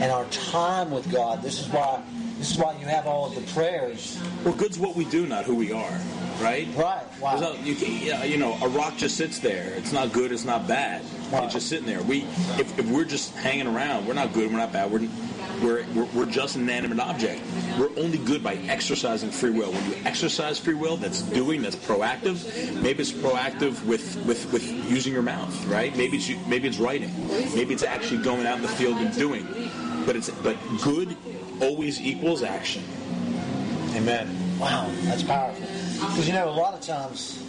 and 0.00 0.10
our 0.12 0.24
time 0.26 0.90
with 0.90 1.10
God. 1.10 1.42
This 1.42 1.60
is 1.60 1.68
why. 1.68 2.02
This 2.38 2.50
is 2.50 2.58
why 2.58 2.76
you 2.78 2.84
have 2.84 3.06
all 3.06 3.24
of 3.26 3.34
the 3.34 3.40
prayers. 3.54 4.20
Well, 4.44 4.52
good's 4.52 4.78
what 4.78 4.94
we 4.94 5.06
do, 5.06 5.26
not 5.26 5.46
who 5.46 5.54
we 5.54 5.72
are, 5.72 5.98
right? 6.38 6.68
Right. 6.76 7.02
Wow. 7.18 7.40
No- 7.40 7.54
you, 7.54 7.74
can- 7.74 8.30
you 8.30 8.36
know, 8.36 8.58
a 8.60 8.68
rock 8.68 8.98
just 8.98 9.16
sits 9.16 9.38
there. 9.38 9.72
It's 9.76 9.90
not 9.90 10.12
good. 10.12 10.32
It's 10.32 10.44
not 10.44 10.68
bad. 10.68 11.02
It's 11.32 11.54
just 11.54 11.70
sitting 11.70 11.86
there. 11.86 12.02
We, 12.02 12.24
if, 12.58 12.78
if 12.78 12.86
we're 12.90 13.06
just 13.06 13.34
hanging 13.36 13.66
around, 13.66 14.06
we're 14.06 14.12
not 14.12 14.34
good. 14.34 14.50
We're 14.52 14.58
not 14.58 14.70
bad. 14.70 14.90
We're, 14.90 15.08
we're, 15.62 15.86
we're, 15.94 16.04
we're 16.14 16.26
just 16.26 16.56
an 16.56 16.62
inanimate 16.64 17.00
object. 17.00 17.40
We're 17.78 17.88
only 17.96 18.18
good 18.18 18.44
by 18.44 18.56
exercising 18.68 19.30
free 19.30 19.50
will. 19.50 19.72
When 19.72 19.90
you 19.90 19.96
exercise 20.04 20.58
free 20.58 20.74
will, 20.74 20.98
that's 20.98 21.22
doing, 21.22 21.62
that's 21.62 21.74
proactive. 21.76 22.44
Maybe 22.82 23.00
it's 23.00 23.12
proactive 23.12 23.82
with, 23.86 24.14
with, 24.26 24.52
with 24.52 24.62
using 24.90 25.14
your 25.14 25.22
mouth, 25.22 25.64
right? 25.68 25.96
Maybe 25.96 26.18
it's 26.18 26.46
maybe 26.46 26.68
it's 26.68 26.76
writing. 26.78 27.10
Maybe 27.54 27.72
it's 27.72 27.82
actually 27.82 28.22
going 28.22 28.46
out 28.46 28.56
in 28.56 28.62
the 28.62 28.68
field 28.68 28.98
and 28.98 29.14
doing. 29.14 29.46
But 30.06 30.16
it's 30.16 30.30
but 30.30 30.56
good 30.82 31.16
always 31.60 32.00
equals 32.00 32.42
action. 32.42 32.82
Amen. 33.94 34.58
Wow, 34.58 34.90
that's 35.02 35.22
powerful. 35.22 35.66
Because 36.08 36.26
you 36.26 36.32
know, 36.32 36.48
a 36.48 36.50
lot 36.50 36.74
of 36.74 36.80
times, 36.80 37.42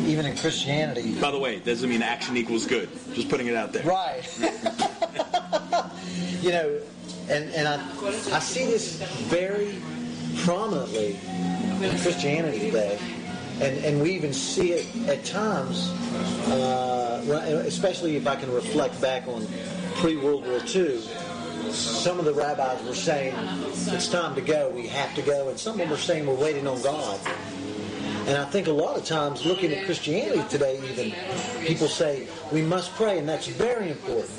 even 0.00 0.26
in 0.26 0.36
Christianity, 0.36 1.14
By 1.20 1.30
the 1.30 1.38
way, 1.38 1.60
doesn't 1.60 1.88
mean 1.88 2.02
action 2.02 2.36
equals 2.36 2.66
good. 2.66 2.88
Just 3.12 3.28
putting 3.28 3.46
it 3.46 3.54
out 3.54 3.72
there. 3.72 3.84
Right. 3.84 4.24
you 6.42 6.50
know, 6.50 6.80
and, 7.28 7.50
and 7.54 7.68
I, 7.68 7.76
I 8.32 8.38
see 8.38 8.64
this 8.64 8.96
very 9.28 9.76
prominently 10.38 11.18
in 11.82 11.90
Christianity 12.00 12.70
today. 12.70 12.98
And, 13.60 13.84
and 13.84 14.02
we 14.02 14.12
even 14.12 14.32
see 14.32 14.72
it 14.72 15.08
at 15.08 15.24
times, 15.24 15.90
uh, 16.48 17.22
especially 17.66 18.16
if 18.16 18.26
I 18.26 18.34
can 18.34 18.52
reflect 18.52 19.00
back 19.00 19.28
on 19.28 19.46
pre 19.96 20.16
World 20.16 20.46
War 20.46 20.60
II. 20.74 21.00
Some 21.74 22.18
of 22.18 22.24
the 22.24 22.32
rabbis 22.32 22.82
were 22.84 22.94
saying, 22.94 23.34
it's 23.68 24.08
time 24.08 24.34
to 24.36 24.40
go, 24.40 24.70
we 24.70 24.86
have 24.86 25.14
to 25.16 25.22
go. 25.22 25.48
And 25.48 25.58
some 25.58 25.72
of 25.72 25.78
them 25.78 25.90
were 25.90 25.96
saying, 25.96 26.26
we're 26.26 26.34
waiting 26.34 26.66
on 26.66 26.80
God. 26.82 27.18
And 28.26 28.38
I 28.38 28.44
think 28.46 28.68
a 28.68 28.72
lot 28.72 28.96
of 28.96 29.04
times, 29.04 29.44
looking 29.44 29.70
at 29.72 29.84
Christianity 29.84 30.42
today, 30.48 30.80
even 30.90 31.12
people 31.66 31.88
say 31.88 32.26
we 32.52 32.62
must 32.62 32.94
pray, 32.94 33.18
and 33.18 33.28
that's 33.28 33.48
very 33.48 33.90
important. 33.90 34.30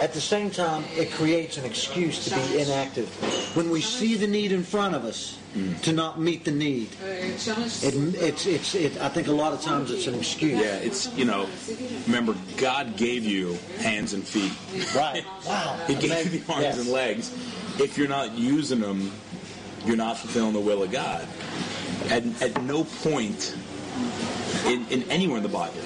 At 0.00 0.14
the 0.14 0.20
same 0.20 0.50
time, 0.50 0.84
it 0.96 1.10
creates 1.12 1.58
an 1.58 1.66
excuse 1.66 2.24
to 2.24 2.34
be 2.34 2.60
inactive. 2.60 3.08
When 3.56 3.68
we 3.70 3.82
see 3.82 4.14
the 4.14 4.26
need 4.26 4.52
in 4.52 4.62
front 4.62 4.94
of 4.94 5.04
us, 5.04 5.38
to 5.82 5.92
not 5.92 6.20
meet 6.20 6.44
the 6.44 6.50
need, 6.50 6.88
it, 7.02 7.46
it's 7.82 8.46
it's 8.46 8.74
it, 8.74 9.00
I 9.00 9.08
think 9.08 9.26
a 9.28 9.32
lot 9.32 9.52
of 9.54 9.60
times 9.62 9.90
it's 9.90 10.06
an 10.06 10.14
excuse. 10.14 10.58
Yeah, 10.60 10.76
it's 10.76 11.12
you 11.14 11.24
know, 11.24 11.46
remember 12.06 12.34
God 12.56 12.96
gave 12.96 13.24
you 13.24 13.58
hands 13.78 14.12
and 14.14 14.22
feet. 14.24 14.52
Right. 14.94 15.24
Wow. 15.46 15.78
He 15.86 15.94
gave 15.94 16.10
Amazing. 16.10 16.32
you 16.32 16.38
the 16.40 16.52
arms 16.52 16.64
Yes. 16.64 16.78
and 16.78 16.88
legs. 16.88 17.30
If 17.80 17.96
you're 17.96 18.08
not 18.08 18.32
using 18.32 18.80
them, 18.80 19.12
you're 19.84 19.96
not 19.96 20.18
fulfilling 20.18 20.52
the 20.54 20.60
will 20.60 20.82
of 20.82 20.90
God. 20.90 21.26
At, 22.08 22.24
at 22.42 22.62
no 22.62 22.84
point 22.84 23.56
in, 24.66 24.86
in 24.88 25.10
anywhere 25.10 25.38
in 25.38 25.42
the 25.42 25.48
Bible. 25.48 25.80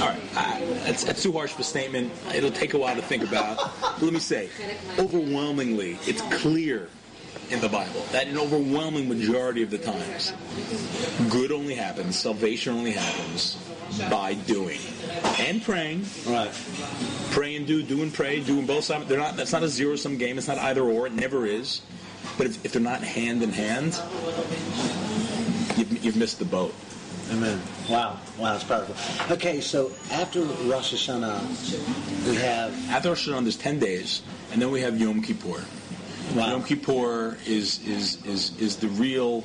All 0.00 0.08
right, 0.08 0.20
I, 0.36 0.60
that's, 0.84 1.04
that's 1.04 1.22
too 1.22 1.32
harsh 1.32 1.54
of 1.54 1.60
a 1.60 1.64
statement. 1.64 2.12
It'll 2.34 2.50
take 2.50 2.74
a 2.74 2.78
while 2.78 2.94
to 2.94 3.02
think 3.02 3.22
about. 3.22 3.56
But 3.80 4.02
let 4.02 4.12
me 4.12 4.18
say, 4.18 4.50
overwhelmingly, 4.98 5.98
it's 6.06 6.22
clear 6.42 6.88
in 7.50 7.60
the 7.60 7.68
Bible 7.68 8.04
that 8.12 8.26
an 8.26 8.38
overwhelming 8.38 9.08
majority 9.08 9.62
of 9.62 9.70
the 9.70 9.78
times, 9.78 10.32
good 11.30 11.52
only 11.52 11.74
happens, 11.74 12.16
salvation 12.18 12.74
only 12.74 12.92
happens 12.92 13.56
by 14.10 14.34
doing 14.34 14.80
and 15.38 15.62
praying 15.62 16.04
Right. 16.26 16.50
pray 17.30 17.56
and 17.56 17.66
do, 17.66 17.82
do 17.82 18.02
and 18.02 18.12
pray, 18.12 18.40
doing 18.40 18.66
both 18.66 18.84
sides. 18.84 19.06
They're 19.06 19.18
not. 19.18 19.36
That's 19.36 19.52
not 19.52 19.62
a 19.62 19.68
zero 19.68 19.96
sum 19.96 20.16
game. 20.16 20.38
It's 20.38 20.48
not 20.48 20.58
either 20.58 20.82
or. 20.82 21.06
It 21.06 21.12
never 21.12 21.46
is. 21.46 21.82
But 22.38 22.46
if, 22.46 22.64
if 22.64 22.72
they're 22.72 22.80
not 22.80 23.02
hand 23.02 23.42
in 23.42 23.50
hand, 23.50 24.00
you've, 25.90 26.04
you've 26.04 26.16
missed 26.16 26.38
the 26.38 26.44
boat. 26.44 26.74
Amen. 27.30 27.60
Wow. 27.88 28.18
Wow. 28.38 28.54
It's 28.54 28.64
powerful. 28.64 28.94
Okay, 29.32 29.60
so 29.60 29.90
after 30.10 30.42
Rosh 30.42 30.94
Hashanah, 30.94 32.28
we 32.28 32.36
have 32.36 32.72
After 32.90 33.10
Rosh 33.10 33.28
Hashanah, 33.28 33.42
there's 33.42 33.56
ten 33.56 33.78
days, 33.78 34.22
and 34.52 34.60
then 34.60 34.70
we 34.70 34.80
have 34.80 34.98
Yom 34.98 35.22
Kippur. 35.22 35.64
Wow. 36.34 36.48
Yom 36.48 36.64
Kippur 36.64 37.38
is 37.46 37.86
is 37.86 38.24
is 38.26 38.58
is 38.58 38.76
the 38.76 38.88
real 38.88 39.44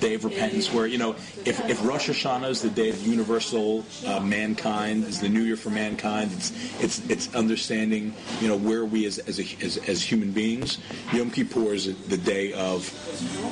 day 0.00 0.14
of 0.14 0.24
repentance. 0.24 0.72
Where 0.72 0.86
you 0.86 0.98
know, 0.98 1.12
if, 1.44 1.68
if 1.68 1.84
Rosh 1.84 2.08
Hashanah 2.08 2.50
is 2.50 2.62
the 2.62 2.70
day 2.70 2.90
of 2.90 3.06
universal 3.06 3.84
uh, 4.06 4.20
mankind, 4.20 5.04
is 5.04 5.20
the 5.20 5.28
New 5.28 5.42
Year 5.42 5.56
for 5.56 5.70
mankind. 5.70 6.32
It's 6.32 6.82
it's 6.82 7.10
it's 7.10 7.34
understanding 7.34 8.14
you 8.40 8.48
know 8.48 8.56
where 8.56 8.84
we 8.84 9.06
as 9.06 9.18
as, 9.18 9.38
a, 9.38 9.64
as 9.64 9.76
as 9.88 10.02
human 10.02 10.32
beings. 10.32 10.78
Yom 11.12 11.30
Kippur 11.30 11.74
is 11.74 11.86
the 12.06 12.16
day 12.16 12.52
of 12.52 12.90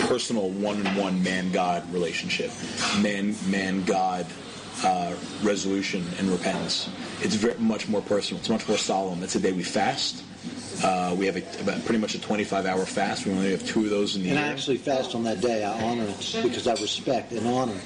personal 0.09 0.51
one-on-one 0.51 1.23
man-God 1.23 1.93
relationship, 1.93 2.51
man 3.01 3.35
man 3.49 3.85
God 3.85 4.27
uh, 4.83 5.15
resolution 5.43 6.05
and 6.19 6.29
repentance. 6.29 6.89
It's 7.21 7.35
very 7.35 7.59
much 7.59 7.89
more 7.89 8.03
personal. 8.03 8.41
It's 8.41 8.49
much 8.49 8.69
more 8.69 8.79
solemn. 8.79 9.23
It's 9.23 9.35
a 9.35 9.41
day 9.41 9.53
we 9.53 9.63
fast. 9.63 10.23
Uh, 10.83 11.15
we 11.17 11.27
have 11.27 11.37
a, 11.37 11.61
about 11.61 11.85
pretty 11.85 11.99
much 11.99 12.15
a 12.15 12.19
25-hour 12.19 12.85
fast. 12.87 13.27
We 13.27 13.33
only 13.33 13.51
have 13.53 13.65
two 13.67 13.85
of 13.85 13.91
those 13.91 14.17
in 14.17 14.23
the 14.23 14.29
year. 14.29 14.37
And 14.37 14.45
I 14.45 14.49
actually 14.49 14.79
fast 14.79 15.15
on 15.15 15.25
that 15.25 15.41
day. 15.41 15.65
I 15.65 15.83
honor 15.85 16.05
it 16.05 16.41
because 16.43 16.67
I 16.67 16.73
respect 16.73 17.33
and 17.33 17.47
honor 17.47 17.79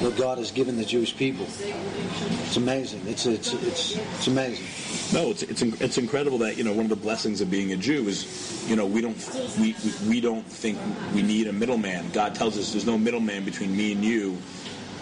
what 0.00 0.16
God 0.16 0.38
has 0.38 0.50
given 0.50 0.76
the 0.76 0.84
Jewish 0.84 1.16
people. 1.16 1.46
It's 1.46 2.56
amazing. 2.56 3.02
It's 3.06 3.26
it's 3.26 3.52
it's 3.52 3.96
it's 3.96 4.26
amazing. 4.26 4.64
No, 5.12 5.30
it's 5.30 5.42
it's 5.42 5.62
it's 5.62 5.98
incredible 5.98 6.38
that 6.38 6.56
you 6.56 6.64
know 6.64 6.72
one 6.72 6.84
of 6.84 6.90
the 6.90 6.96
blessings 6.96 7.40
of 7.40 7.50
being 7.50 7.72
a 7.72 7.76
Jew 7.76 8.08
is 8.08 8.68
you 8.68 8.76
know 8.76 8.86
we 8.86 9.00
don't 9.00 9.16
we, 9.60 9.74
we 10.08 10.20
don't 10.20 10.46
think 10.46 10.78
we 11.14 11.22
need 11.22 11.48
a 11.48 11.52
middleman. 11.52 12.10
God 12.12 12.34
tells 12.34 12.56
us 12.56 12.72
there's 12.72 12.86
no 12.86 12.98
middleman 12.98 13.44
between 13.44 13.76
me 13.76 13.92
and 13.92 14.04
you. 14.04 14.38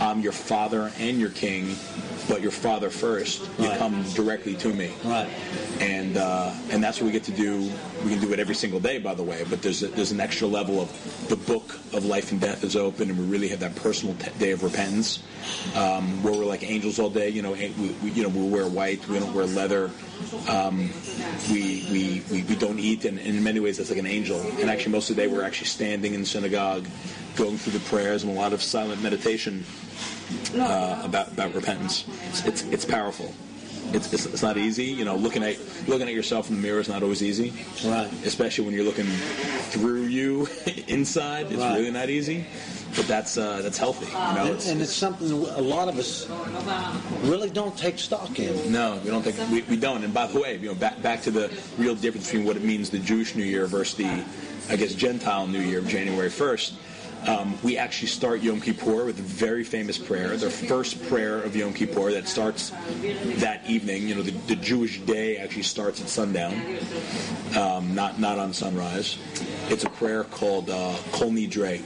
I'm 0.00 0.20
your 0.20 0.32
father 0.32 0.90
and 0.98 1.18
your 1.18 1.30
king, 1.30 1.74
but 2.28 2.42
your 2.42 2.50
father 2.50 2.90
first. 2.90 3.48
You 3.58 3.68
Right. 3.68 3.78
come 3.78 4.02
directly 4.14 4.54
to 4.56 4.68
me. 4.72 4.90
Right. 5.04 5.28
And 5.80 6.16
uh, 6.16 6.52
and 6.70 6.82
that's 6.82 6.98
what 7.00 7.06
we 7.06 7.12
get 7.12 7.24
to 7.24 7.32
do. 7.32 7.70
We 8.04 8.10
can 8.10 8.20
do 8.20 8.32
it 8.32 8.38
every 8.38 8.54
single 8.54 8.80
day, 8.80 8.98
by 8.98 9.14
the 9.14 9.22
way. 9.22 9.44
But 9.48 9.62
there's 9.62 9.82
a, 9.82 9.88
there's 9.88 10.12
an 10.12 10.20
extra 10.20 10.46
level 10.46 10.80
of 10.80 11.28
the 11.28 11.36
book 11.36 11.78
of 11.92 12.04
life 12.04 12.32
and 12.32 12.40
death 12.40 12.64
is 12.64 12.76
open, 12.76 13.10
and 13.10 13.18
we 13.18 13.24
really 13.26 13.48
have 13.48 13.60
that 13.60 13.74
personal 13.76 14.14
t- 14.16 14.30
day 14.38 14.50
of 14.52 14.62
repentance, 14.62 15.22
um, 15.74 16.22
where 16.22 16.32
we're 16.34 16.44
like 16.44 16.62
angels 16.62 16.98
all 16.98 17.10
day. 17.10 17.28
You 17.30 17.42
know, 17.42 17.52
we, 17.52 17.94
we, 18.02 18.10
you 18.10 18.22
know, 18.22 18.28
we 18.28 18.48
wear 18.48 18.66
white. 18.68 19.06
We 19.08 19.18
don't 19.18 19.34
wear 19.34 19.46
leather. 19.46 19.90
Um, 20.48 20.90
we, 21.50 21.86
we, 21.90 22.22
we 22.30 22.42
we 22.42 22.54
don't 22.56 22.78
eat, 22.78 23.04
and, 23.04 23.18
and 23.18 23.36
in 23.36 23.42
many 23.42 23.60
ways 23.60 23.76
that's 23.78 23.90
like 23.90 23.98
an 23.98 24.06
angel. 24.06 24.40
And 24.60 24.68
actually, 24.70 24.92
most 24.92 25.10
of 25.10 25.16
the 25.16 25.22
day 25.22 25.28
we're 25.28 25.42
actually 25.44 25.66
standing 25.68 26.14
in 26.14 26.24
synagogue, 26.24 26.86
going 27.36 27.56
through 27.58 27.74
the 27.78 27.84
prayers 27.88 28.22
and 28.24 28.32
a 28.32 28.34
lot 28.34 28.52
of 28.52 28.62
silent 28.62 29.02
meditation 29.02 29.64
uh, 30.56 31.00
about 31.04 31.28
about 31.32 31.54
repentance. 31.54 32.04
It's 32.28 32.44
it's, 32.46 32.62
it's 32.64 32.84
powerful. 32.84 33.32
It's, 33.92 34.12
it's, 34.12 34.26
it's 34.26 34.42
not 34.42 34.56
easy. 34.56 34.84
You 34.86 35.04
know, 35.04 35.14
looking 35.14 35.44
at 35.44 35.56
looking 35.86 36.08
at 36.08 36.14
yourself 36.14 36.48
in 36.50 36.56
the 36.56 36.62
mirror 36.62 36.80
is 36.80 36.88
not 36.88 37.02
always 37.04 37.22
easy. 37.22 37.52
Right. 37.84 38.10
Especially 38.24 38.64
when 38.64 38.74
you're 38.74 38.84
looking 38.84 39.06
through 39.70 40.02
you 40.06 40.48
inside, 40.88 41.46
it's 41.52 41.56
Right. 41.62 41.76
really 41.78 41.92
not 41.92 42.10
easy. 42.10 42.46
But 42.96 43.06
that's 43.06 43.36
uh, 43.38 43.62
that's 43.62 43.78
healthy. 43.78 44.06
You 44.06 44.12
know, 44.12 44.46
And, 44.46 44.48
it's, 44.50 44.68
and 44.68 44.80
it's 44.82 44.92
something 44.92 45.30
a 45.30 45.60
lot 45.60 45.86
of 45.88 45.98
us 45.98 46.28
really 47.22 47.50
don't 47.50 47.76
take 47.76 47.98
stock 47.98 48.38
in. 48.40 48.72
No, 48.72 49.00
we 49.04 49.10
don't 49.10 49.22
think 49.22 49.36
we, 49.50 49.62
we 49.62 49.76
don't. 49.80 50.02
And 50.02 50.12
by 50.14 50.26
the 50.26 50.40
way, 50.40 50.56
you 50.56 50.68
know, 50.68 50.74
back 50.74 51.00
back 51.02 51.22
to 51.22 51.30
the 51.30 51.52
real 51.78 51.94
difference 51.94 52.26
between 52.30 52.46
what 52.46 52.56
it 52.56 52.64
means 52.64 52.90
the 52.90 52.98
Jewish 52.98 53.36
New 53.36 53.44
Year 53.44 53.66
versus 53.66 53.96
the, 53.96 54.24
I 54.70 54.76
guess, 54.76 54.94
Gentile 54.94 55.46
New 55.46 55.60
Year 55.60 55.78
of 55.78 55.86
January 55.88 56.30
first. 56.30 56.74
Um, 57.26 57.58
we 57.62 57.76
actually 57.76 58.08
start 58.08 58.40
Yom 58.40 58.60
Kippur 58.60 59.04
with 59.04 59.18
a 59.18 59.22
very 59.22 59.64
famous 59.64 59.98
prayer, 59.98 60.36
the 60.36 60.48
first 60.48 61.02
prayer 61.08 61.42
of 61.42 61.56
Yom 61.56 61.72
Kippur 61.72 62.12
that 62.12 62.28
starts 62.28 62.70
that 63.40 63.68
evening. 63.68 64.06
You 64.06 64.14
know, 64.14 64.22
the, 64.22 64.30
the 64.30 64.56
Jewish 64.56 65.00
day 65.00 65.36
actually 65.36 65.64
starts 65.64 66.00
at 66.00 66.08
sundown, 66.08 66.54
um, 67.56 67.94
not 67.94 68.20
not 68.20 68.38
on 68.38 68.52
sunrise. 68.52 69.18
It's 69.68 69.82
a 69.82 69.90
prayer 69.90 70.22
called 70.24 70.70
uh, 70.70 70.96
Kol 71.10 71.30
Nidre. 71.30 71.82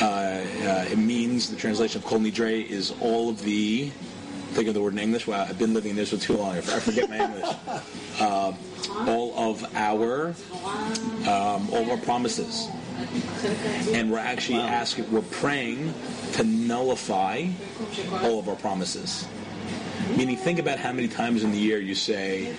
Uh, 0.00 0.04
uh, 0.04 0.84
it 0.90 0.98
means 0.98 1.50
the 1.50 1.56
translation 1.56 2.00
of 2.00 2.06
Kol 2.06 2.20
Nidre 2.20 2.64
is 2.64 2.94
all 3.00 3.28
of 3.28 3.42
the 3.42 3.90
think 4.56 4.68
of 4.68 4.74
the 4.74 4.80
word 4.80 4.92
in 4.92 4.98
English. 5.00 5.26
Wow, 5.26 5.46
I've 5.48 5.58
been 5.58 5.74
living 5.74 5.90
in 5.90 5.96
this 5.96 6.10
for 6.10 6.16
too 6.16 6.36
long. 6.36 6.56
I 6.56 6.60
forget 6.60 7.10
my 7.10 7.24
English. 7.24 7.54
Uh, 8.18 8.50
all 9.06 9.34
of 9.36 9.62
our 9.74 10.28
um, 11.28 11.68
all 11.70 11.82
of 11.82 11.90
our 11.90 11.98
promises, 11.98 12.68
and 13.92 14.10
we're 14.10 14.18
actually 14.18 14.60
asking, 14.60 15.10
we're 15.10 15.20
praying 15.22 15.92
to 16.32 16.44
nullify 16.44 17.46
all 18.22 18.38
of 18.38 18.48
our 18.48 18.56
promises. 18.56 19.26
Meaning, 20.16 20.36
think 20.36 20.58
about 20.58 20.78
how 20.78 20.92
many 20.92 21.08
times 21.08 21.42
in 21.42 21.50
the 21.50 21.58
year 21.58 21.78
you 21.78 21.94
say, 21.94 22.54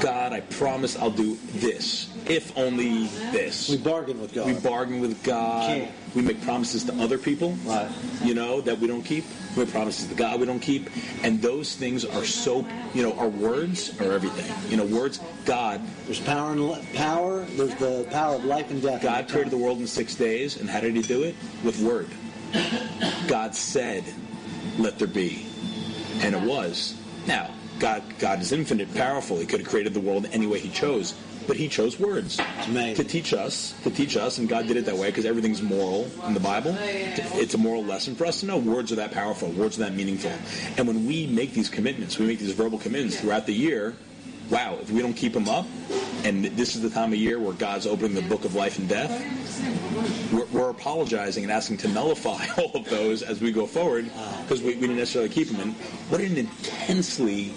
"God, 0.00 0.32
I 0.32 0.40
promise 0.40 0.96
I'll 0.98 1.10
do 1.10 1.38
this, 1.54 2.08
if 2.28 2.56
only 2.56 3.06
this." 3.32 3.68
We 3.68 3.78
bargain 3.78 4.20
with 4.20 4.34
God. 4.34 4.46
We 4.46 4.52
bargain 4.54 5.00
with 5.00 5.22
God. 5.22 5.88
We 6.14 6.22
make 6.22 6.42
promises 6.42 6.84
to 6.84 6.94
other 6.94 7.18
people, 7.18 7.56
Right. 7.64 7.88
you 8.24 8.34
know, 8.34 8.60
that 8.62 8.78
we 8.80 8.86
don't 8.88 9.02
keep. 9.02 9.24
We 9.56 9.64
make 9.64 9.72
promises 9.72 10.06
to 10.08 10.14
God 10.14 10.40
we 10.40 10.46
don't 10.46 10.60
keep. 10.60 10.90
And 11.22 11.40
those 11.40 11.74
things 11.74 12.04
are 12.04 12.24
so, 12.24 12.66
you 12.94 13.02
know, 13.02 13.12
our 13.14 13.28
words 13.28 13.92
are 14.00 14.12
everything. 14.12 14.46
You 14.70 14.76
know, 14.76 14.84
words, 14.84 15.20
God, 15.44 15.80
There's 16.06 16.20
power 16.20 16.52
and 16.52 16.68
li- 16.68 16.78
power. 16.94 17.44
There's 17.56 17.74
the 17.76 18.06
power 18.10 18.34
of 18.34 18.44
life 18.44 18.70
and 18.70 18.82
death. 18.82 19.02
God 19.02 19.28
created 19.28 19.50
the 19.52 19.56
world 19.58 19.78
in 19.78 19.86
six 19.86 20.14
days. 20.16 20.56
And 20.56 20.68
how 20.68 20.80
did 20.80 20.94
he 20.96 21.02
do 21.02 21.22
it? 21.22 21.34
With 21.64 21.80
word. 21.80 22.08
God 23.28 23.54
said, 23.54 24.02
let 24.78 24.98
there 24.98 25.06
be. 25.08 25.46
And 26.20 26.34
it 26.34 26.42
was. 26.42 26.94
Now, 27.26 27.50
God, 27.78 28.02
God 28.18 28.40
is 28.40 28.52
infinite, 28.52 28.94
powerful. 28.94 29.38
He 29.38 29.46
could 29.46 29.60
have 29.60 29.68
created 29.68 29.94
the 29.94 30.00
world 30.00 30.28
any 30.32 30.46
way 30.46 30.58
he 30.58 30.68
chose. 30.70 31.14
But 31.46 31.56
he 31.56 31.68
chose 31.68 31.98
words 31.98 32.36
to 32.36 33.02
teach 33.02 33.32
us, 33.34 33.74
to 33.82 33.90
teach 33.90 34.16
us, 34.16 34.38
and 34.38 34.48
God 34.48 34.68
did 34.68 34.76
it 34.76 34.84
that 34.84 34.96
way 34.96 35.08
because 35.08 35.24
everything's 35.24 35.62
moral 35.62 36.08
in 36.26 36.34
the 36.34 36.38
Bible. 36.38 36.76
It's 36.78 37.54
a 37.54 37.58
moral 37.58 37.82
lesson 37.82 38.14
for 38.14 38.26
us 38.26 38.40
to 38.40 38.46
know 38.46 38.58
words 38.58 38.92
are 38.92 38.96
that 38.96 39.10
powerful, 39.10 39.48
words 39.50 39.76
are 39.78 39.80
that 39.80 39.94
meaningful. 39.94 40.30
And 40.76 40.86
when 40.86 41.06
we 41.06 41.26
make 41.26 41.52
these 41.52 41.68
commitments, 41.68 42.18
we 42.18 42.26
make 42.26 42.38
these 42.38 42.52
verbal 42.52 42.78
commitments 42.78 43.18
throughout 43.18 43.46
the 43.46 43.54
year. 43.54 43.96
Wow, 44.50 44.78
if 44.82 44.90
we 44.90 45.00
don't 45.00 45.14
keep 45.14 45.32
them 45.32 45.48
up, 45.48 45.66
and 46.24 46.44
this 46.44 46.74
is 46.74 46.82
the 46.82 46.90
time 46.90 47.12
of 47.12 47.18
year 47.20 47.38
where 47.38 47.52
God's 47.52 47.86
opening 47.86 48.14
the 48.14 48.28
book 48.28 48.44
of 48.44 48.56
life 48.56 48.80
and 48.80 48.88
death, 48.88 50.32
we're, 50.32 50.44
we're 50.46 50.70
apologizing 50.70 51.44
and 51.44 51.52
asking 51.52 51.76
to 51.78 51.88
nullify 51.88 52.44
all 52.58 52.72
of 52.74 52.90
those 52.90 53.22
as 53.22 53.40
we 53.40 53.52
go 53.52 53.64
forward 53.64 54.10
because 54.42 54.60
we, 54.60 54.74
we 54.74 54.80
didn't 54.80 54.96
necessarily 54.96 55.30
keep 55.30 55.48
them. 55.48 55.60
And 55.60 55.74
what 56.08 56.20
an 56.20 56.36
intensely, 56.36 57.50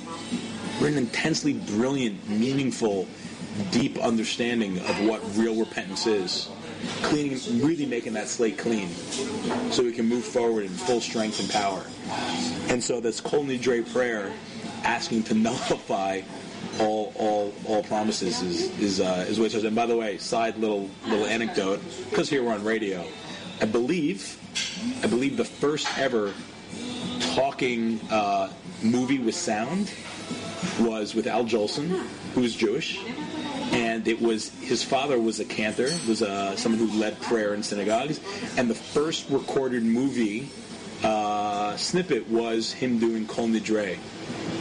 what 0.79 0.91
an 0.91 0.97
intensely 0.99 1.53
brilliant, 1.53 2.29
meaningful, 2.29 3.07
deep 3.71 3.97
understanding 3.97 4.77
of 4.77 5.07
what 5.07 5.21
real 5.35 5.55
repentance 5.55 6.05
is. 6.05 6.49
Cleaning, 7.01 7.39
really 7.65 7.87
making 7.87 8.13
that 8.13 8.27
slate 8.27 8.57
clean, 8.57 8.89
so 9.71 9.83
we 9.83 9.93
can 9.93 10.05
move 10.05 10.25
forward 10.25 10.65
in 10.65 10.69
full 10.69 10.99
strength 10.99 11.39
and 11.39 11.49
power. 11.49 11.83
And 12.69 12.83
so 12.83 12.99
this 12.99 13.21
Kol 13.21 13.45
Nidre 13.45 13.89
prayer, 13.93 14.33
asking 14.83 15.23
to 15.23 15.33
nullify 15.33 16.21
all 16.79 17.13
all 17.15 17.53
all 17.65 17.83
promises 17.83 18.41
is 18.41 18.79
is 18.79 18.99
uh, 18.99 19.25
is 19.27 19.39
what 19.39 19.45
it 19.45 19.51
says. 19.51 19.63
And 19.63 19.75
by 19.75 19.85
the 19.85 19.97
way, 19.97 20.17
side 20.17 20.57
little 20.57 20.89
little 21.07 21.25
anecdote, 21.25 21.81
because 22.09 22.29
here 22.29 22.43
we're 22.43 22.53
on 22.53 22.63
radio, 22.63 23.05
I 23.61 23.65
believe 23.65 24.37
I 25.03 25.07
believe 25.07 25.37
the 25.37 25.45
first 25.45 25.87
ever 25.97 26.33
talking 27.35 27.99
uh, 28.11 28.51
movie 28.81 29.19
with 29.19 29.35
sound 29.35 29.91
was 30.79 31.13
with 31.15 31.27
Al 31.27 31.45
Jolson, 31.45 31.89
who 32.33 32.41
was 32.41 32.55
Jewish. 32.55 32.99
And 33.71 34.07
it 34.07 34.21
was 34.21 34.49
his 34.59 34.83
father 34.83 35.19
was 35.19 35.39
a 35.39 35.45
cantor, 35.45 35.89
was 36.07 36.21
uh, 36.21 36.55
someone 36.55 36.87
who 36.87 36.99
led 36.99 37.19
prayer 37.21 37.55
in 37.55 37.63
synagogues, 37.63 38.19
and 38.55 38.69
the 38.69 38.75
first 38.75 39.29
recorded 39.29 39.83
movie 39.83 40.49
uh, 41.03 41.75
snippet 41.77 42.27
was 42.29 42.71
him 42.71 42.99
doing 42.99 43.25
Kol 43.27 43.47
Nidre. 43.47 43.97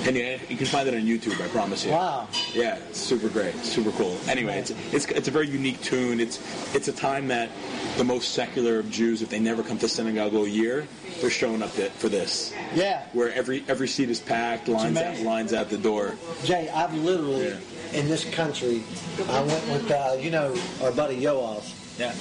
And 0.04 0.16
yeah, 0.16 0.38
you 0.48 0.56
can 0.56 0.66
find 0.66 0.88
it 0.88 0.94
on 0.94 1.02
YouTube, 1.02 1.40
I 1.40 1.46
promise 1.48 1.84
you. 1.84 1.92
Wow. 1.92 2.26
Yeah, 2.52 2.74
it's 2.88 2.98
super 2.98 3.28
great, 3.28 3.54
super 3.58 3.92
cool. 3.92 4.16
Anyway, 4.28 4.58
it's, 4.58 4.70
it's 4.92 5.06
it's 5.06 5.28
a 5.28 5.30
very 5.30 5.48
unique 5.48 5.80
tune. 5.80 6.18
It's 6.18 6.40
it's 6.74 6.88
a 6.88 6.92
time 6.92 7.28
that 7.28 7.50
the 7.96 8.02
most 8.02 8.32
secular 8.32 8.80
of 8.80 8.90
Jews, 8.90 9.22
if 9.22 9.28
they 9.28 9.38
never 9.38 9.62
come 9.62 9.78
to 9.78 9.88
synagogue 9.88 10.34
all 10.34 10.46
year, 10.48 10.88
they're 11.20 11.30
showing 11.30 11.62
up 11.62 11.72
to, 11.74 11.88
for 11.90 12.08
this. 12.08 12.52
Yeah. 12.74 13.04
Where 13.12 13.32
every 13.32 13.64
every 13.68 13.86
seat 13.86 14.10
is 14.10 14.18
packed, 14.18 14.66
lines 14.66 14.96
out, 14.98 15.20
lines 15.20 15.52
out 15.52 15.70
the 15.70 15.78
door. 15.78 16.14
Jay, 16.42 16.68
I've 16.68 16.92
literally 16.94 17.50
Yeah. 17.50 18.00
in 18.00 18.08
this 18.08 18.24
country. 18.34 18.82
I 19.28 19.40
went 19.42 19.68
with 19.68 19.88
uh, 19.88 20.16
you 20.18 20.32
know 20.32 20.52
our 20.82 20.90
buddy 20.90 21.20
Yoav. 21.20 21.62
Yeah. 21.96 22.12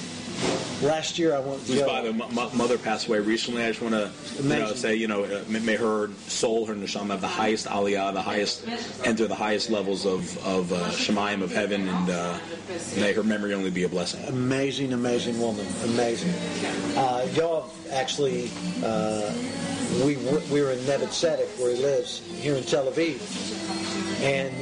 Last 0.82 1.16
year 1.16 1.34
I 1.36 1.38
went 1.38 1.62
Whose 1.62 1.80
father, 1.82 2.08
m- 2.08 2.56
mother 2.56 2.76
passed 2.76 3.06
away 3.06 3.20
recently. 3.20 3.62
I 3.62 3.68
just 3.68 3.80
want 3.80 3.94
to 3.94 4.10
you 4.42 4.48
know, 4.48 4.72
say, 4.74 4.96
you 4.96 5.06
know, 5.06 5.22
uh, 5.22 5.44
may 5.48 5.76
her 5.76 6.10
soul, 6.26 6.66
her 6.66 6.74
neshama, 6.74 7.10
have 7.10 7.20
the 7.20 7.28
highest 7.28 7.66
aliyah, 7.66 8.12
the 8.12 8.22
highest, 8.22 8.66
enter 9.04 9.28
the 9.28 9.34
highest 9.34 9.70
levels 9.70 10.04
of 10.04 10.36
of 10.44 10.72
uh, 10.72 10.90
shamayim 10.90 11.40
of 11.42 11.52
heaven, 11.52 11.86
and 11.88 12.10
uh, 12.10 12.36
may 12.96 13.12
her 13.12 13.22
memory 13.22 13.54
only 13.54 13.70
be 13.70 13.84
a 13.84 13.88
blessing. 13.88 14.24
amazing, 14.24 14.92
amazing 14.92 15.38
woman, 15.40 15.66
amazing. 15.84 16.30
Uh, 16.96 17.26
Yoav 17.30 17.70
actually, 17.92 18.50
uh, 18.84 19.32
we 20.04 20.16
were, 20.16 20.40
we 20.50 20.60
were 20.62 20.72
in 20.72 20.78
Nevet 20.80 21.58
where 21.60 21.74
he 21.74 21.80
lives 21.80 22.22
here 22.40 22.56
in 22.56 22.64
Tel 22.64 22.90
Aviv, 22.90 23.20
and 24.22 24.52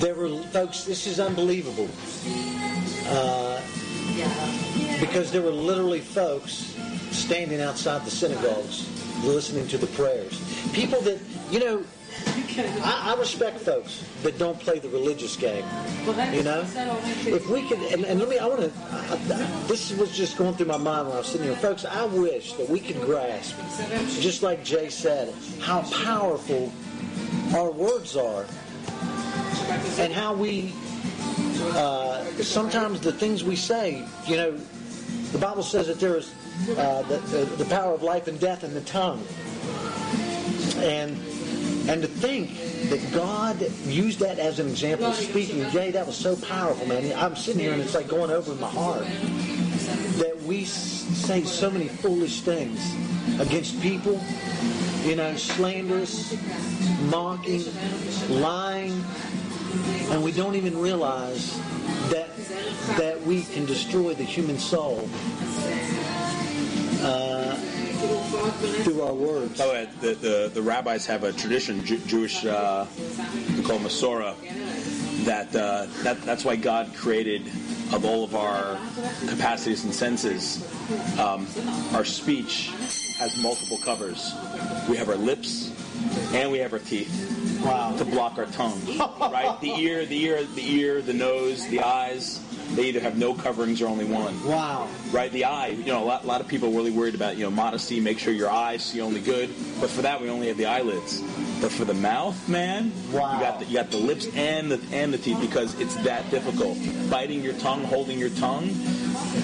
there 0.00 0.14
were 0.14 0.42
folks. 0.44 0.84
This 0.84 1.06
is 1.06 1.20
unbelievable, 1.20 1.88
uh, 3.08 3.60
because 5.00 5.32
there 5.32 5.42
were 5.42 5.50
literally 5.50 6.00
folks 6.00 6.76
standing 7.10 7.60
outside 7.60 8.04
the 8.04 8.10
synagogues 8.10 8.88
listening 9.24 9.66
to 9.68 9.78
the 9.78 9.86
prayers. 9.88 10.40
People 10.72 11.00
that 11.02 11.18
you 11.50 11.60
know. 11.60 11.84
I, 12.84 13.14
I 13.14 13.18
respect 13.18 13.58
folks 13.60 14.04
that 14.22 14.38
don't 14.38 14.60
play 14.60 14.78
the 14.78 14.88
religious 14.90 15.34
game. 15.34 15.64
You 16.34 16.42
know, 16.42 16.60
if 17.26 17.48
we 17.48 17.66
could, 17.66 17.78
and, 17.78 18.04
and 18.04 18.20
let 18.20 18.28
me, 18.28 18.38
I 18.38 18.46
want 18.46 18.60
to. 18.60 18.68
This 19.66 19.96
was 19.96 20.14
just 20.14 20.36
going 20.36 20.54
through 20.54 20.66
my 20.66 20.76
mind 20.76 21.08
while 21.08 21.16
I 21.16 21.18
was 21.20 21.28
sitting 21.28 21.46
here, 21.46 21.56
folks. 21.56 21.86
I 21.86 22.04
wish 22.04 22.52
that 22.54 22.68
we 22.68 22.80
could 22.80 23.00
grasp, 23.00 23.56
just 24.20 24.42
like 24.42 24.62
Jay 24.62 24.90
said, 24.90 25.32
how 25.60 25.80
powerful 26.04 26.70
our 27.54 27.70
words 27.70 28.16
are, 28.16 28.44
and 29.98 30.12
how 30.12 30.34
we 30.34 30.74
uh, 31.60 32.24
sometimes 32.42 33.00
the 33.00 33.12
things 33.12 33.44
we 33.44 33.56
say. 33.56 34.06
You 34.26 34.36
know, 34.36 34.56
the 35.32 35.38
Bible 35.38 35.62
says 35.62 35.86
that 35.86 36.00
there 36.00 36.16
is 36.16 36.32
uh, 36.76 37.02
the, 37.02 37.18
the, 37.18 37.44
the 37.56 37.64
power 37.66 37.94
of 37.94 38.02
life 38.02 38.28
and 38.28 38.38
death 38.38 38.64
in 38.64 38.74
the 38.74 38.82
tongue, 38.82 39.24
and 40.78 41.16
and 41.88 42.00
to 42.02 42.08
think 42.08 42.50
that 42.90 43.12
God 43.12 43.60
used 43.86 44.20
that 44.20 44.38
as 44.38 44.60
an 44.60 44.68
example 44.68 45.06
of 45.06 45.16
speaking, 45.16 45.68
Jay, 45.70 45.90
that 45.90 46.06
was 46.06 46.16
so 46.16 46.36
powerful, 46.36 46.86
man. 46.86 47.12
I'm 47.18 47.34
sitting 47.34 47.60
here 47.60 47.72
and 47.72 47.82
it's 47.82 47.94
like 47.94 48.06
going 48.06 48.30
over 48.30 48.52
in 48.52 48.60
my 48.60 48.70
heart 48.70 49.04
that 50.18 50.40
we 50.46 50.64
say 50.64 51.42
so 51.42 51.70
many 51.70 51.88
foolish 51.88 52.42
things 52.42 52.94
against 53.40 53.80
people, 53.82 54.22
you 55.04 55.16
know, 55.16 55.34
slanderous, 55.34 56.36
mocking, 57.10 57.64
lying, 58.28 59.04
and 60.10 60.22
we 60.22 60.32
don't 60.32 60.54
even 60.54 60.78
realize 60.78 61.58
that 62.10 62.28
that 62.96 63.20
we 63.22 63.42
can 63.44 63.64
destroy 63.64 64.14
the 64.14 64.24
human 64.24 64.58
soul 64.58 65.08
uh, 67.02 67.54
through 68.82 69.02
our 69.02 69.14
words. 69.14 69.58
By 69.58 69.88
the 70.00 70.08
the, 70.08 70.14
the, 70.14 70.50
the 70.54 70.62
rabbis 70.62 71.06
have 71.06 71.24
a 71.24 71.32
tradition, 71.32 71.84
Jewish, 71.84 72.44
uh, 72.44 72.86
we 73.56 73.62
call 73.62 73.78
Masorah, 73.78 74.34
that, 75.24 75.54
uh, 75.54 75.86
that 76.02 76.20
that's 76.22 76.44
why 76.44 76.56
God 76.56 76.94
created, 76.94 77.46
of 77.92 78.04
all 78.04 78.24
of 78.24 78.34
our 78.34 78.78
capacities 79.28 79.84
and 79.84 79.94
senses, 79.94 80.68
um, 81.18 81.46
our 81.92 82.04
speech 82.04 82.70
has 83.18 83.36
multiple 83.40 83.78
covers. 83.84 84.34
We 84.88 84.96
have 84.96 85.08
our 85.08 85.16
lips 85.16 85.70
and 86.34 86.50
we 86.50 86.58
have 86.58 86.72
our 86.72 86.78
teeth 86.78 87.28
Wow. 87.64 87.94
to 87.96 88.04
block 88.04 88.38
our 88.38 88.46
tongue. 88.46 88.80
right? 89.20 89.56
The 89.60 89.70
ear, 89.70 90.04
the 90.04 90.20
ear, 90.24 90.42
the 90.42 90.74
ear, 90.80 91.00
the 91.00 91.12
nose, 91.14 91.66
the 91.68 91.80
eyes. 91.80 92.40
They 92.74 92.86
either 92.88 93.00
have 93.00 93.18
no 93.18 93.34
coverings 93.34 93.80
or 93.82 93.86
only 93.86 94.04
one. 94.06 94.34
Wow. 94.46 94.88
Right, 95.12 95.30
the 95.30 95.44
eye. 95.44 95.68
You 95.68 95.84
know, 95.92 96.02
a 96.02 96.06
lot, 96.06 96.24
a 96.24 96.26
lot 96.26 96.40
of 96.40 96.48
people 96.48 96.70
are 96.70 96.76
really 96.76 96.90
worried 96.90 97.14
about 97.14 97.36
you 97.36 97.44
know 97.44 97.50
modesty. 97.50 98.00
Make 98.00 98.18
sure 98.18 98.32
your 98.32 98.50
eyes 98.50 98.82
see 98.82 99.00
only 99.00 99.20
good. 99.20 99.50
But 99.80 99.90
for 99.90 100.02
that, 100.02 100.20
we 100.20 100.28
only 100.30 100.48
have 100.48 100.56
the 100.56 100.66
eyelids. 100.66 101.20
But 101.60 101.70
for 101.70 101.84
the 101.84 101.94
mouth, 101.94 102.48
man, 102.48 102.90
Wow. 103.12 103.34
you 103.34 103.40
got 103.40 103.60
the, 103.60 103.66
you 103.66 103.74
got 103.74 103.90
the 103.90 103.98
lips 103.98 104.26
and 104.34 104.70
the 104.72 104.80
and 104.96 105.12
the 105.12 105.18
teeth 105.18 105.38
because 105.40 105.78
it's 105.80 105.94
that 105.96 106.28
difficult. 106.30 106.78
Biting 107.10 107.42
your 107.42 107.54
tongue, 107.54 107.84
holding 107.84 108.18
your 108.18 108.30
tongue, 108.30 108.70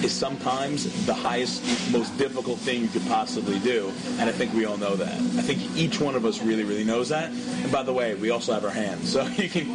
is 0.03 0.13
sometimes 0.13 1.05
the 1.05 1.13
highest, 1.13 1.63
most 1.91 2.17
difficult 2.17 2.59
thing 2.59 2.81
you 2.81 2.87
could 2.87 3.05
possibly 3.07 3.59
do. 3.59 3.91
And 4.19 4.29
I 4.29 4.31
think 4.31 4.53
we 4.53 4.65
all 4.65 4.77
know 4.77 4.95
that. 4.95 5.13
I 5.13 5.41
think 5.41 5.59
each 5.75 5.99
one 5.99 6.15
of 6.15 6.25
us 6.25 6.41
really, 6.41 6.63
really 6.63 6.83
knows 6.83 7.09
that. 7.09 7.31
And 7.31 7.71
by 7.71 7.83
the 7.83 7.93
way, 7.93 8.15
we 8.15 8.29
also 8.29 8.53
have 8.53 8.63
our 8.63 8.71
hands, 8.71 9.11
so 9.11 9.25
you 9.37 9.49
can, 9.49 9.67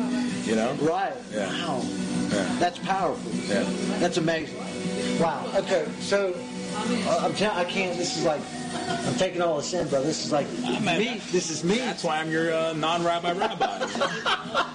you 0.44 0.56
know, 0.56 0.72
Right. 0.80 1.14
Yeah. 1.32 1.46
Wow. 1.66 1.82
Yeah. 2.30 2.56
That's 2.58 2.78
powerful. 2.78 3.32
Yeah. 3.32 3.64
That's 3.98 4.16
amazing. 4.16 4.58
Wow. 5.20 5.46
Okay. 5.54 5.86
So 6.00 6.34
uh, 6.74 7.20
I'm 7.22 7.32
I 7.56 7.64
can't. 7.64 7.96
This 7.96 8.16
is 8.16 8.24
like 8.24 8.40
I'm 8.88 9.14
taking 9.14 9.40
all 9.40 9.56
this 9.56 9.72
in, 9.72 9.88
bro. 9.88 10.02
This 10.02 10.24
is 10.24 10.32
like 10.32 10.50
man, 10.82 10.98
me. 10.98 11.20
This 11.30 11.50
is 11.50 11.64
me. 11.64 11.78
That's 11.78 12.04
why 12.04 12.18
I'm 12.18 12.30
your 12.30 12.52
uh, 12.52 12.72
non-rabbi 12.72 13.32
rabbi. 13.32 13.86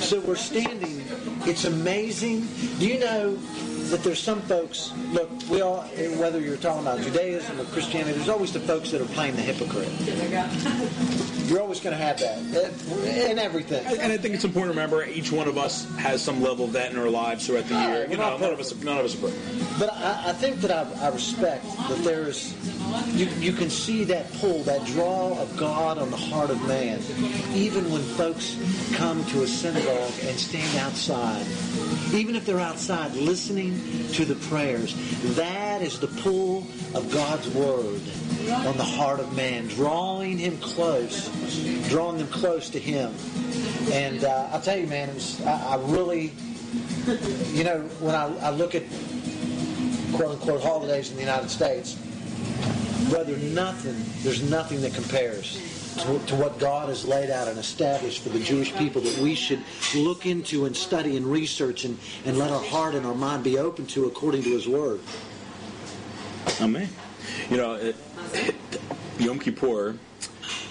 So 0.00 0.20
we're 0.20 0.36
standing. 0.36 1.04
It's 1.44 1.64
amazing. 1.64 2.46
Do 2.78 2.86
you 2.86 2.98
know 2.98 3.36
that 3.90 4.02
there's 4.02 4.22
some 4.22 4.40
folks? 4.42 4.92
Look, 5.12 5.30
we 5.48 5.60
all, 5.60 5.82
whether 6.18 6.40
you're 6.40 6.56
talking 6.56 6.82
about 6.82 7.00
Judaism 7.00 7.60
or 7.60 7.64
Christianity, 7.64 8.12
there's 8.12 8.28
always 8.28 8.52
the 8.52 8.60
folks 8.60 8.90
that 8.90 9.00
are 9.00 9.06
playing 9.06 9.36
the 9.36 9.42
hypocrite. 9.42 9.88
You're 11.48 11.62
always 11.62 11.80
going 11.80 11.96
to 11.96 12.02
have 12.02 12.18
that 12.20 12.36
in 13.28 13.38
everything. 13.38 13.84
And 13.86 14.12
I 14.12 14.18
think 14.18 14.34
it's 14.34 14.44
important 14.44 14.74
to 14.74 14.80
remember 14.80 15.04
each 15.04 15.32
one 15.32 15.48
of 15.48 15.56
us 15.56 15.90
has 15.96 16.22
some 16.22 16.42
level 16.42 16.66
of 16.66 16.72
that 16.72 16.92
in 16.92 16.98
our 16.98 17.08
lives 17.08 17.46
throughout 17.46 17.64
the 17.64 17.74
year. 17.74 18.06
You 18.10 18.18
know, 18.18 18.36
none 18.36 18.52
of 18.52 18.60
us, 18.60 18.74
none 18.82 18.98
of 18.98 19.06
us 19.06 19.16
are 19.16 19.28
perfect. 19.28 19.78
But 19.78 19.92
I, 19.94 20.24
I 20.26 20.32
think 20.34 20.60
that 20.60 20.70
I, 20.70 21.06
I 21.06 21.08
respect 21.08 21.64
that 21.64 21.98
there's, 22.04 22.54
you, 23.16 23.26
you 23.38 23.52
can 23.52 23.70
see 23.70 24.04
that 24.04 24.30
pull, 24.34 24.62
that 24.64 24.84
draw 24.84 25.38
of 25.40 25.56
God 25.56 25.96
on 25.96 26.10
the 26.10 26.18
heart 26.18 26.50
of 26.50 26.60
man, 26.68 27.00
even 27.54 27.90
when 27.90 28.02
folks 28.02 28.58
come 28.94 29.24
to 29.26 29.42
a 29.42 29.46
synagogue 29.46 30.12
and 30.24 30.38
stand 30.38 30.76
outside. 30.78 31.46
Even 32.12 32.36
if 32.36 32.44
they're 32.44 32.60
outside 32.60 33.14
listening 33.14 33.72
to 34.12 34.26
the 34.26 34.34
prayers, 34.48 34.94
that 35.36 35.80
is 35.80 35.98
the 35.98 36.08
pull 36.08 36.66
of 36.94 37.10
God's 37.10 37.48
word 37.54 38.02
on 38.46 38.76
the 38.76 38.84
heart 38.84 39.20
of 39.20 39.34
man, 39.34 39.66
drawing 39.68 40.38
him 40.38 40.56
close, 40.58 41.28
drawing 41.88 42.18
them 42.18 42.28
close 42.28 42.70
to 42.70 42.78
him. 42.78 43.12
And 43.92 44.24
uh, 44.24 44.48
I'll 44.52 44.60
tell 44.60 44.78
you, 44.78 44.86
man, 44.86 45.12
was, 45.14 45.44
I, 45.44 45.74
I 45.74 45.76
really, 45.86 46.32
you 47.52 47.64
know, 47.64 47.80
when 48.00 48.14
I, 48.14 48.34
I 48.38 48.50
look 48.50 48.74
at 48.74 48.84
quote 50.12 50.32
unquote 50.32 50.62
holidays 50.62 51.10
in 51.10 51.16
the 51.16 51.22
United 51.22 51.50
States, 51.50 51.94
brother, 53.10 53.36
nothing, 53.38 53.96
there's 54.22 54.42
nothing 54.50 54.80
that 54.82 54.94
compares 54.94 55.78
to, 55.98 56.18
to 56.26 56.36
what 56.36 56.58
God 56.58 56.88
has 56.88 57.04
laid 57.04 57.30
out 57.30 57.48
and 57.48 57.58
established 57.58 58.22
for 58.22 58.28
the 58.28 58.40
Jewish 58.40 58.74
people 58.76 59.00
that 59.02 59.18
we 59.18 59.34
should 59.34 59.62
look 59.94 60.26
into 60.26 60.66
and 60.66 60.76
study 60.76 61.16
and 61.16 61.26
research 61.26 61.84
and, 61.84 61.98
and 62.24 62.38
let 62.38 62.50
our 62.50 62.62
heart 62.62 62.94
and 62.94 63.06
our 63.06 63.14
mind 63.14 63.44
be 63.44 63.58
open 63.58 63.86
to 63.86 64.06
according 64.06 64.42
to 64.42 64.50
His 64.50 64.68
Word. 64.68 65.00
Amen. 66.60 66.88
You 67.50 67.56
know, 67.56 67.74
it, 67.74 67.96
Yom 69.18 69.38
Kippur. 69.38 69.96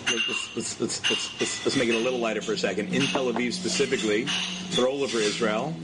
Let's, 0.10 0.56
let's, 0.56 0.80
let's, 1.10 1.66
let's, 1.66 1.76
make 1.76 1.90
it 1.90 1.96
a 1.96 2.00
little 2.00 2.20
lighter 2.20 2.42
for 2.42 2.54
a 2.54 2.58
second. 2.58 2.94
In 2.94 3.02
Tel 3.08 3.26
Aviv 3.26 3.52
specifically, 3.52 4.26
but 4.74 4.86
all 4.88 5.04
over 5.04 5.18
Israel, 5.18 5.76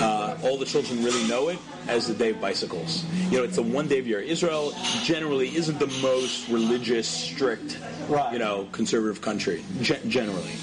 uh, 0.00 0.36
all 0.42 0.58
the 0.58 0.64
children 0.64 1.04
really 1.04 1.26
know 1.28 1.46
it 1.48 1.60
as 1.86 2.08
the 2.08 2.14
day 2.14 2.30
of 2.30 2.40
bicycles. 2.40 3.04
You 3.30 3.38
know, 3.38 3.44
it's 3.44 3.54
the 3.54 3.62
one 3.62 3.86
day 3.86 4.00
of 4.00 4.06
year. 4.08 4.18
Israel 4.18 4.72
generally 5.04 5.54
isn't 5.54 5.78
the 5.78 5.86
most 6.02 6.48
religious, 6.48 7.06
strict, 7.06 7.78
Right. 8.08 8.32
you 8.32 8.40
know, 8.40 8.68
conservative 8.72 9.20
country, 9.20 9.64
gen- 9.80 10.10
generally. 10.10 10.54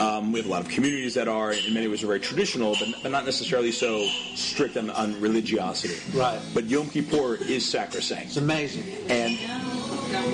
Um, 0.00 0.30
we 0.32 0.38
have 0.38 0.46
a 0.46 0.50
lot 0.50 0.62
of 0.62 0.68
communities 0.68 1.14
that 1.14 1.26
are, 1.28 1.52
in 1.52 1.74
many 1.74 1.88
ways, 1.88 2.02
are 2.04 2.06
very 2.06 2.20
traditional, 2.20 2.76
but, 2.78 2.88
but 3.02 3.10
not 3.12 3.24
necessarily 3.24 3.72
so 3.72 4.06
strict 4.36 4.76
on, 4.76 4.88
on 4.90 5.20
religiosity. 5.20 5.96
Right. 6.16 6.40
But 6.54 6.64
Yom 6.66 6.88
Kippur 6.88 7.34
is 7.34 7.68
sacrosanct 7.68 8.26
It's 8.28 8.36
amazing. 8.36 8.84
and 9.10 9.36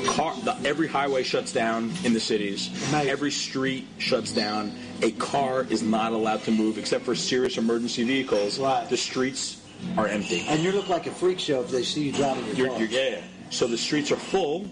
car, 0.07 0.35
the, 0.45 0.57
every 0.64 0.89
highway 0.89 1.22
shuts 1.22 1.53
down 1.53 1.93
in 2.05 2.12
the 2.12 2.20
cities. 2.20 2.68
Amazing. 2.89 3.11
Every 3.11 3.31
street 3.31 3.87
shuts 3.99 4.33
down. 4.33 4.72
A 5.03 5.12
car 5.12 5.66
is 5.70 5.83
not 5.83 6.12
allowed 6.12 6.43
to 6.45 6.51
move 6.51 6.79
except 6.79 7.05
for 7.05 7.14
serious 7.14 7.59
emergency 7.59 8.05
vehicles. 8.05 8.59
Right. 8.59 8.89
The 8.89 8.97
streets 8.97 9.62
are 9.97 10.07
empty. 10.09 10.45
And 10.49 10.62
you 10.62 10.72
look 10.72 10.89
like 10.89 11.07
a 11.07 11.11
freak 11.11 11.39
show 11.39 11.61
if 11.61 11.70
they 11.70 11.83
see 11.83 12.05
you 12.05 12.12
driving 12.12 12.45
your 12.47 12.57
You're, 12.57 12.68
car. 12.68 12.79
you're, 12.81 12.89
yeah. 12.89 13.20
So 13.51 13.66
the 13.66 13.78
streets 13.78 14.12
are 14.12 14.16
full 14.16 14.66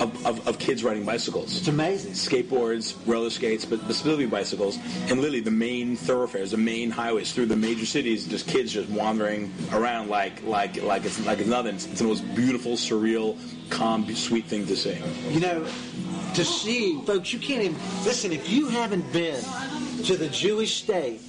of, 0.00 0.26
of, 0.26 0.46
of 0.46 0.58
kids 0.58 0.84
riding 0.84 1.04
bicycles. 1.04 1.56
It's 1.56 1.68
amazing. 1.68 2.12
Skateboards, 2.12 2.94
roller 3.06 3.30
skates, 3.30 3.64
but 3.64 3.80
specifically 3.80 4.26
bicycles. 4.26 4.78
And 5.08 5.20
literally 5.20 5.40
the 5.40 5.50
main 5.50 5.96
thoroughfares, 5.96 6.50
the 6.50 6.58
main 6.58 6.90
highways 6.90 7.32
through 7.32 7.46
the 7.46 7.56
major 7.56 7.86
cities, 7.86 8.26
just 8.26 8.46
kids 8.46 8.72
just 8.72 8.88
wandering 8.90 9.52
around 9.72 10.08
like 10.08 10.42
like 10.44 10.82
like 10.82 11.04
it's 11.04 11.24
like 11.24 11.38
it's 11.38 11.48
nothing. 11.48 11.76
It's, 11.76 11.86
it's 11.86 12.00
the 12.00 12.06
most 12.06 12.34
beautiful, 12.34 12.72
surreal, 12.72 13.38
calm, 13.70 14.06
sweet 14.14 14.46
thing 14.46 14.66
to 14.66 14.76
see. 14.76 14.98
You 15.30 15.40
know, 15.40 15.66
to 16.34 16.44
see, 16.44 17.00
folks, 17.06 17.32
you 17.32 17.38
can't 17.38 17.62
even 17.62 17.78
listen. 18.04 18.32
If 18.32 18.50
you 18.50 18.68
haven't 18.68 19.10
been 19.12 19.42
to 20.04 20.16
the 20.16 20.28
Jewish 20.28 20.82
state, 20.82 21.20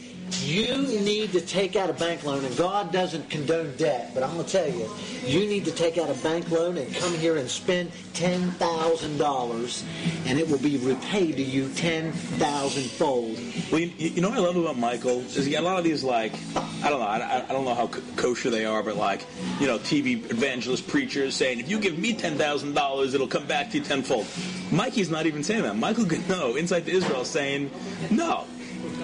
you 0.42 0.78
need 1.02 1.32
to 1.34 1.42
take 1.42 1.76
out 1.76 1.90
a 1.90 1.94
bank 1.94 2.24
loan, 2.24 2.44
and 2.44 2.56
God 2.58 2.92
doesn't 2.92 3.30
condone 3.30 3.76
debt. 3.78 4.12
But 4.14 4.24
I'm 4.24 4.34
going 4.34 4.46
to 4.46 4.52
tell 4.52 4.70
you, 4.70 4.90
you 5.26 5.48
need 5.48 5.66
to 5.66 5.72
take 5.72 5.98
out 5.98 6.10
a 6.10 6.14
bank 6.24 6.50
loan 6.52 6.78
and 6.78 6.94
come 6.96 7.14
here 7.14 7.38
and 7.38 7.50
spend 7.50 7.92
ten 8.14 8.52
thousand 8.52 9.18
dollars, 9.18 9.84
and 10.26 10.40
it 10.40 10.50
will 10.50 10.60
be 10.60 10.78
repaid 10.78 11.36
to 11.36 11.44
you 11.44 11.70
ten 11.70 12.12
thousand 12.12 12.84
fold. 12.84 13.38
Well, 13.72 13.82
you, 13.82 13.92
you 13.98 14.22
know 14.22 14.30
what 14.30 14.38
I 14.38 14.42
love 14.42 14.56
about 14.56 14.78
Michael 14.78 15.20
is 15.22 15.46
he 15.46 15.52
got 15.52 15.64
a 15.64 15.66
lot 15.66 15.78
of 15.78 15.84
these 15.84 16.04
like 16.04 16.34
I 16.56 16.90
don't 16.90 17.00
know 17.00 17.06
I, 17.06 17.46
I 17.48 17.54
don't 17.54 17.66
know 17.66 17.76
how 17.76 17.88
kosher 18.16 18.50
they 18.50 18.66
are, 18.66 18.84
but 18.84 18.96
like 18.96 19.26
you 19.60 19.68
know 19.68 19.78
TV 19.80 20.30
evangelist 20.30 20.88
preachers 20.88 21.36
saying 21.36 21.60
if 21.60 21.70
you 21.70 21.80
give 21.80 21.98
me 21.98 22.14
ten 22.14 22.38
thousand 22.38 22.74
dollars, 22.74 23.14
it'll 23.14 23.28
come 23.28 23.46
back 23.46 23.72
to 23.72 23.78
you 23.78 23.84
tenfold. 23.84 24.28
Mikey's 24.72 25.10
not 25.10 25.26
even 25.26 25.44
saying 25.44 25.64
that. 25.64 25.76
Michael 25.76 26.06
Gano, 26.06 26.58
Insight 26.58 26.86
to 26.86 26.92
Israel, 26.92 27.24
saying 27.24 27.72
no. 28.12 28.46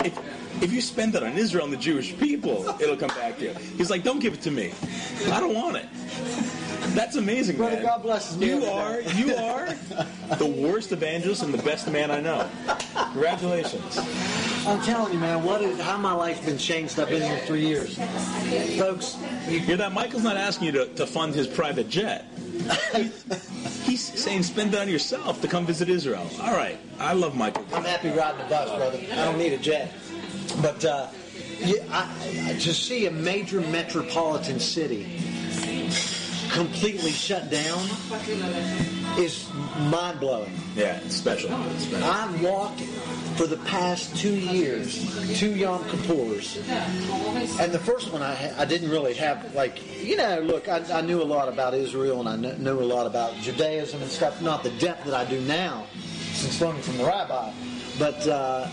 If, 0.04 0.18
if 0.64 0.72
you 0.72 0.80
spend 0.82 1.14
it 1.14 1.24
on 1.24 1.38
Israel 1.38 1.66
and 1.66 1.74
the 1.74 1.78
Jewish 1.78 2.18
people, 2.18 2.66
it'll 2.80 2.96
come 2.96 3.10
back 3.10 3.38
to 3.40 3.44
you. 3.44 3.54
He's 3.78 3.90
like, 3.90 4.04
don't 4.04 4.20
give 4.20 4.34
it 4.34 4.42
to 4.44 4.52
me. 4.52 4.72
I 5.30 5.40
don't 5.40 5.54
want 5.54 5.76
it. 5.78 5.86
That's 6.96 7.16
amazing, 7.16 7.58
Brother, 7.58 7.78
man. 7.78 7.86
God 7.86 8.04
blesses 8.04 8.38
me 8.38 8.48
You 8.48 8.66
are, 8.66 9.02
you 9.02 9.36
are 9.36 9.74
the 10.38 10.46
worst 10.46 10.92
evangelist 10.92 11.44
and 11.44 11.54
the 11.54 11.62
best 11.64 11.90
man 11.92 12.12
I 12.12 12.22
know. 12.22 12.50
Congratulations. 13.12 13.98
I'm 14.66 14.82
telling 14.84 15.14
you, 15.14 15.20
man, 15.20 15.44
what 15.44 15.62
is, 15.62 15.80
how 15.82 15.98
my 15.98 16.14
life's 16.14 16.46
been 16.46 16.58
changed. 16.58 16.98
I've 17.00 17.10
been 17.10 17.22
here 17.22 17.40
three 17.46 17.66
years, 17.66 17.98
folks. 18.78 19.18
You, 19.50 19.60
You're. 19.60 19.90
Michael's 19.90 20.24
not 20.24 20.38
asking 20.38 20.68
you 20.68 20.72
to, 20.74 20.86
to 20.96 21.06
fund 21.06 21.36
his 21.36 21.48
private 21.48 21.90
jet. 21.90 22.26
He's 23.84 24.02
saying 24.02 24.44
spend 24.44 24.74
it 24.74 24.80
on 24.80 24.88
yourself 24.88 25.42
to 25.42 25.48
come 25.48 25.66
visit 25.66 25.90
Israel. 25.90 26.30
All 26.42 26.56
right, 26.56 26.78
I 27.00 27.14
love 27.14 27.36
Michael. 27.36 27.66
I'm 27.74 27.84
happy 27.84 28.10
riding 28.10 28.38
the 28.38 28.50
bus, 28.50 28.70
brother. 28.70 29.00
I 29.12 29.26
don't 29.26 29.38
need 29.38 29.52
a 29.52 29.58
jet. 29.58 29.92
But 30.62 30.86
uh, 30.86 31.08
yeah, 31.60 31.84
I, 31.92 32.54
to 32.60 32.74
see 32.74 33.06
a 33.08 33.12
major 33.12 33.62
metropolitan 33.62 34.60
city 34.60 35.20
completely 36.52 37.12
shut 37.12 37.50
down, 37.50 37.88
is 39.18 39.50
mind 39.90 40.20
blowing. 40.20 40.54
Yeah, 40.76 41.00
it's 41.04 41.16
special. 41.16 41.50
It's 41.72 41.86
special. 41.86 42.04
I've 42.04 42.42
walked 42.42 42.82
for 43.38 43.48
the 43.48 43.58
past 43.58 44.16
two 44.16 44.36
years, 44.36 45.40
two 45.40 45.56
Yom 45.56 45.84
Kippurs, 45.86 46.58
and 47.60 47.72
the 47.72 47.80
first 47.80 48.12
one 48.12 48.22
I, 48.22 48.54
I 48.60 48.66
didn't 48.66 48.90
really 48.90 49.14
have 49.16 49.54
like 49.56 50.04
you 50.04 50.16
know 50.16 50.40
look 50.42 50.70
I, 50.70 50.84
I 50.94 51.02
knew 51.02 51.22
a 51.22 51.24
lot 51.24 51.50
about 51.50 51.74
Israel 51.74 52.20
and 52.20 52.30
I 52.30 52.50
kn- 52.50 52.64
knew 52.64 52.80
a 52.80 52.86
lot 52.86 53.08
about 53.08 53.36
Judaism 53.38 54.02
and 54.02 54.12
stuff, 54.12 54.42
not 54.42 54.64
the 54.64 54.72
depth 54.72 55.06
that 55.06 55.16
I 55.16 55.26
do 55.26 55.42
now 55.42 55.88
since 56.34 56.62
learning 56.62 56.82
from 56.84 56.98
the 56.98 57.06
rabbi, 57.06 57.52
but. 57.98 58.28
Uh, 58.28 58.68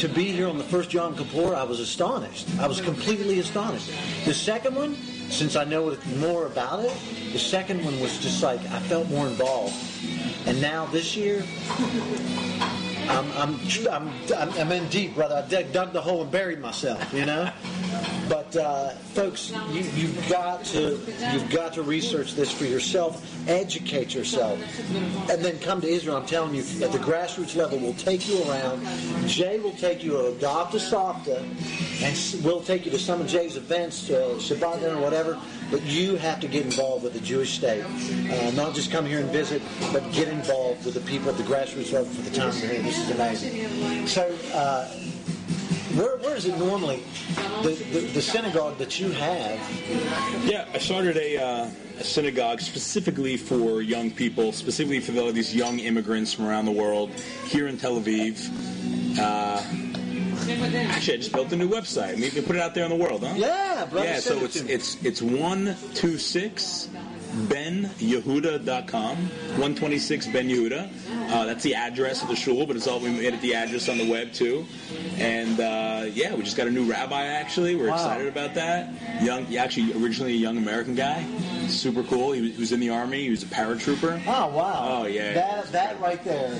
to 0.00 0.08
be 0.08 0.32
here 0.32 0.48
on 0.48 0.56
the 0.56 0.64
first 0.64 0.94
Yom 0.94 1.14
Kippur, 1.14 1.54
I 1.54 1.62
was 1.62 1.78
astonished. 1.78 2.48
I 2.58 2.66
was 2.66 2.80
completely 2.80 3.38
astonished. 3.38 3.92
The 4.24 4.32
second 4.32 4.74
one, 4.74 4.94
since 5.28 5.56
I 5.56 5.64
know 5.64 5.94
more 6.16 6.46
about 6.46 6.80
it, 6.80 6.96
the 7.34 7.38
second 7.38 7.84
one 7.84 8.00
was 8.00 8.18
just 8.18 8.42
like 8.42 8.60
I 8.60 8.80
felt 8.80 9.10
more 9.10 9.26
involved. 9.26 9.74
And 10.46 10.58
now 10.62 10.86
this 10.86 11.14
year, 11.18 11.44
I'm 13.08 13.30
I'm 13.32 13.58
I'm, 13.90 14.50
I'm, 14.58 14.72
in 14.72 14.88
deep, 14.88 15.14
brother. 15.14 15.42
I 15.44 15.48
dug, 15.48 15.72
dug 15.72 15.92
the 15.92 16.00
hole 16.00 16.22
and 16.22 16.30
buried 16.30 16.60
myself, 16.60 17.12
you 17.12 17.26
know. 17.26 17.50
But 18.28 18.54
uh, 18.56 18.90
folks, 18.90 19.52
you, 19.70 19.82
you've 19.94 20.28
got 20.28 20.64
to 20.66 20.98
you've 21.32 21.50
got 21.50 21.74
to 21.74 21.82
research 21.82 22.34
this 22.34 22.52
for 22.52 22.64
yourself, 22.64 23.26
educate 23.48 24.14
yourself, 24.14 24.58
and 25.28 25.44
then 25.44 25.58
come 25.58 25.80
to 25.80 25.88
Israel. 25.88 26.16
I'm 26.16 26.26
telling 26.26 26.54
you, 26.54 26.62
at 26.62 26.92
the 26.92 26.98
grassroots 26.98 27.56
level, 27.56 27.78
we'll 27.78 27.94
take 27.94 28.28
you 28.28 28.42
around. 28.44 28.86
Jay 29.26 29.58
will 29.58 29.72
take 29.72 30.04
you 30.04 30.12
to 30.12 30.26
Adopt 30.28 30.74
a 30.74 30.78
Safta, 30.78 31.42
and 32.02 32.44
we'll 32.44 32.62
take 32.62 32.84
you 32.84 32.92
to 32.92 32.98
some 32.98 33.20
of 33.20 33.26
Jay's 33.26 33.56
events, 33.56 34.10
uh, 34.10 34.36
Shabbat 34.38 34.80
dinner, 34.80 35.00
whatever. 35.00 35.40
But 35.70 35.82
you 35.82 36.16
have 36.16 36.40
to 36.40 36.48
get 36.48 36.64
involved 36.64 37.04
with 37.04 37.12
the 37.12 37.20
Jewish 37.20 37.56
state, 37.56 37.84
uh, 37.84 38.50
not 38.52 38.74
just 38.74 38.90
come 38.90 39.06
here 39.06 39.20
and 39.20 39.30
visit, 39.30 39.62
but 39.92 40.02
get 40.12 40.28
involved 40.28 40.84
with 40.84 40.94
the 40.94 41.00
people 41.00 41.30
at 41.30 41.36
the 41.36 41.44
grassroots 41.44 41.92
level 41.92 42.12
for 42.12 42.22
the 42.22 42.36
time 42.36 42.52
you're 42.58 42.70
here. 42.70 42.82
This 42.82 42.98
is 42.98 43.10
amazing. 43.10 44.06
So. 44.06 44.36
Uh, 44.52 44.88
where, 45.94 46.18
where 46.18 46.36
is 46.36 46.46
it 46.46 46.56
normally? 46.56 47.02
The, 47.62 47.70
the, 47.92 48.00
the 48.14 48.22
synagogue 48.22 48.78
that 48.78 49.00
you 49.00 49.10
have, 49.10 49.58
Yeah, 50.44 50.68
I 50.72 50.78
started 50.78 51.16
a, 51.16 51.36
uh, 51.36 51.68
a 51.98 52.04
synagogue 52.04 52.60
specifically 52.60 53.36
for 53.36 53.82
young 53.82 54.12
people, 54.12 54.52
specifically 54.52 55.00
for 55.00 55.32
these 55.32 55.52
young 55.52 55.80
immigrants 55.80 56.32
from 56.32 56.46
around 56.46 56.66
the 56.66 56.72
world 56.72 57.10
here 57.44 57.66
in 57.66 57.76
Tel 57.76 58.00
Aviv. 58.00 58.38
Uh, 59.18 59.89
actually, 60.48 61.14
I 61.14 61.16
just 61.18 61.32
built 61.32 61.52
a 61.52 61.56
new 61.56 61.68
website. 61.68 62.18
Maybe 62.18 62.40
we 62.40 62.46
put 62.46 62.56
it 62.56 62.62
out 62.62 62.74
there 62.74 62.84
in 62.84 62.90
the 62.90 62.96
world, 62.96 63.22
huh? 63.24 63.34
Yeah, 63.36 63.86
brother, 63.90 64.06
Yeah, 64.06 64.20
so 64.20 64.36
it 64.38 64.42
it's 64.44 64.56
it's 64.56 65.04
it's 65.04 65.22
one 65.22 65.76
two 65.94 66.18
six 66.18 66.88
benyehuda.com 67.46 69.16
126 69.16 70.26
ben 70.32 70.48
yehuda 70.48 70.90
uh, 71.32 71.44
that's 71.46 71.62
the 71.62 71.76
address 71.76 72.22
of 72.22 72.28
the 72.28 72.34
shul 72.34 72.66
but 72.66 72.74
it's 72.74 72.88
all 72.88 72.98
we 72.98 73.08
made 73.08 73.32
it 73.32 73.40
the 73.40 73.54
address 73.54 73.88
on 73.88 73.98
the 73.98 74.10
web 74.10 74.32
too 74.32 74.66
and 75.16 75.60
uh, 75.60 76.06
yeah 76.12 76.34
we 76.34 76.42
just 76.42 76.56
got 76.56 76.66
a 76.66 76.70
new 76.70 76.82
rabbi 76.90 77.24
actually 77.26 77.76
we're 77.76 77.86
Wow. 77.88 77.94
excited 77.94 78.26
about 78.26 78.54
that 78.54 79.22
young 79.22 79.46
actually 79.56 79.92
originally 80.04 80.32
a 80.32 80.36
young 80.38 80.56
american 80.58 80.96
guy 80.96 81.24
super 81.68 82.02
cool 82.02 82.32
he 82.32 82.40
was, 82.42 82.50
he 82.54 82.58
was 82.58 82.72
in 82.72 82.80
the 82.80 82.90
army 82.90 83.22
he 83.22 83.30
was 83.30 83.44
a 83.44 83.46
paratrooper 83.46 84.20
oh 84.26 84.48
wow, 84.48 85.02
Oh, 85.02 85.06
yeah. 85.06 85.32
that 85.34 85.70
that 85.70 86.00
right 86.00 86.22
there. 86.24 86.58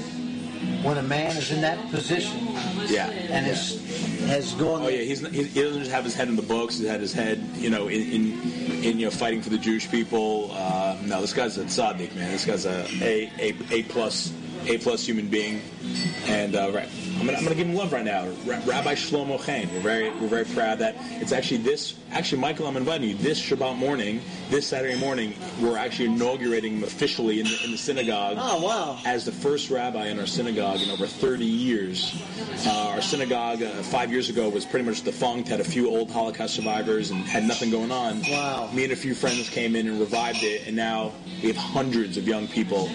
When 0.82 0.96
a 0.98 1.02
man 1.02 1.36
is 1.36 1.50
in 1.52 1.60
that 1.60 1.90
position 1.90 2.48
yeah 2.88 3.08
and 3.08 3.46
is 3.46 3.80
has 4.26 4.52
gone, 4.54 4.82
Oh 4.82 4.88
yeah, 4.88 5.02
he's 5.02 5.22
not, 5.22 5.32
he, 5.32 5.44
he 5.44 5.62
doesn't 5.62 5.80
just 5.80 5.90
have 5.90 6.04
his 6.04 6.14
head 6.14 6.28
in 6.28 6.36
the 6.36 6.42
books. 6.42 6.78
He's 6.78 6.88
had 6.88 7.00
his 7.00 7.12
head, 7.12 7.42
you 7.54 7.70
know, 7.70 7.88
in, 7.88 8.02
in, 8.02 8.84
in 8.84 8.98
you 8.98 9.06
know 9.06 9.10
fighting 9.10 9.42
for 9.42 9.50
the 9.50 9.58
Jewish 9.58 9.90
people. 9.90 10.50
Uh, 10.52 10.96
no, 11.04 11.20
this 11.20 11.32
guy's 11.32 11.58
a 11.58 11.64
tzaddik, 11.64 12.14
man. 12.14 12.30
This 12.30 12.44
guy's 12.44 12.66
a 12.66 12.86
a 13.02 13.30
a, 13.38 13.54
a 13.70 13.82
plus 13.84 14.32
a 14.66 14.78
plus 14.78 15.04
human 15.06 15.28
being, 15.28 15.60
and 16.26 16.54
uh, 16.54 16.70
right. 16.72 16.88
I'm 17.20 17.26
gonna, 17.26 17.36
I'm 17.36 17.44
gonna 17.44 17.54
give 17.54 17.66
him 17.66 17.74
love 17.74 17.92
right 17.92 18.04
now. 18.04 18.26
Ra- 18.46 18.60
Rabbi 18.64 18.94
Shlomo 18.94 19.38
Chaim. 19.44 19.70
We're 19.74 19.80
very 19.80 20.10
we're 20.10 20.28
very 20.28 20.46
proud 20.46 20.78
that 20.78 20.96
it's 21.20 21.32
actually 21.32 21.58
this. 21.58 21.96
Actually, 22.12 22.40
Michael, 22.40 22.66
I'm 22.66 22.78
inviting 22.78 23.10
you 23.10 23.14
this 23.14 23.38
Shabbat 23.40 23.76
morning, 23.76 24.22
this 24.48 24.66
Saturday 24.66 24.98
morning. 24.98 25.34
We're 25.60 25.76
actually 25.76 26.06
inaugurating 26.06 26.78
him 26.78 26.82
officially 26.84 27.40
in 27.40 27.46
the, 27.46 27.60
in 27.64 27.70
the 27.72 27.76
synagogue 27.76 28.38
oh 28.40 28.64
wow, 28.64 28.98
as 29.04 29.26
the 29.26 29.32
first 29.32 29.70
rabbi 29.70 30.06
in 30.06 30.18
our 30.18 30.26
synagogue 30.26 30.80
in 30.80 30.90
over 30.90 31.06
30 31.06 31.44
years. 31.44 32.20
Uh, 32.66 32.92
our 32.94 33.02
synagogue 33.02 33.62
uh, 33.62 33.68
five 33.82 34.10
years 34.10 34.30
ago 34.30 34.48
was 34.48 34.64
pretty 34.64 34.86
much 34.86 35.02
defunct, 35.02 35.48
had 35.48 35.60
a 35.60 35.64
few 35.64 35.90
old 35.90 36.10
Holocaust 36.10 36.54
survivors, 36.54 37.10
and 37.10 37.20
had 37.24 37.44
nothing 37.44 37.70
going 37.70 37.92
on. 37.92 38.22
Wow. 38.30 38.70
Me 38.72 38.84
and 38.84 38.92
a 38.94 38.96
few 38.96 39.14
friends 39.14 39.50
came 39.50 39.76
in 39.76 39.86
and 39.86 40.00
revived 40.00 40.42
it, 40.42 40.66
and 40.66 40.74
now 40.74 41.12
we 41.42 41.48
have 41.48 41.56
hundreds 41.56 42.16
of 42.16 42.26
young 42.26 42.48
people 42.48 42.88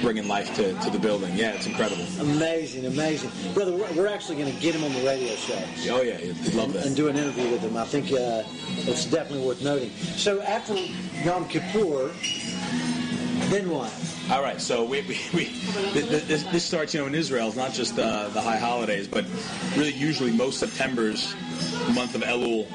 bringing 0.00 0.26
life 0.28 0.54
to, 0.56 0.72
to 0.80 0.90
the 0.90 0.98
building. 0.98 1.36
Yeah, 1.36 1.50
it's 1.50 1.66
incredible. 1.66 2.06
amazing, 2.20 2.86
amazing, 2.86 3.30
brother. 3.52 3.65
We're 3.66 3.92
we're 3.94 4.06
actually 4.06 4.36
going 4.36 4.54
to 4.54 4.60
get 4.60 4.74
him 4.74 4.84
on 4.84 4.92
the 4.92 5.04
radio 5.04 5.34
show. 5.34 5.60
Oh 5.90 6.02
yeah, 6.02 6.18
love 6.54 6.72
that. 6.74 6.86
and 6.86 6.94
do 6.94 7.08
an 7.08 7.16
interview 7.16 7.50
with 7.50 7.60
him. 7.62 7.76
I 7.76 7.84
think 7.84 8.12
uh, 8.12 8.44
it's 8.88 9.04
definitely 9.06 9.44
worth 9.46 9.62
noting. 9.62 9.90
So 9.90 10.40
after 10.42 10.74
Yom 11.24 11.48
Kippur, 11.48 12.12
then 13.50 13.68
what? 13.70 13.92
All 14.30 14.42
right, 14.42 14.60
so 14.60 14.84
we, 14.84 15.02
we, 15.02 15.18
we 15.32 15.44
this, 15.92 16.24
this, 16.24 16.42
this 16.44 16.64
starts, 16.64 16.92
you 16.94 17.00
know, 17.00 17.06
in 17.06 17.14
Israel. 17.14 17.46
It's 17.46 17.56
not 17.56 17.72
just 17.72 17.96
uh, 17.98 18.28
the 18.28 18.40
high 18.40 18.56
holidays, 18.56 19.06
but 19.06 19.24
really 19.76 19.92
usually 19.92 20.32
most 20.32 20.58
September's 20.58 21.32
month 21.94 22.16
of 22.16 22.22
Elul, 22.22 22.66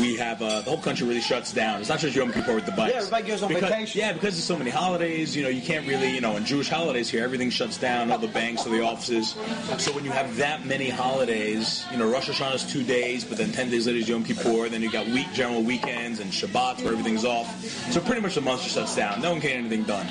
we 0.00 0.16
have 0.16 0.40
uh, 0.42 0.60
the 0.60 0.70
whole 0.70 0.80
country 0.80 1.06
really 1.06 1.20
shuts 1.20 1.52
down. 1.52 1.80
It's 1.80 1.88
not 1.88 1.98
just 1.98 2.14
Yom 2.14 2.32
Kippur 2.32 2.54
with 2.54 2.66
the 2.66 2.72
bikes. 2.72 2.92
Yeah, 2.92 2.98
everybody 2.98 3.28
goes 3.28 3.42
on 3.42 3.48
because, 3.48 3.70
vacation. 3.70 4.00
Yeah, 4.00 4.12
because 4.12 4.34
there's 4.34 4.44
so 4.44 4.56
many 4.56 4.70
holidays. 4.70 5.34
You 5.36 5.42
know, 5.42 5.48
you 5.48 5.62
can't 5.62 5.86
really, 5.86 6.14
you 6.14 6.20
know, 6.20 6.36
in 6.36 6.44
Jewish 6.44 6.68
holidays 6.68 7.08
here, 7.10 7.24
everything 7.24 7.50
shuts 7.50 7.78
down. 7.78 8.10
All 8.10 8.18
the 8.18 8.28
banks, 8.28 8.66
all 8.66 8.72
the 8.72 8.82
offices. 8.82 9.30
So 9.78 9.92
when 9.92 10.04
you 10.04 10.10
have 10.10 10.36
that 10.36 10.66
many 10.66 10.88
holidays, 10.90 11.84
you 11.90 11.96
know, 11.98 12.10
Rosh 12.10 12.28
Hashanah 12.28 12.54
is 12.56 12.64
two 12.70 12.82
days, 12.84 13.24
but 13.24 13.38
then 13.38 13.52
ten 13.52 13.70
days 13.70 13.86
later 13.86 13.98
is 13.98 14.08
Yom 14.08 14.24
Kippur. 14.24 14.68
Then 14.68 14.82
you 14.82 14.90
got 14.90 15.06
week 15.06 15.32
general 15.32 15.62
weekends 15.62 16.20
and 16.20 16.30
Shabbats 16.30 16.82
where 16.82 16.92
everything's 16.92 17.24
off. 17.24 17.48
So 17.90 18.00
pretty 18.00 18.20
much 18.20 18.34
the 18.34 18.40
month 18.40 18.62
just 18.62 18.74
shuts 18.74 18.94
down. 18.96 19.20
No 19.22 19.30
one 19.32 19.40
can 19.40 19.50
get 19.50 19.58
anything 19.58 19.84
done. 19.84 20.08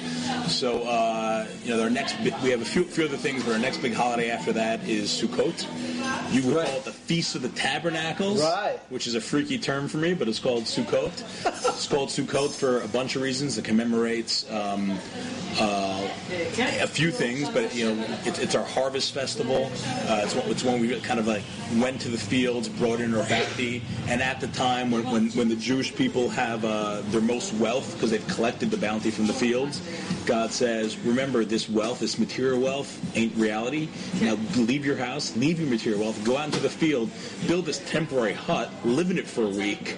So 0.47 0.83
uh, 0.83 1.47
you 1.63 1.75
know, 1.75 1.83
our 1.83 1.89
next 1.89 2.19
we 2.43 2.49
have 2.49 2.61
a 2.61 2.65
few 2.65 2.83
few 2.83 3.05
other 3.05 3.17
things, 3.17 3.43
but 3.43 3.53
our 3.53 3.59
next 3.59 3.77
big 3.77 3.93
holiday 3.93 4.29
after 4.31 4.51
that 4.53 4.83
is 4.87 5.09
Sukkot. 5.09 5.65
You 6.33 6.43
would 6.47 6.55
Right. 6.55 6.67
call 6.67 6.77
it 6.77 6.85
the 6.85 6.91
Feast 6.91 7.35
of 7.35 7.41
the 7.41 7.49
Tabernacles, 7.49 8.41
Right. 8.41 8.79
Which 8.89 9.07
is 9.07 9.15
a 9.15 9.21
freaky 9.21 9.57
term 9.57 9.68
for 9.69 9.97
me, 9.97 10.15
but 10.15 10.27
it's 10.27 10.39
called 10.39 10.63
Sukkot. 10.63 11.11
it's 11.45 11.87
called 11.87 12.09
Sukkot 12.09 12.49
for 12.49 12.81
a 12.81 12.87
bunch 12.87 13.15
of 13.15 13.21
reasons. 13.21 13.55
It 13.59 13.65
commemorates 13.65 14.49
um, 14.49 14.97
uh, 15.59 16.09
a 16.31 16.87
few 16.87 17.11
things, 17.11 17.47
but 17.49 17.75
you 17.75 17.93
know, 17.93 18.05
it's, 18.25 18.39
it's 18.39 18.55
our 18.55 18.63
harvest 18.63 19.13
festival. 19.13 19.69
Uh, 20.07 20.21
it's, 20.23 20.33
it's 20.35 20.63
when 20.63 20.81
we 20.81 20.99
kind 21.01 21.19
of 21.19 21.27
like 21.27 21.43
went 21.75 22.01
to 22.01 22.09
the 22.09 22.17
fields, 22.17 22.67
brought 22.67 22.99
in 22.99 23.13
our 23.13 23.23
bounty, 23.29 23.83
and 24.07 24.23
at 24.23 24.39
the 24.41 24.47
time 24.47 24.89
when, 24.89 25.03
when, 25.11 25.29
when 25.31 25.49
the 25.49 25.55
Jewish 25.55 25.95
people 25.95 26.29
have 26.29 26.65
uh, 26.65 27.01
their 27.09 27.21
most 27.21 27.53
wealth 27.53 27.93
because 27.93 28.09
they've 28.09 28.27
collected 28.27 28.71
the 28.71 28.77
bounty 28.77 29.11
from 29.11 29.27
the 29.27 29.33
fields, 29.33 29.81
God 30.25 30.51
says, 30.51 30.97
remember 30.99 31.45
this 31.45 31.69
wealth, 31.69 31.99
this 31.99 32.17
material 32.17 32.59
wealth 32.59 33.15
ain't 33.15 33.35
reality. 33.35 33.87
Now 34.19 34.35
leave 34.55 34.83
your 34.83 34.97
house, 34.97 35.35
leave 35.37 35.59
your 35.59 35.69
material 35.69 36.01
wealth, 36.01 36.23
go 36.25 36.37
out 36.37 36.45
into 36.45 36.59
the 36.59 36.69
field, 36.69 37.11
build 37.47 37.65
this 37.65 37.79
temporary 37.89 38.33
hut, 38.33 38.71
live 38.83 39.11
in 39.11 39.19
it 39.19 39.27
for 39.27 39.43
a 39.43 39.58
week, 39.59 39.95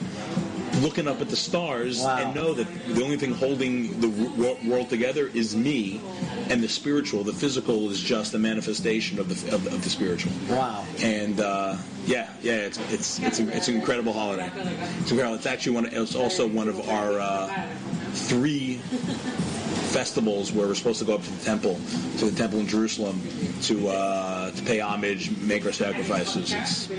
looking 0.82 1.08
up 1.08 1.22
at 1.22 1.30
the 1.30 1.36
stars 1.36 2.02
Wow. 2.02 2.18
and 2.18 2.36
know 2.36 2.54
that 2.54 2.68
the 2.96 3.04
only 3.04 3.18
thing 3.18 3.34
holding 3.34 4.00
the 4.02 4.10
wo- 4.10 4.58
world 4.66 4.90
together 4.90 5.30
is 5.34 5.56
me, 5.56 6.02
and 6.50 6.62
the 6.64 6.68
spiritual, 6.68 7.24
the 7.24 7.32
physical, 7.34 7.90
is 7.92 8.02
just 8.02 8.34
a 8.34 8.40
manifestation 8.40 9.20
of 9.20 9.30
the 9.30 9.56
of, 9.56 9.66
of 9.68 9.84
the 9.84 9.90
spiritual. 9.90 10.32
Wow. 10.50 10.84
And 11.02 11.40
uh, 11.40 11.78
yeah, 12.06 12.30
yeah, 12.42 12.68
it's 12.68 12.80
it's 12.92 13.20
it's 13.20 13.40
a, 13.40 13.56
it's 13.56 13.68
an 13.68 13.76
incredible 13.76 14.14
holiday. 14.14 14.50
It's 15.00 15.12
incredible. 15.12 15.36
It's 15.36 15.46
actually 15.46 15.76
one. 15.76 15.86
It's 15.86 16.16
also 16.16 16.48
one 16.48 16.68
of 16.68 16.80
our 16.90 17.20
uh, 17.20 17.68
three 18.14 18.82
festivals 19.92 20.52
where 20.52 20.68
we're 20.68 20.76
supposed 20.76 21.00
to 21.00 21.06
go 21.06 21.16
up 21.16 21.24
to 21.24 21.32
the 21.32 21.44
temple, 21.44 21.76
to 22.18 22.30
the 22.30 22.36
temple 22.36 22.60
in 22.60 22.68
Jerusalem, 22.68 23.22
to 23.64 23.90
uh, 23.90 24.52
to 24.52 24.64
pay 24.64 24.80
homage, 24.80 25.30
make 25.42 25.66
our 25.66 25.72
sacrifices. 25.72 26.54
It's 26.54 26.90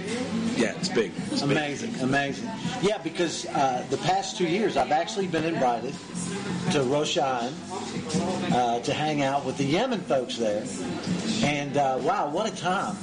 yeah, 0.59 0.75
it's 0.77 0.89
big. 0.89 1.13
It's 1.31 1.43
big. 1.43 1.51
Amazing, 1.51 1.95
amazing. 2.01 2.49
Yeah, 2.83 2.99
because 2.99 3.47
uh, 3.47 3.85
the 3.91 3.99
past 3.99 4.37
two 4.37 4.47
years 4.47 4.77
I've 4.77 4.93
actually 4.93 5.27
been 5.27 5.45
invited 5.45 5.95
to 6.73 6.83
Rosh 6.83 7.19
Hashanah 7.19 8.53
uh, 8.53 8.81
to 8.81 8.93
hang 8.93 9.23
out 9.23 9.45
with 9.45 9.57
the 9.57 9.65
Yemen 9.65 10.01
folks 10.01 10.37
there, 10.37 10.65
and 11.43 11.77
uh, 11.77 11.99
wow, 12.01 12.29
what 12.29 12.53
a 12.53 12.55
time! 12.57 12.97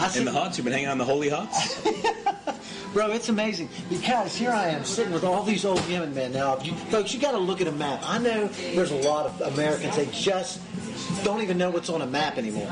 I 0.00 0.10
In 0.16 0.24
the 0.24 0.32
huts, 0.32 0.56
you've 0.56 0.64
been 0.64 0.72
hanging 0.72 0.88
out 0.88 0.92
in 0.92 0.98
the 0.98 1.04
holy 1.04 1.28
huts. 1.28 1.82
Bro, 2.92 3.12
it's 3.12 3.30
amazing 3.30 3.70
because 3.88 4.36
here 4.36 4.50
I 4.50 4.68
am 4.68 4.84
sitting 4.84 5.14
with 5.14 5.24
all 5.24 5.42
these 5.42 5.64
old 5.64 5.82
Yemen 5.88 6.14
men. 6.14 6.32
Now, 6.32 6.58
you, 6.58 6.74
folks, 6.74 7.14
you 7.14 7.20
got 7.20 7.32
to 7.32 7.38
look 7.38 7.62
at 7.62 7.66
a 7.66 7.72
map. 7.72 8.00
I 8.04 8.18
know 8.18 8.48
there's 8.48 8.90
a 8.90 9.08
lot 9.08 9.24
of 9.24 9.31
Americans 9.40 9.96
they 9.96 10.06
just 10.06 10.60
don't 11.24 11.42
even 11.42 11.58
know 11.58 11.70
what's 11.70 11.88
on 11.90 12.02
a 12.02 12.06
map 12.06 12.38
anymore. 12.38 12.70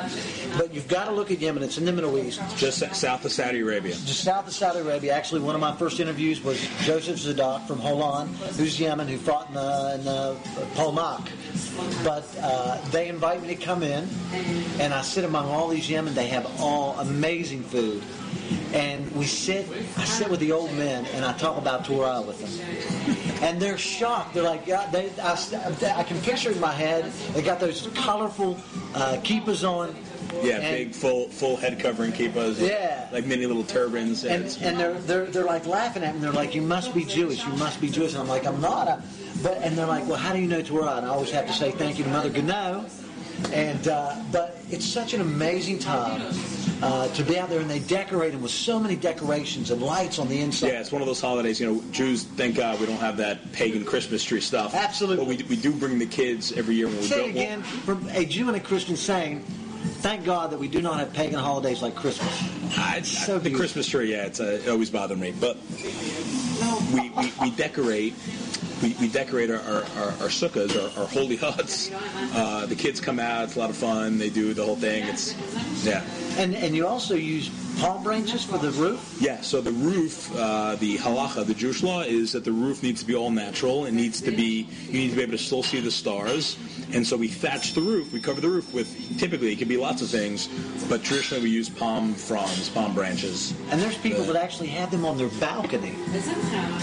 But 0.56 0.72
you've 0.72 0.88
got 0.88 1.06
to 1.06 1.12
look 1.12 1.30
at 1.30 1.40
Yemen. 1.40 1.62
It's 1.62 1.78
in 1.78 1.84
the 1.84 1.92
Middle 1.92 2.18
East, 2.18 2.40
Just 2.56 2.78
south 2.94 3.24
of 3.24 3.32
Saudi 3.32 3.60
Arabia. 3.60 3.92
just 3.92 4.24
south 4.24 4.46
of 4.46 4.52
Saudi 4.52 4.80
Arabia. 4.80 5.12
Actually, 5.12 5.40
one 5.42 5.54
of 5.54 5.60
my 5.60 5.74
first 5.76 6.00
interviews 6.00 6.42
was 6.42 6.60
Joseph 6.82 7.18
Zadok 7.18 7.66
from 7.66 7.78
Holon, 7.78 8.28
who's 8.56 8.78
Yemen, 8.80 9.08
who 9.08 9.18
fought 9.18 9.48
in 9.48 9.54
the, 9.54 9.94
in 9.96 10.04
the 10.04 10.36
Palmach. 10.74 11.28
But 12.04 12.24
uh, 12.40 12.80
they 12.90 13.08
invite 13.08 13.42
me 13.42 13.48
to 13.48 13.56
come 13.56 13.82
in, 13.82 14.08
and 14.80 14.94
I 14.94 15.02
sit 15.02 15.24
among 15.24 15.46
all 15.46 15.68
these 15.68 15.88
Yemen. 15.90 16.14
They 16.14 16.28
have 16.28 16.46
all 16.60 16.98
amazing 17.00 17.62
food. 17.64 18.02
And 18.72 19.10
we 19.16 19.26
sit, 19.26 19.66
I 19.96 20.04
sit 20.04 20.30
with 20.30 20.38
the 20.40 20.52
old 20.52 20.72
men, 20.74 21.04
and 21.06 21.24
I 21.24 21.32
talk 21.32 21.56
about 21.58 21.84
Torah 21.84 22.22
with 22.22 22.38
them. 22.38 23.42
And 23.42 23.60
they're 23.60 23.78
shocked. 23.78 24.34
They're 24.34 24.42
like, 24.44 24.66
yeah, 24.66 24.88
they, 24.90 25.10
I, 25.20 25.36
I 25.98 26.04
can 26.04 26.20
picture 26.20 26.52
in 26.52 26.60
my 26.60 26.72
head, 26.72 27.10
they 27.34 27.42
got 27.42 27.58
those 27.58 27.88
colorful 27.94 28.56
uh, 28.94 29.16
kippas 29.24 29.68
on. 29.68 29.96
Yeah, 30.42 30.58
And- 30.58 30.76
big 30.76 30.94
full 30.94 31.28
full 31.30 31.56
head 31.56 31.80
covering 31.80 32.12
kippas. 32.12 32.60
Yeah. 32.60 33.08
like 33.10 33.26
mini 33.26 33.46
little 33.46 33.64
turbans. 33.64 34.22
Yeah, 34.22 34.34
and, 34.34 34.58
and 34.62 34.78
they're, 34.78 34.94
they're 35.00 35.26
they're 35.26 35.44
like 35.44 35.66
laughing 35.66 36.04
at 36.04 36.14
me. 36.14 36.20
They're 36.20 36.30
like, 36.30 36.54
"You 36.54 36.62
must 36.62 36.94
be 36.94 37.04
Jewish. 37.04 37.44
You 37.44 37.52
must 37.54 37.80
be 37.80 37.90
Jewish." 37.90 38.12
And 38.12 38.22
I'm 38.22 38.28
like, 38.28 38.46
"I'm 38.46 38.60
not." 38.60 38.86
I, 38.86 39.00
but 39.42 39.58
and 39.58 39.76
they're 39.76 39.86
like, 39.88 40.06
"Well, 40.06 40.18
how 40.18 40.32
do 40.32 40.38
you 40.38 40.46
know 40.46 40.62
Torah?" 40.62 40.94
And 40.98 41.06
I 41.06 41.08
always 41.08 41.32
have 41.32 41.48
to 41.48 41.52
say 41.52 41.72
thank 41.72 41.98
you 41.98 42.04
to 42.04 42.10
Mother 42.10 42.30
Gano. 42.30 42.86
And 43.52 43.88
uh, 43.88 44.14
but 44.30 44.56
it's 44.70 44.84
such 44.84 45.12
an 45.14 45.20
amazing 45.20 45.78
time 45.80 46.22
uh, 46.82 47.08
to 47.14 47.22
be 47.24 47.36
out 47.38 47.48
there, 47.48 47.60
and 47.60 47.68
they 47.68 47.80
decorate 47.80 48.32
them 48.32 48.42
with 48.42 48.52
so 48.52 48.78
many 48.78 48.94
decorations 48.94 49.70
and 49.70 49.82
lights 49.82 50.18
on 50.18 50.28
the 50.28 50.40
inside. 50.40 50.68
Yeah, 50.68 50.80
it's 50.80 50.92
one 50.92 51.02
of 51.02 51.06
those 51.08 51.20
holidays. 51.20 51.58
You 51.60 51.72
know, 51.74 51.82
Jews. 51.90 52.22
Thank 52.24 52.54
God 52.56 52.78
we 52.78 52.86
don't 52.86 52.98
have 53.00 53.16
that 53.16 53.50
pagan 53.52 53.84
Christmas 53.84 54.22
tree 54.22 54.40
stuff. 54.40 54.74
Absolutely. 54.74 55.24
But 55.36 55.48
we, 55.48 55.56
we 55.56 55.60
do 55.60 55.72
bring 55.72 55.98
the 55.98 56.06
kids 56.06 56.52
every 56.52 56.74
year 56.76 56.86
when 56.86 56.96
we 56.96 57.02
Say 57.02 57.16
go. 57.16 57.24
it 57.24 57.30
again 57.30 57.62
from 57.62 58.06
a 58.10 58.24
Jew 58.24 58.46
and 58.48 58.56
a 58.56 58.60
Christian 58.60 58.96
saying, 58.96 59.40
"Thank 60.00 60.24
God 60.24 60.50
that 60.52 60.58
we 60.60 60.68
do 60.68 60.80
not 60.80 61.00
have 61.00 61.12
pagan 61.12 61.38
holidays 61.40 61.82
like 61.82 61.96
Christmas." 61.96 62.30
I, 62.78 62.96
I- 62.98 63.02
So 63.02 63.34
the 63.34 63.40
beautiful. 63.40 63.58
Christmas 63.58 63.88
tree, 63.88 64.12
yeah, 64.12 64.26
it's 64.26 64.38
uh, 64.40 64.60
it 64.64 64.68
always 64.68 64.90
bothered 64.90 65.18
me. 65.18 65.32
But 65.40 65.56
we, 66.94 67.10
we, 67.10 67.32
we 67.40 67.50
decorate. 67.50 68.14
We, 68.82 68.96
we 69.00 69.08
decorate 69.08 69.50
our, 69.50 69.60
our, 69.60 69.82
our, 69.96 70.08
our 70.22 70.28
sukkahs, 70.28 70.74
our, 70.74 71.00
our 71.02 71.06
holy 71.08 71.36
huts. 71.36 71.90
Uh, 72.34 72.66
the 72.66 72.74
kids 72.74 73.00
come 73.00 73.18
out; 73.18 73.44
it's 73.44 73.56
a 73.56 73.58
lot 73.58 73.70
of 73.70 73.76
fun. 73.76 74.18
They 74.18 74.30
do 74.30 74.54
the 74.54 74.64
whole 74.64 74.76
thing. 74.76 75.04
It's 75.04 75.34
yeah, 75.84 76.02
And 76.38 76.54
and 76.54 76.74
you 76.74 76.86
also 76.86 77.14
use 77.14 77.50
palm 77.78 78.02
branches 78.02 78.44
for 78.44 78.58
the 78.58 78.70
roof. 78.72 79.16
yeah. 79.20 79.40
So 79.40 79.60
the 79.60 79.72
roof, 79.72 80.34
uh, 80.36 80.76
the 80.76 80.98
halacha, 80.98 81.46
the 81.46 81.54
Jewish 81.54 81.82
law 81.82 82.00
is 82.02 82.32
that 82.32 82.44
the 82.44 82.52
roof 82.52 82.82
needs 82.82 83.00
to 83.00 83.06
be 83.06 83.14
all 83.14 83.30
natural. 83.30 83.86
It 83.86 83.92
needs 83.92 84.20
to 84.22 84.30
be 84.30 84.66
you 84.88 84.92
need 85.00 85.10
to 85.10 85.16
be 85.16 85.22
able 85.22 85.32
to 85.32 85.38
still 85.38 85.62
see 85.62 85.80
the 85.80 85.90
stars. 85.90 86.56
And 86.92 87.06
so 87.06 87.16
we 87.16 87.28
thatch 87.28 87.74
the 87.74 87.80
roof. 87.80 88.12
We 88.12 88.20
cover 88.20 88.40
the 88.40 88.48
roof 88.48 88.72
with 88.74 89.18
typically 89.18 89.52
it 89.52 89.56
could 89.56 89.68
be 89.68 89.76
lots 89.76 90.02
of 90.02 90.08
things, 90.08 90.48
but 90.88 91.02
traditionally 91.04 91.44
we 91.44 91.50
use 91.50 91.68
palm 91.68 92.14
fronds, 92.14 92.68
palm 92.68 92.94
branches. 92.94 93.54
And 93.70 93.80
there's 93.80 93.96
people 93.98 94.24
that 94.24 94.36
actually 94.36 94.68
have 94.68 94.90
them 94.90 95.04
on 95.04 95.16
their 95.16 95.28
balcony. 95.40 95.94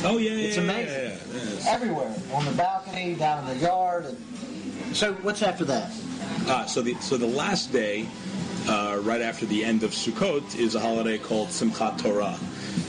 Oh 0.03 0.17
yeah, 0.17 0.31
It's 0.31 0.55
yeah, 0.57 0.63
amazing. 0.63 0.93
yeah, 0.93 1.01
yeah, 1.01 1.17
yeah. 1.33 1.41
It's- 1.53 1.67
everywhere 1.67 2.13
on 2.33 2.45
the 2.45 2.51
balcony, 2.51 3.15
down 3.15 3.47
in 3.47 3.57
the 3.57 3.65
yard. 3.65 4.05
And 4.85 4.95
so, 4.95 5.13
what's 5.15 5.41
after 5.41 5.65
that? 5.65 5.91
Uh, 6.47 6.65
so 6.65 6.81
the 6.81 6.95
so 7.01 7.17
the 7.17 7.27
last 7.27 7.73
day, 7.73 8.07
uh, 8.67 8.99
right 9.01 9.21
after 9.21 9.45
the 9.45 9.63
end 9.63 9.83
of 9.83 9.91
Sukkot, 9.91 10.55
is 10.57 10.75
a 10.75 10.79
holiday 10.79 11.17
called 11.17 11.49
Simchat 11.49 12.01
Torah. 12.01 12.37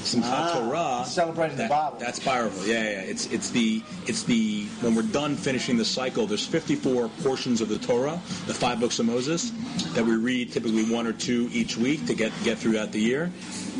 Simchat 0.02 0.22
Ah, 0.24 0.58
Torah, 0.58 1.04
celebrating 1.06 1.56
the 1.56 1.68
Bible. 1.68 1.98
That's 1.98 2.18
powerful. 2.18 2.66
Yeah, 2.66 2.82
yeah. 2.82 3.00
It's 3.00 3.26
it's 3.26 3.50
the 3.50 3.82
it's 4.06 4.22
the 4.22 4.66
when 4.80 4.94
we're 4.94 5.02
done 5.02 5.36
finishing 5.36 5.76
the 5.76 5.84
cycle. 5.84 6.26
There's 6.26 6.46
54 6.46 7.08
portions 7.22 7.60
of 7.60 7.68
the 7.68 7.78
Torah, 7.78 8.20
the 8.46 8.54
five 8.54 8.80
books 8.80 8.98
of 8.98 9.06
Moses, 9.06 9.52
that 9.94 10.04
we 10.04 10.16
read 10.16 10.52
typically 10.52 10.84
one 10.84 11.06
or 11.06 11.12
two 11.12 11.48
each 11.52 11.76
week 11.76 12.06
to 12.06 12.14
get 12.14 12.32
get 12.44 12.58
throughout 12.58 12.92
the 12.92 13.00
year, 13.00 13.30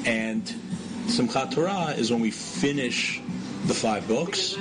and 0.05 0.43
Simchat 1.07 1.53
Torah 1.53 1.95
is 1.97 2.11
when 2.11 2.21
we 2.21 2.31
finish 2.31 3.21
the 3.69 3.75
five 3.75 4.09
books 4.09 4.57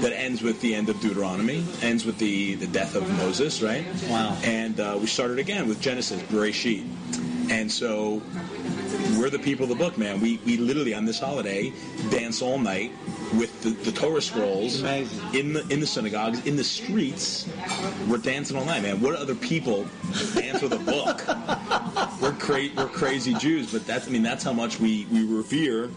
that 0.00 0.12
ends 0.14 0.42
with 0.42 0.60
the 0.62 0.74
end 0.74 0.88
of 0.88 0.98
Deuteronomy, 1.00 1.64
ends 1.82 2.06
with 2.06 2.18
the, 2.18 2.54
the 2.54 2.66
death 2.66 2.94
of 2.94 3.08
Moses, 3.18 3.60
right? 3.60 3.84
Wow. 4.08 4.36
And 4.42 4.80
uh, 4.80 4.96
we 4.98 5.06
started 5.06 5.38
again 5.38 5.68
with 5.68 5.80
Genesis, 5.82 6.22
Bereshit. 6.22 6.86
And 7.50 7.70
so 7.70 8.22
we're 9.18 9.28
the 9.30 9.38
people 9.38 9.64
of 9.64 9.68
the 9.68 9.74
book, 9.74 9.98
man. 9.98 10.20
We, 10.20 10.38
we 10.46 10.56
literally, 10.56 10.94
on 10.94 11.04
this 11.04 11.20
holiday, 11.20 11.72
dance 12.10 12.40
all 12.40 12.58
night 12.58 12.90
with 13.34 13.62
the, 13.62 13.70
the 13.70 13.92
Torah 13.92 14.22
scrolls 14.22 14.80
Amazing. 14.80 15.34
in 15.34 15.52
the 15.52 15.66
in 15.68 15.80
the 15.80 15.86
synagogues, 15.86 16.46
in 16.46 16.56
the 16.56 16.64
streets. 16.64 17.48
We're 18.08 18.18
dancing 18.18 18.56
all 18.56 18.64
night, 18.64 18.82
man. 18.82 19.00
What 19.00 19.14
other 19.14 19.34
people 19.34 19.86
dance 20.34 20.62
with 20.62 20.72
a 20.72 20.78
book? 20.78 21.22
we're 22.22 22.32
cra- 22.32 22.70
we're 22.76 22.88
crazy 22.88 23.34
Jews, 23.34 23.70
but 23.72 23.86
that's 23.86 24.08
I 24.08 24.10
mean 24.10 24.22
that's 24.22 24.44
how 24.44 24.52
much 24.52 24.80
we, 24.80 25.06
we 25.12 25.24
revere 25.24 25.90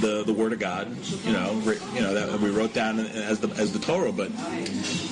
the 0.00 0.24
the 0.24 0.32
Word 0.32 0.52
of 0.52 0.58
God. 0.58 0.88
You 1.24 1.32
know, 1.32 1.52
you 1.94 2.00
know 2.00 2.14
that 2.14 2.40
we 2.40 2.50
wrote 2.50 2.72
down 2.74 3.00
as 3.00 3.40
the 3.40 3.48
as 3.60 3.72
the 3.72 3.78
Torah, 3.78 4.12
but 4.12 4.30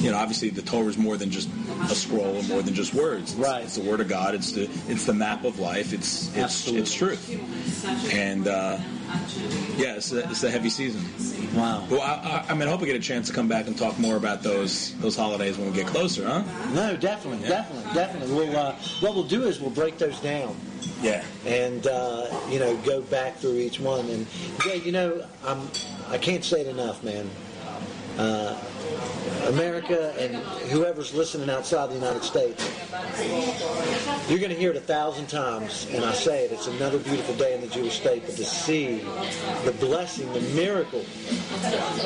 you 0.01 0.11
know 0.11 0.17
obviously 0.17 0.51
the 0.51 0.63
Torah 0.63 0.87
is 0.87 0.99
more 0.99 1.17
than 1.17 1.31
just 1.31 1.49
a 1.91 1.95
scroll 1.95 2.37
and 2.37 2.49
more 2.49 2.63
than 2.63 2.75
just 2.75 2.95
words. 2.95 3.33
It's, 3.33 3.35
Right. 3.35 3.65
It's 3.65 3.77
the 3.77 3.89
Word 3.89 4.01
of 4.01 4.09
God. 4.09 4.35
It's 4.35 4.53
the 4.53 4.65
it's 4.89 5.05
the 5.07 5.15
map 5.15 5.45
of 5.45 5.59
life. 5.59 5.93
It's 5.93 6.29
it's 6.29 6.39
Absolutely. 6.39 6.83
it's 6.83 6.95
truth. 6.95 8.13
And 8.13 8.49
uh, 8.49 8.79
yeah, 9.77 9.97
it's 9.97 10.13
a, 10.13 10.29
it's 10.31 10.43
a 10.45 10.51
heavy 10.51 10.69
season. 10.71 11.03
Wow. 11.57 11.87
Well, 11.91 12.01
I, 12.01 12.45
I, 12.49 12.51
I 12.51 12.55
mean, 12.55 12.69
I 12.69 12.71
hope 12.71 12.81
we 12.81 12.87
get 12.87 12.97
a 12.97 13.01
chance 13.01 13.29
to 13.29 13.35
come 13.35 13.49
back 13.49 13.67
and 13.67 13.77
talk 13.77 13.99
more 13.99 14.17
about 14.17 14.43
those 14.43 14.95
those 14.97 15.17
holidays 15.17 15.57
when 15.59 15.71
we 15.71 15.77
get 15.77 15.87
closer, 15.87 16.27
huh? 16.27 16.43
No, 16.73 16.97
definitely, 16.97 17.47
definitely, 17.49 17.93
definitely. 17.95 18.35
We'll 18.35 18.57
uh, 18.57 18.73
what 19.01 19.15
we'll 19.15 19.25
do 19.25 19.45
is 19.45 19.61
we'll 19.61 19.71
break 19.71 19.99
those 19.99 20.19
down 20.21 20.57
Yeah. 21.03 21.25
and 21.47 21.87
uh, 21.87 22.27
you 22.51 22.59
know 22.59 22.77
go 22.79 23.01
back 23.03 23.37
through 23.37 23.59
each 23.59 23.81
one. 23.81 24.09
And 24.09 24.27
yeah, 24.67 24.75
you 24.75 24.93
know, 24.93 25.25
I'm 25.45 25.61
I 26.09 26.19
can't 26.19 26.45
say 26.45 26.61
it 26.63 26.67
enough, 26.67 27.03
man. 27.03 27.29
Uh, 28.19 28.57
America 29.47 30.15
and 30.19 30.37
whoever's 30.71 31.15
listening 31.15 31.51
outside 31.51 31.91
the 31.91 31.95
United 31.95 32.23
States, 32.23 32.71
you're 34.29 34.39
going 34.39 34.51
to 34.51 34.57
hear 34.57 34.71
it 34.71 34.77
a 34.77 34.81
thousand 34.81 35.27
times, 35.27 35.87
and 35.93 36.05
I 36.05 36.13
say 36.13 36.45
it. 36.45 36.53
It's 36.53 36.67
another 36.67 36.99
beautiful 36.99 37.35
day 37.35 37.55
in 37.55 37.61
the 37.61 37.67
Jewish 37.67 38.01
state, 38.01 38.23
but 38.27 38.37
to 38.37 38.45
see 38.45 38.99
the 39.65 39.75
blessing, 39.81 40.33
the 40.33 40.41
miracle 40.55 41.05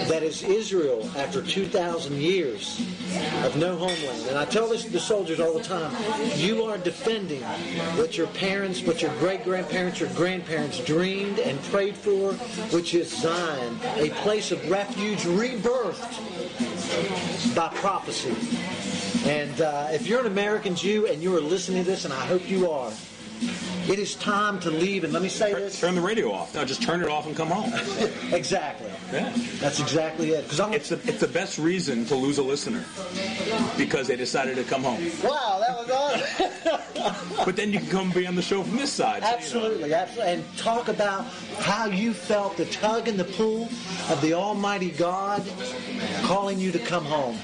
that 0.08 0.22
is 0.22 0.42
Israel 0.42 1.08
after 1.16 1.42
2,000 1.42 2.16
years 2.16 2.80
of 3.44 3.56
no 3.56 3.76
homeland. 3.76 4.26
And 4.28 4.38
I 4.38 4.44
tell 4.44 4.68
this 4.68 4.84
to 4.84 4.90
the 4.90 5.00
soldiers 5.00 5.40
all 5.40 5.54
the 5.54 5.62
time 5.62 5.94
you 6.36 6.64
are 6.64 6.78
defending 6.78 7.42
what 7.96 8.16
your 8.16 8.26
parents, 8.28 8.82
what 8.82 9.00
your 9.00 9.14
great 9.18 9.44
grandparents, 9.44 10.00
your 10.00 10.10
grandparents 10.10 10.84
dreamed 10.84 11.38
and 11.38 11.60
prayed 11.64 11.96
for, 11.96 12.32
which 12.74 12.94
is 12.94 13.16
Zion, 13.16 13.78
a 13.96 14.10
place 14.22 14.50
of 14.50 14.70
refuge 14.70 15.22
rebirthed 15.22 16.18
by 17.54 17.68
prophecy. 17.68 18.34
And 19.28 19.60
uh, 19.60 19.88
if 19.90 20.06
you're 20.06 20.20
an 20.20 20.26
American 20.26 20.74
Jew 20.74 21.06
and 21.06 21.22
you 21.22 21.36
are 21.36 21.40
listening 21.40 21.84
to 21.84 21.90
this, 21.90 22.04
and 22.04 22.14
I 22.14 22.24
hope 22.26 22.48
you 22.48 22.70
are, 22.70 22.92
it 23.88 23.98
is 23.98 24.14
time 24.16 24.60
to 24.60 24.70
leave. 24.70 25.04
And 25.04 25.12
let 25.12 25.22
me 25.22 25.28
say 25.28 25.52
this 25.54 25.80
Turn 25.80 25.94
the 25.94 26.00
radio 26.00 26.32
off. 26.32 26.54
No, 26.54 26.64
just 26.64 26.82
turn 26.82 27.02
it 27.02 27.08
off 27.08 27.26
and 27.26 27.36
come 27.36 27.48
home. 27.48 27.72
exactly. 28.32 28.90
Yeah. 29.12 29.32
That's 29.60 29.80
exactly 29.80 30.30
it. 30.30 30.44
Because 30.44 30.60
I'm 30.60 30.72
It's 30.72 30.90
the 30.90 31.00
it's 31.04 31.20
the 31.20 31.28
best 31.28 31.58
reason 31.58 32.04
to 32.06 32.14
lose 32.14 32.38
a 32.38 32.42
listener 32.42 32.84
because 33.76 34.06
they 34.08 34.16
decided 34.16 34.56
to 34.56 34.64
come 34.64 34.82
home. 34.82 35.02
wow, 35.22 35.60
that 35.66 35.78
was 35.78 35.90
awesome. 35.90 36.84
But 37.44 37.56
then 37.56 37.72
you 37.72 37.78
can 37.78 37.88
come 37.88 38.10
be 38.10 38.26
on 38.26 38.34
the 38.34 38.42
show 38.42 38.62
from 38.62 38.76
this 38.76 38.92
side. 38.92 39.22
so, 39.22 39.28
you 39.28 39.30
know. 39.30 39.38
absolutely, 39.38 39.94
absolutely, 39.94 40.32
and 40.34 40.56
talk 40.58 40.88
about 40.88 41.24
how 41.60 41.86
you 41.86 42.12
felt 42.12 42.56
the 42.56 42.66
tug 42.66 43.08
and 43.08 43.18
the 43.18 43.24
pull 43.24 43.68
of 44.10 44.20
the 44.20 44.34
Almighty 44.34 44.90
God 44.90 45.46
calling 46.22 46.58
you 46.58 46.72
to 46.72 46.78
come 46.78 47.04
home. 47.04 47.38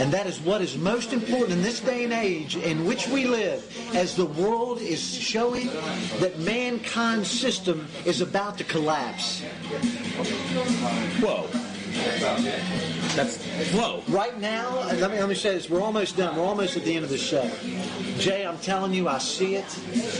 And 0.00 0.10
that 0.12 0.26
is 0.26 0.40
what 0.40 0.62
is 0.62 0.78
most 0.78 1.12
important 1.12 1.52
in 1.52 1.62
this 1.62 1.80
day 1.80 2.04
and 2.04 2.12
age 2.14 2.56
in 2.56 2.86
which 2.86 3.06
we 3.08 3.26
live, 3.26 3.62
as 3.94 4.16
the 4.16 4.24
world 4.24 4.80
is 4.80 5.14
showing 5.14 5.66
that 6.20 6.38
mankind's 6.38 7.30
system 7.30 7.86
is 8.06 8.22
about 8.22 8.56
to 8.58 8.64
collapse. 8.64 9.42
Whoa. 11.20 11.46
That's 13.14 13.44
whoa. 13.72 14.02
Right 14.08 14.40
now, 14.40 14.70
let 14.94 15.10
me 15.10 15.18
let 15.18 15.28
me 15.28 15.34
say 15.34 15.52
this: 15.54 15.68
we're 15.68 15.82
almost 15.82 16.16
done. 16.16 16.34
We're 16.36 16.44
almost 16.44 16.78
at 16.78 16.84
the 16.84 16.94
end 16.94 17.04
of 17.04 17.10
the 17.10 17.18
show. 17.18 17.50
Jay, 18.18 18.46
I'm 18.46 18.58
telling 18.58 18.94
you, 18.94 19.06
I 19.06 19.18
see 19.18 19.56
it. 19.56 19.78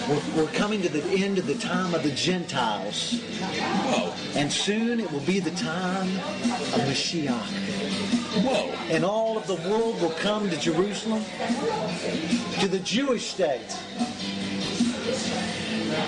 We're, 0.08 0.42
we're 0.42 0.52
coming 0.52 0.82
to 0.82 0.88
the 0.90 1.02
end 1.24 1.38
of 1.38 1.46
the 1.46 1.54
time 1.54 1.94
of 1.94 2.02
the 2.02 2.10
Gentiles, 2.10 3.20
Whoa. 3.22 4.12
and 4.38 4.52
soon 4.52 5.00
it 5.00 5.10
will 5.10 5.20
be 5.20 5.40
the 5.40 5.52
time 5.52 6.08
of 6.08 6.80
Mashiach, 6.84 8.19
Whoa. 8.32 8.70
and 8.90 9.04
all 9.04 9.36
of 9.36 9.46
the 9.48 9.56
world 9.68 10.00
will 10.00 10.10
come 10.12 10.48
to 10.50 10.56
Jerusalem, 10.56 11.24
to 12.60 12.68
the 12.68 12.78
Jewish 12.78 13.26
state, 13.30 13.60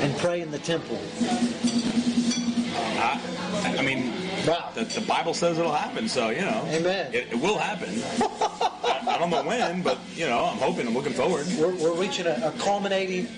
and 0.01 0.17
pray 0.19 0.41
in 0.41 0.51
the 0.51 0.59
temple. 0.59 0.99
I, 2.75 3.77
I 3.79 3.83
mean, 3.83 4.13
Wow. 4.47 4.71
the, 4.75 4.83
the 4.85 5.01
Bible 5.03 5.35
says 5.35 5.57
it'll 5.59 5.73
happen, 5.73 6.09
so 6.09 6.31
you 6.31 6.41
know, 6.41 6.65
Amen. 6.69 7.13
It, 7.15 7.29
it 7.33 7.41
will 7.41 7.59
happen. 7.59 7.91
I, 8.85 9.15
I 9.15 9.19
don't 9.19 9.31
know 9.31 9.43
when, 9.45 9.83
but 9.83 9.99
you 10.15 10.27
know, 10.27 10.45
I'm 10.47 10.59
hoping. 10.59 10.87
I'm 10.89 10.95
looking 10.95 11.13
forward. 11.13 11.47
We're, 11.59 11.75
we're 11.77 11.95
reaching 11.95 12.27
a, 12.27 12.41
a 12.43 12.53
culminating 12.59 13.29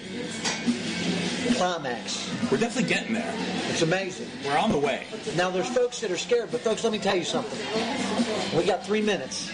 climax. 1.52 2.30
We're 2.50 2.58
definitely 2.58 2.88
getting 2.88 3.14
there. 3.14 3.34
It's 3.68 3.82
amazing. 3.82 4.28
We're 4.44 4.58
on 4.58 4.72
the 4.72 4.78
way. 4.78 5.06
Now, 5.36 5.50
there's 5.50 5.68
folks 5.68 6.00
that 6.00 6.10
are 6.10 6.16
scared, 6.16 6.50
but 6.50 6.60
folks, 6.60 6.84
let 6.84 6.92
me 6.92 6.98
tell 6.98 7.16
you 7.16 7.24
something. 7.24 7.58
We 8.56 8.64
got 8.64 8.84
three 8.84 9.02
minutes. 9.02 9.50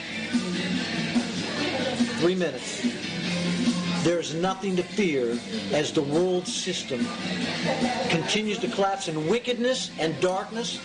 Three 2.20 2.34
minutes. 2.34 2.82
There's 4.02 4.34
nothing 4.34 4.76
to 4.76 4.82
fear 4.82 5.38
as 5.72 5.92
the 5.92 6.02
world 6.02 6.46
system 6.46 7.06
continues 8.08 8.58
to 8.60 8.68
collapse 8.68 9.08
and 9.08 9.28
wickedness 9.28 9.90
and 9.98 10.18
darkness 10.20 10.80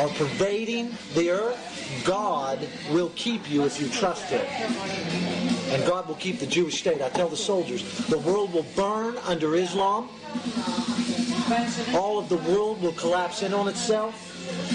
are 0.00 0.08
pervading 0.08 0.94
the 1.14 1.30
earth. 1.30 2.02
God 2.04 2.58
will 2.90 3.10
keep 3.14 3.50
you 3.50 3.64
if 3.64 3.80
you 3.80 3.88
trust 3.88 4.24
Him. 4.24 4.44
And 5.72 5.86
God 5.86 6.08
will 6.08 6.16
keep 6.16 6.38
the 6.38 6.46
Jewish 6.46 6.78
state. 6.78 7.00
I 7.00 7.08
tell 7.08 7.28
the 7.28 7.36
soldiers, 7.36 7.82
the 8.08 8.18
world 8.18 8.52
will 8.52 8.66
burn 8.76 9.16
under 9.26 9.54
Islam. 9.54 10.08
All 11.94 12.18
of 12.18 12.28
the 12.28 12.38
world 12.38 12.80
will 12.80 12.92
collapse 12.92 13.42
in 13.42 13.52
on 13.52 13.68
itself. 13.68 14.28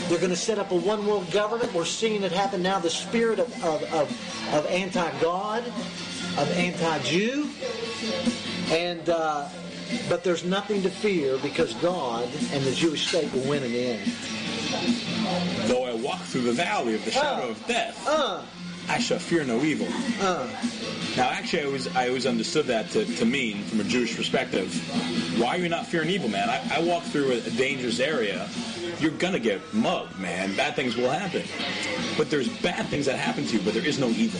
They're 0.09 0.19
going 0.19 0.29
to 0.29 0.35
set 0.35 0.59
up 0.59 0.71
a 0.71 0.75
one 0.75 1.05
world 1.05 1.29
government. 1.31 1.73
We're 1.73 1.85
seeing 1.85 2.23
it 2.23 2.31
happen 2.31 2.61
now. 2.61 2.79
The 2.79 2.89
spirit 2.89 3.39
of, 3.39 3.51
of, 3.63 3.83
of, 3.93 4.53
of 4.53 4.65
anti 4.67 5.19
God, 5.19 5.65
of 6.37 6.51
anti 6.51 6.99
Jew. 6.99 7.49
And, 8.69 9.09
uh, 9.09 9.47
but 10.09 10.23
there's 10.23 10.43
nothing 10.43 10.81
to 10.83 10.89
fear 10.89 11.37
because 11.39 11.73
God 11.75 12.29
and 12.51 12.63
the 12.63 12.73
Jewish 12.73 13.07
state 13.07 13.31
will 13.33 13.47
win 13.49 13.63
in 13.63 13.71
the 13.71 13.85
end. 13.87 14.11
Though 15.67 15.85
I 15.85 15.93
walk 15.95 16.21
through 16.21 16.41
the 16.41 16.53
valley 16.53 16.95
of 16.95 17.03
the 17.05 17.11
shadow 17.11 17.49
of 17.49 17.67
death, 17.67 18.01
Uh, 18.07 18.43
I 18.89 18.99
shall 18.99 19.19
fear 19.19 19.43
no 19.43 19.61
evil. 19.63 19.87
uh, 20.21 20.47
Now, 21.17 21.29
actually, 21.29 21.63
I 21.63 21.65
always 21.65 21.95
I 21.95 22.07
always 22.07 22.25
understood 22.25 22.67
that 22.67 22.89
to, 22.91 23.05
to 23.17 23.25
mean, 23.25 23.63
from 23.63 23.81
a 23.81 23.83
Jewish 23.83 24.15
perspective, 24.15 24.71
why 25.39 25.55
are 25.55 25.57
you 25.59 25.67
not 25.69 25.85
fearing 25.85 26.09
evil, 26.09 26.29
man? 26.29 26.49
I, 26.49 26.61
I 26.77 26.79
walk 26.79 27.03
through 27.03 27.31
a, 27.33 27.37
a 27.37 27.49
dangerous 27.51 27.99
area. 27.99 28.47
You're 28.99 29.11
gonna 29.11 29.39
get 29.39 29.61
mugged, 29.73 30.17
man. 30.19 30.55
Bad 30.55 30.75
things 30.75 30.95
will 30.95 31.09
happen. 31.09 31.43
But 32.17 32.29
there's 32.29 32.47
bad 32.61 32.87
things 32.87 33.05
that 33.07 33.17
happen 33.19 33.45
to 33.45 33.57
you, 33.57 33.61
but 33.63 33.73
there 33.73 33.85
is 33.85 33.99
no 33.99 34.07
evil. 34.09 34.39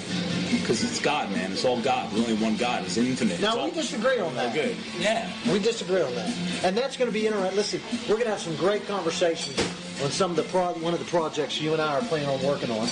Because 0.60 0.82
it's 0.84 1.00
God, 1.02 1.30
man. 1.32 1.52
It's 1.52 1.66
all 1.66 1.80
God. 1.82 2.10
There's 2.12 2.28
only 2.30 2.41
one 2.41 2.56
God. 2.56 2.84
It's 2.86 2.95
infinite. 2.98 3.34
It's 3.34 3.41
now, 3.41 3.58
all, 3.58 3.66
we 3.66 3.72
disagree 3.72 4.20
on 4.20 4.34
that. 4.36 4.54
good. 4.54 4.76
Yeah. 4.98 5.30
We 5.52 5.60
disagree 5.60 6.02
on 6.02 6.16
that, 6.16 6.34
and 6.64 6.76
that's 6.76 6.95
going 6.98 7.10
to 7.10 7.14
be 7.14 7.28
interesting. 7.28 7.56
Listen, 7.56 7.82
we're 8.08 8.16
going 8.16 8.26
to 8.26 8.32
have 8.32 8.39
some 8.39 8.56
great 8.56 8.88
conversations 8.88 9.60
on 10.04 10.12
some 10.12 10.32
of 10.32 10.38
the 10.38 10.43
pro- 10.43 10.74
one 10.74 10.93
of 10.93 11.00
the 11.00 11.06
projects 11.06 11.60
you 11.60 11.74
and 11.74 11.82
I 11.82 11.95
are 11.95 12.02
planning 12.02 12.30
on 12.30 12.41
working 12.43 12.72
on, 12.72 12.88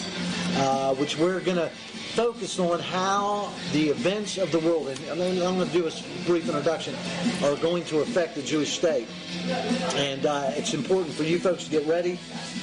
uh, 0.55 0.93
which 0.95 1.17
we're 1.17 1.39
going 1.39 1.57
to 1.57 1.69
focus 2.15 2.59
on 2.59 2.79
how 2.79 3.51
the 3.73 3.89
events 3.89 4.37
of 4.37 4.49
the 4.51 4.59
world, 4.59 4.87
and 4.87 5.21
I'm 5.21 5.57
going 5.57 5.67
to 5.67 5.73
do 5.73 5.85
a 5.85 5.91
brief 6.25 6.47
introduction, 6.47 6.95
are 7.43 7.57
going 7.57 7.83
to 7.85 7.99
affect 7.99 8.35
the 8.35 8.41
Jewish 8.41 8.77
state. 8.77 9.07
And 9.95 10.25
uh, 10.25 10.51
it's 10.55 10.73
important 10.73 11.13
for 11.13 11.23
you 11.23 11.39
folks 11.39 11.65
to 11.65 11.69
get 11.69 11.85
ready 11.85 12.17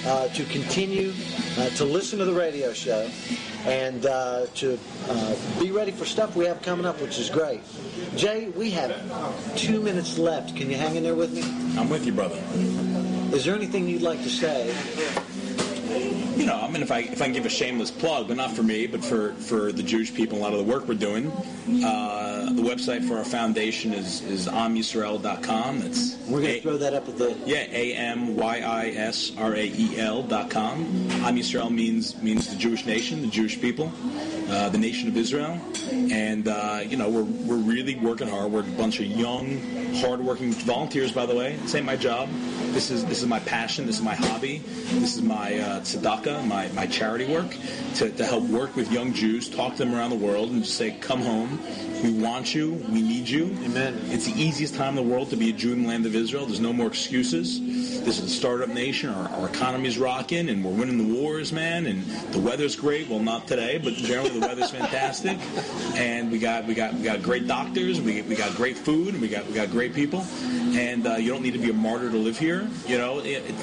uh, 0.07 0.29
to 0.29 0.45
continue 0.47 1.13
uh, 1.59 1.69
to 1.71 1.85
listen 1.85 2.19
to 2.19 2.25
the 2.25 2.33
radio 2.33 2.73
show 2.73 3.11
and 3.67 4.07
uh, 4.07 4.47
to 4.55 4.79
uh, 5.09 5.37
be 5.61 5.71
ready 5.71 5.93
for 5.93 6.07
stuff 6.07 6.35
we 6.35 6.47
have 6.47 6.63
coming 6.63 6.87
up, 6.87 7.01
which 7.01 7.19
is 7.19 7.29
great. 7.29 7.61
Jay, 8.17 8.49
we 8.57 8.71
have 8.71 8.91
two 9.57 9.81
minutes 9.81 10.19
left. 10.19 10.57
Can 10.57 10.71
you 10.71 10.77
hang 10.77 10.97
in 10.97 11.03
there 11.03 11.15
with 11.15 11.33
me? 11.33 11.43
I'm 11.79 11.91
with 11.91 12.07
you, 12.07 12.13
brother. 12.13 12.41
Is 13.33 13.47
there 13.47 13.55
anything 13.55 13.89
you'd 13.89 14.03
like 14.03 14.23
to 14.23 14.29
say? 14.29 14.69
You 16.43 16.49
know, 16.49 16.61
I 16.61 16.69
mean, 16.69 16.83
if 16.83 16.91
I 16.91 16.99
if 16.99 17.23
I 17.23 17.27
can 17.27 17.35
give 17.35 17.47
a 17.47 17.49
shameless 17.49 17.93
plug, 17.93 18.27
but 18.27 18.37
not 18.37 18.51
for 18.51 18.65
me, 18.65 18.89
but 18.89 19.05
for 19.05 19.33
for 19.35 19.71
the 19.71 19.83
Jewish 19.85 20.13
people, 20.13 20.39
a 20.39 20.41
lot 20.41 20.53
of 20.53 20.59
the 20.59 20.65
work 20.65 20.89
we're 20.89 20.95
doing. 20.95 21.31
Uh, 21.85 22.51
the 22.53 22.63
website 22.63 23.07
for 23.07 23.17
our 23.17 23.25
foundation 23.25 23.93
is 23.93 24.23
is 24.23 24.49
amyisrael.com. 24.49 25.79
That's 25.79 26.17
We're 26.27 26.41
going 26.41 26.55
to 26.55 26.61
throw 26.61 26.77
that 26.79 26.95
up 26.95 27.09
at 27.09 27.17
the. 27.17 27.37
Yeah, 27.47 27.67
A 27.71 27.95
M 27.95 28.35
Y 28.35 28.59
I 28.59 28.89
S 28.89 29.31
R 29.39 29.55
A 29.55 29.65
E 29.65 30.01
L 30.01 30.25
dot 30.25 30.51
com. 30.51 30.81
Am 31.23 31.37
Yisrael 31.37 31.71
means 31.71 32.21
means 32.21 32.49
the 32.49 32.57
Jewish 32.57 32.87
nation, 32.87 33.23
the 33.23 33.29
Jewish 33.29 33.61
people, 33.61 33.93
uh, 34.51 34.69
the 34.69 34.79
nation 34.79 35.07
of 35.07 35.17
Israel, 35.17 35.61
and 35.93 36.49
uh, 36.49 36.81
you 36.85 36.97
know 36.97 37.09
we're 37.09 37.23
we're 37.23 37.55
really 37.55 37.95
working 37.95 38.27
hard. 38.27 38.51
We're 38.51 38.61
a 38.61 38.65
bunch 38.65 38.99
of 38.99 39.07
young, 39.07 39.61
hardworking 40.01 40.51
volunteers. 40.51 41.13
By 41.13 41.27
the 41.27 41.37
way, 41.37 41.55
this 41.63 41.77
ain't 41.77 41.87
my 41.87 41.97
job. 41.97 42.29
This 42.73 42.91
is 42.91 43.05
this 43.05 43.21
is 43.21 43.29
my 43.29 43.39
passion. 43.41 43.87
This 43.87 43.99
is 43.99 44.03
my 44.03 44.17
hobby. 44.17 44.59
This 44.59 45.17
is 45.17 45.23
my 45.23 45.59
uh, 45.59 45.81
tzedakah, 45.81 46.32
my 46.41 46.69
my 46.69 46.87
charity 46.87 47.27
work 47.27 47.57
to, 47.97 48.11
to 48.11 48.25
help 48.25 48.45
work 48.45 48.75
with 48.77 48.91
young 48.91 49.13
Jews, 49.13 49.49
talk 49.49 49.73
to 49.73 49.85
them 49.85 49.95
around 49.95 50.11
the 50.11 50.17
world, 50.17 50.51
and 50.51 50.63
just 50.63 50.77
say, 50.77 50.93
come 51.01 51.21
home. 51.21 51.61
We 52.03 52.11
want 52.11 52.53
you. 52.53 52.73
We 52.91 53.01
need 53.01 53.29
you. 53.29 53.57
Amen. 53.63 54.01
It's 54.07 54.27
the 54.27 54.41
easiest 54.41 54.75
time 54.75 54.97
in 54.99 55.09
the 55.09 55.15
world 55.15 55.31
to 55.31 55.37
be 55.37 55.51
a 55.51 55.53
Jew 55.53 55.73
in 55.73 55.83
the 55.83 55.89
land 55.89 56.05
of 56.05 56.17
Israel. 56.17 56.47
There's 56.47 56.59
no 56.59 56.73
more 56.73 56.89
excuses. 56.89 57.61
This 58.05 58.19
is 58.19 58.25
a 58.25 58.29
startup 58.29 58.71
nation. 58.71 59.11
Our, 59.11 59.29
our 59.29 59.49
economy's 59.49 59.99
rocking, 59.99 60.49
and 60.49 60.65
we're 60.65 60.73
winning 60.73 60.99
the 60.99 61.21
wars, 61.21 61.53
man. 61.53 61.87
And 61.87 62.03
the 62.33 62.41
weather's 62.41 62.75
great. 62.75 63.09
Well, 63.09 63.21
not 63.21 63.47
today, 63.47 63.79
but 63.79 63.95
generally 63.95 64.31
the 64.31 64.41
weather's 64.41 64.71
fantastic. 64.79 65.39
And 65.95 66.33
we 66.33 66.39
got 66.39 66.67
we 66.67 66.75
got 66.75 66.95
we 66.95 67.03
got 67.03 67.23
great 67.23 67.47
doctors. 67.47 68.01
We, 68.01 68.23
we 68.23 68.35
got 68.35 68.55
great 68.57 68.77
food. 68.77 69.15
And 69.15 69.23
we 69.23 69.29
got 69.29 69.47
we 69.47 69.53
got 69.53 69.71
great 69.71 69.95
people. 69.95 70.27
And 70.75 71.07
uh, 71.07 71.15
you 71.17 71.31
don't 71.31 71.43
need 71.43 71.53
to 71.53 71.61
be 71.61 71.71
a 71.71 71.75
martyr 71.75 72.11
to 72.11 72.17
live 72.17 72.39
here. 72.39 72.69
You 72.87 72.99
know, 72.99 73.21
it, 73.21 73.45
it, 73.49 73.55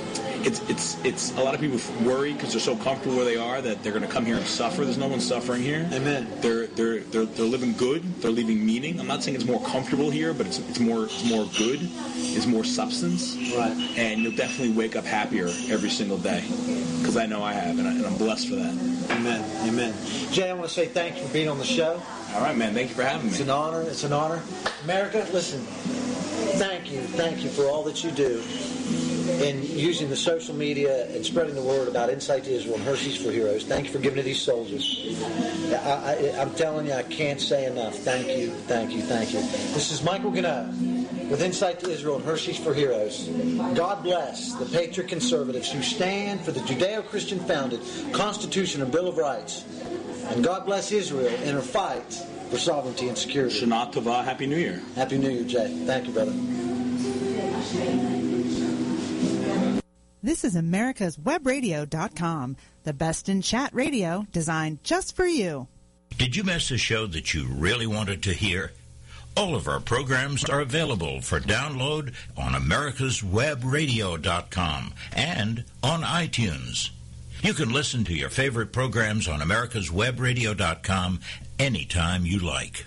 it's 0.46 0.62
it's 0.70 0.98
it's 1.04 1.32
a 1.38 1.44
lot 1.44 1.54
of 1.54 1.62
people 1.62 1.80
worry 2.04 2.34
because 2.34 2.52
they're 2.52 2.62
so 2.62 2.76
comfortable 2.78 3.18
where 3.18 3.26
they 3.26 3.38
are 3.38 3.62
that 3.62 3.84
they're 3.84 3.92
going 3.92 4.06
to 4.06 4.12
come 4.12 4.26
here 4.26 4.36
and 4.36 4.46
suffer. 4.46 4.84
There's 4.84 4.98
no 4.98 5.08
one 5.08 5.20
suffering 5.20 5.62
here. 5.62 5.88
Amen. 5.92 6.28
They're 6.42 6.68
they're 6.68 7.00
they're 7.02 7.26
they're 7.26 7.46
living 7.46 7.74
good. 7.74 8.04
They're 8.22 8.32
leaving 8.32 8.66
meaning. 8.66 9.00
I'm 9.00 9.08
not 9.08 9.24
saying 9.24 9.36
it's 9.36 9.46
more 9.46 9.64
comfortable 9.66 10.10
here, 10.10 10.34
but 10.34 10.48
it's 10.48 10.60
it's 10.60 10.80
more 10.80 11.06
it's 11.06 11.30
more 11.30 11.46
good. 11.58 11.80
It's 11.82 12.46
more 12.46 12.64
substance. 12.64 13.36
Right. 13.56 13.72
And 13.98 14.22
you'll 14.22 14.36
definitely 14.36 14.76
wake 14.76 14.96
up 14.96 15.06
happier 15.06 15.48
every 15.70 15.90
single 15.90 16.18
day 16.18 16.42
because 17.00 17.18
I 17.18 17.26
know 17.26 17.44
I 17.44 17.54
have, 17.54 17.80
and, 17.80 17.88
I, 17.88 17.92
and 17.92 18.06
I'm 18.06 18.18
blessed 18.18 18.50
for 18.50 18.56
that. 18.56 18.74
Amen. 19.12 19.68
Amen. 19.68 19.94
Jay, 20.32 20.50
I 20.50 20.54
want 20.54 20.68
to 20.68 20.74
say 20.74 20.86
thanks 20.86 21.20
for 21.20 21.32
being 21.34 21.50
on 21.50 21.58
the 21.58 21.66
show. 21.66 22.02
All 22.34 22.42
right, 22.42 22.56
man. 22.56 22.74
Thank 22.74 22.90
you 22.90 22.96
for 22.96 23.04
having 23.04 23.28
me. 23.28 23.32
It's 23.32 23.40
an 23.40 23.50
honor. 23.50 23.82
It's 23.82 24.04
an 24.04 24.14
honor. 24.14 24.42
America, 24.84 25.28
listen, 25.34 25.62
thank 26.60 26.92
you. 26.92 27.02
Thank 27.02 27.44
you 27.44 27.50
for 27.50 27.64
all 27.64 27.84
that 27.84 28.04
you 28.04 28.12
do 28.12 28.44
in 29.42 29.64
using 29.64 30.10
the 30.10 30.16
social 30.16 30.56
media 30.56 31.08
and 31.16 31.26
spreading 31.26 31.56
the 31.56 31.62
word 31.62 31.88
about 31.88 32.10
Insight 32.10 32.44
to 32.46 32.52
Israel 32.52 32.76
and 32.76 32.84
Hershey's 32.84 33.16
for 33.18 33.32
Heroes. 33.32 33.64
Thank 33.64 33.88
you 33.88 33.92
for 33.92 34.00
giving 34.00 34.18
to 34.18 34.24
these 34.24 34.42
soldiers. 34.42 35.16
I, 35.72 36.34
I, 36.36 36.42
I'm 36.42 36.54
telling 36.56 36.88
you, 36.88 36.94
I 36.94 37.04
can't 37.04 37.40
say 37.40 37.66
enough. 37.66 37.96
Thank 37.96 38.28
you, 38.28 38.52
thank 38.52 38.92
you, 38.92 39.02
thank 39.02 39.34
you. 39.34 39.40
This 39.74 39.92
is 39.92 40.04
Michael 40.04 40.32
Gannett 40.32 40.68
with 41.30 41.42
Insight 41.42 41.80
to 41.82 41.90
Israel 41.90 42.16
and 42.16 42.26
Hershey's 42.26 42.58
for 42.58 42.74
Heroes. 42.74 43.28
God 43.76 44.04
bless 44.04 44.56
the 44.56 44.66
patriot 44.66 45.08
conservatives 45.10 45.72
who 45.72 45.82
stand 45.82 46.42
for 46.42 46.52
the 46.52 46.62
Judeo-Christian 46.62 47.40
founded 47.40 47.82
Constitution 48.12 48.82
and 48.82 48.92
Bill 48.92 49.08
of 49.08 49.18
Rights. 49.18 49.64
And 50.30 50.44
God 50.44 50.66
bless 50.66 50.92
Israel 50.92 51.28
in 51.28 51.56
her 51.56 51.62
fight 51.62 52.14
for 52.50 52.58
sovereignty 52.58 53.08
and 53.08 53.18
security. 53.18 53.62
Shana 53.62 53.92
Tova. 53.94 54.24
Happy 54.24 54.48
New 54.48 54.58
Year. 54.58 54.82
Happy 54.96 55.18
New 55.18 55.30
Year, 55.30 55.44
Jay. 55.44 55.84
Thank 55.86 56.08
you, 56.08 56.14
brother. 56.14 56.34
This 60.22 60.44
is 60.44 60.58
America's 60.58 61.16
Webradio.com, 61.16 62.58
the 62.84 62.92
best 62.92 63.30
in 63.30 63.42
chat 63.42 63.74
radio 63.74 64.28
designed 64.34 64.84
just 64.84 65.16
for 65.16 65.26
you. 65.26 65.70
Did 66.18 66.36
you 66.36 66.44
miss 66.44 66.72
a 66.72 66.78
show 66.78 67.08
that 67.08 67.34
you 67.34 67.48
really 67.48 67.88
wanted 67.88 68.22
to 68.24 68.34
hear? 68.34 68.74
All 69.38 69.56
of 69.56 69.70
our 69.70 69.80
programs 69.80 70.44
are 70.50 70.60
available 70.60 71.22
for 71.22 71.40
download 71.40 72.14
on 72.36 72.52
americaswebradio.com 72.52 74.94
and 75.16 75.64
on 75.82 76.02
iTunes. 76.02 76.90
You 77.42 77.54
can 77.54 77.72
listen 77.72 78.04
to 78.04 78.14
your 78.14 78.30
favorite 78.30 78.74
programs 78.74 79.30
on 79.30 79.40
americaswebradio.com 79.40 81.22
anytime 81.58 82.26
you 82.26 82.40
like. 82.40 82.86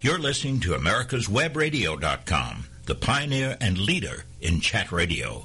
You're 0.00 0.20
listening 0.20 0.60
to 0.60 0.74
americaswebradio.com, 0.74 2.66
the 2.86 2.94
pioneer 2.94 3.56
and 3.60 3.78
leader 3.78 4.22
in 4.40 4.60
chat 4.60 4.92
radio. 4.92 5.44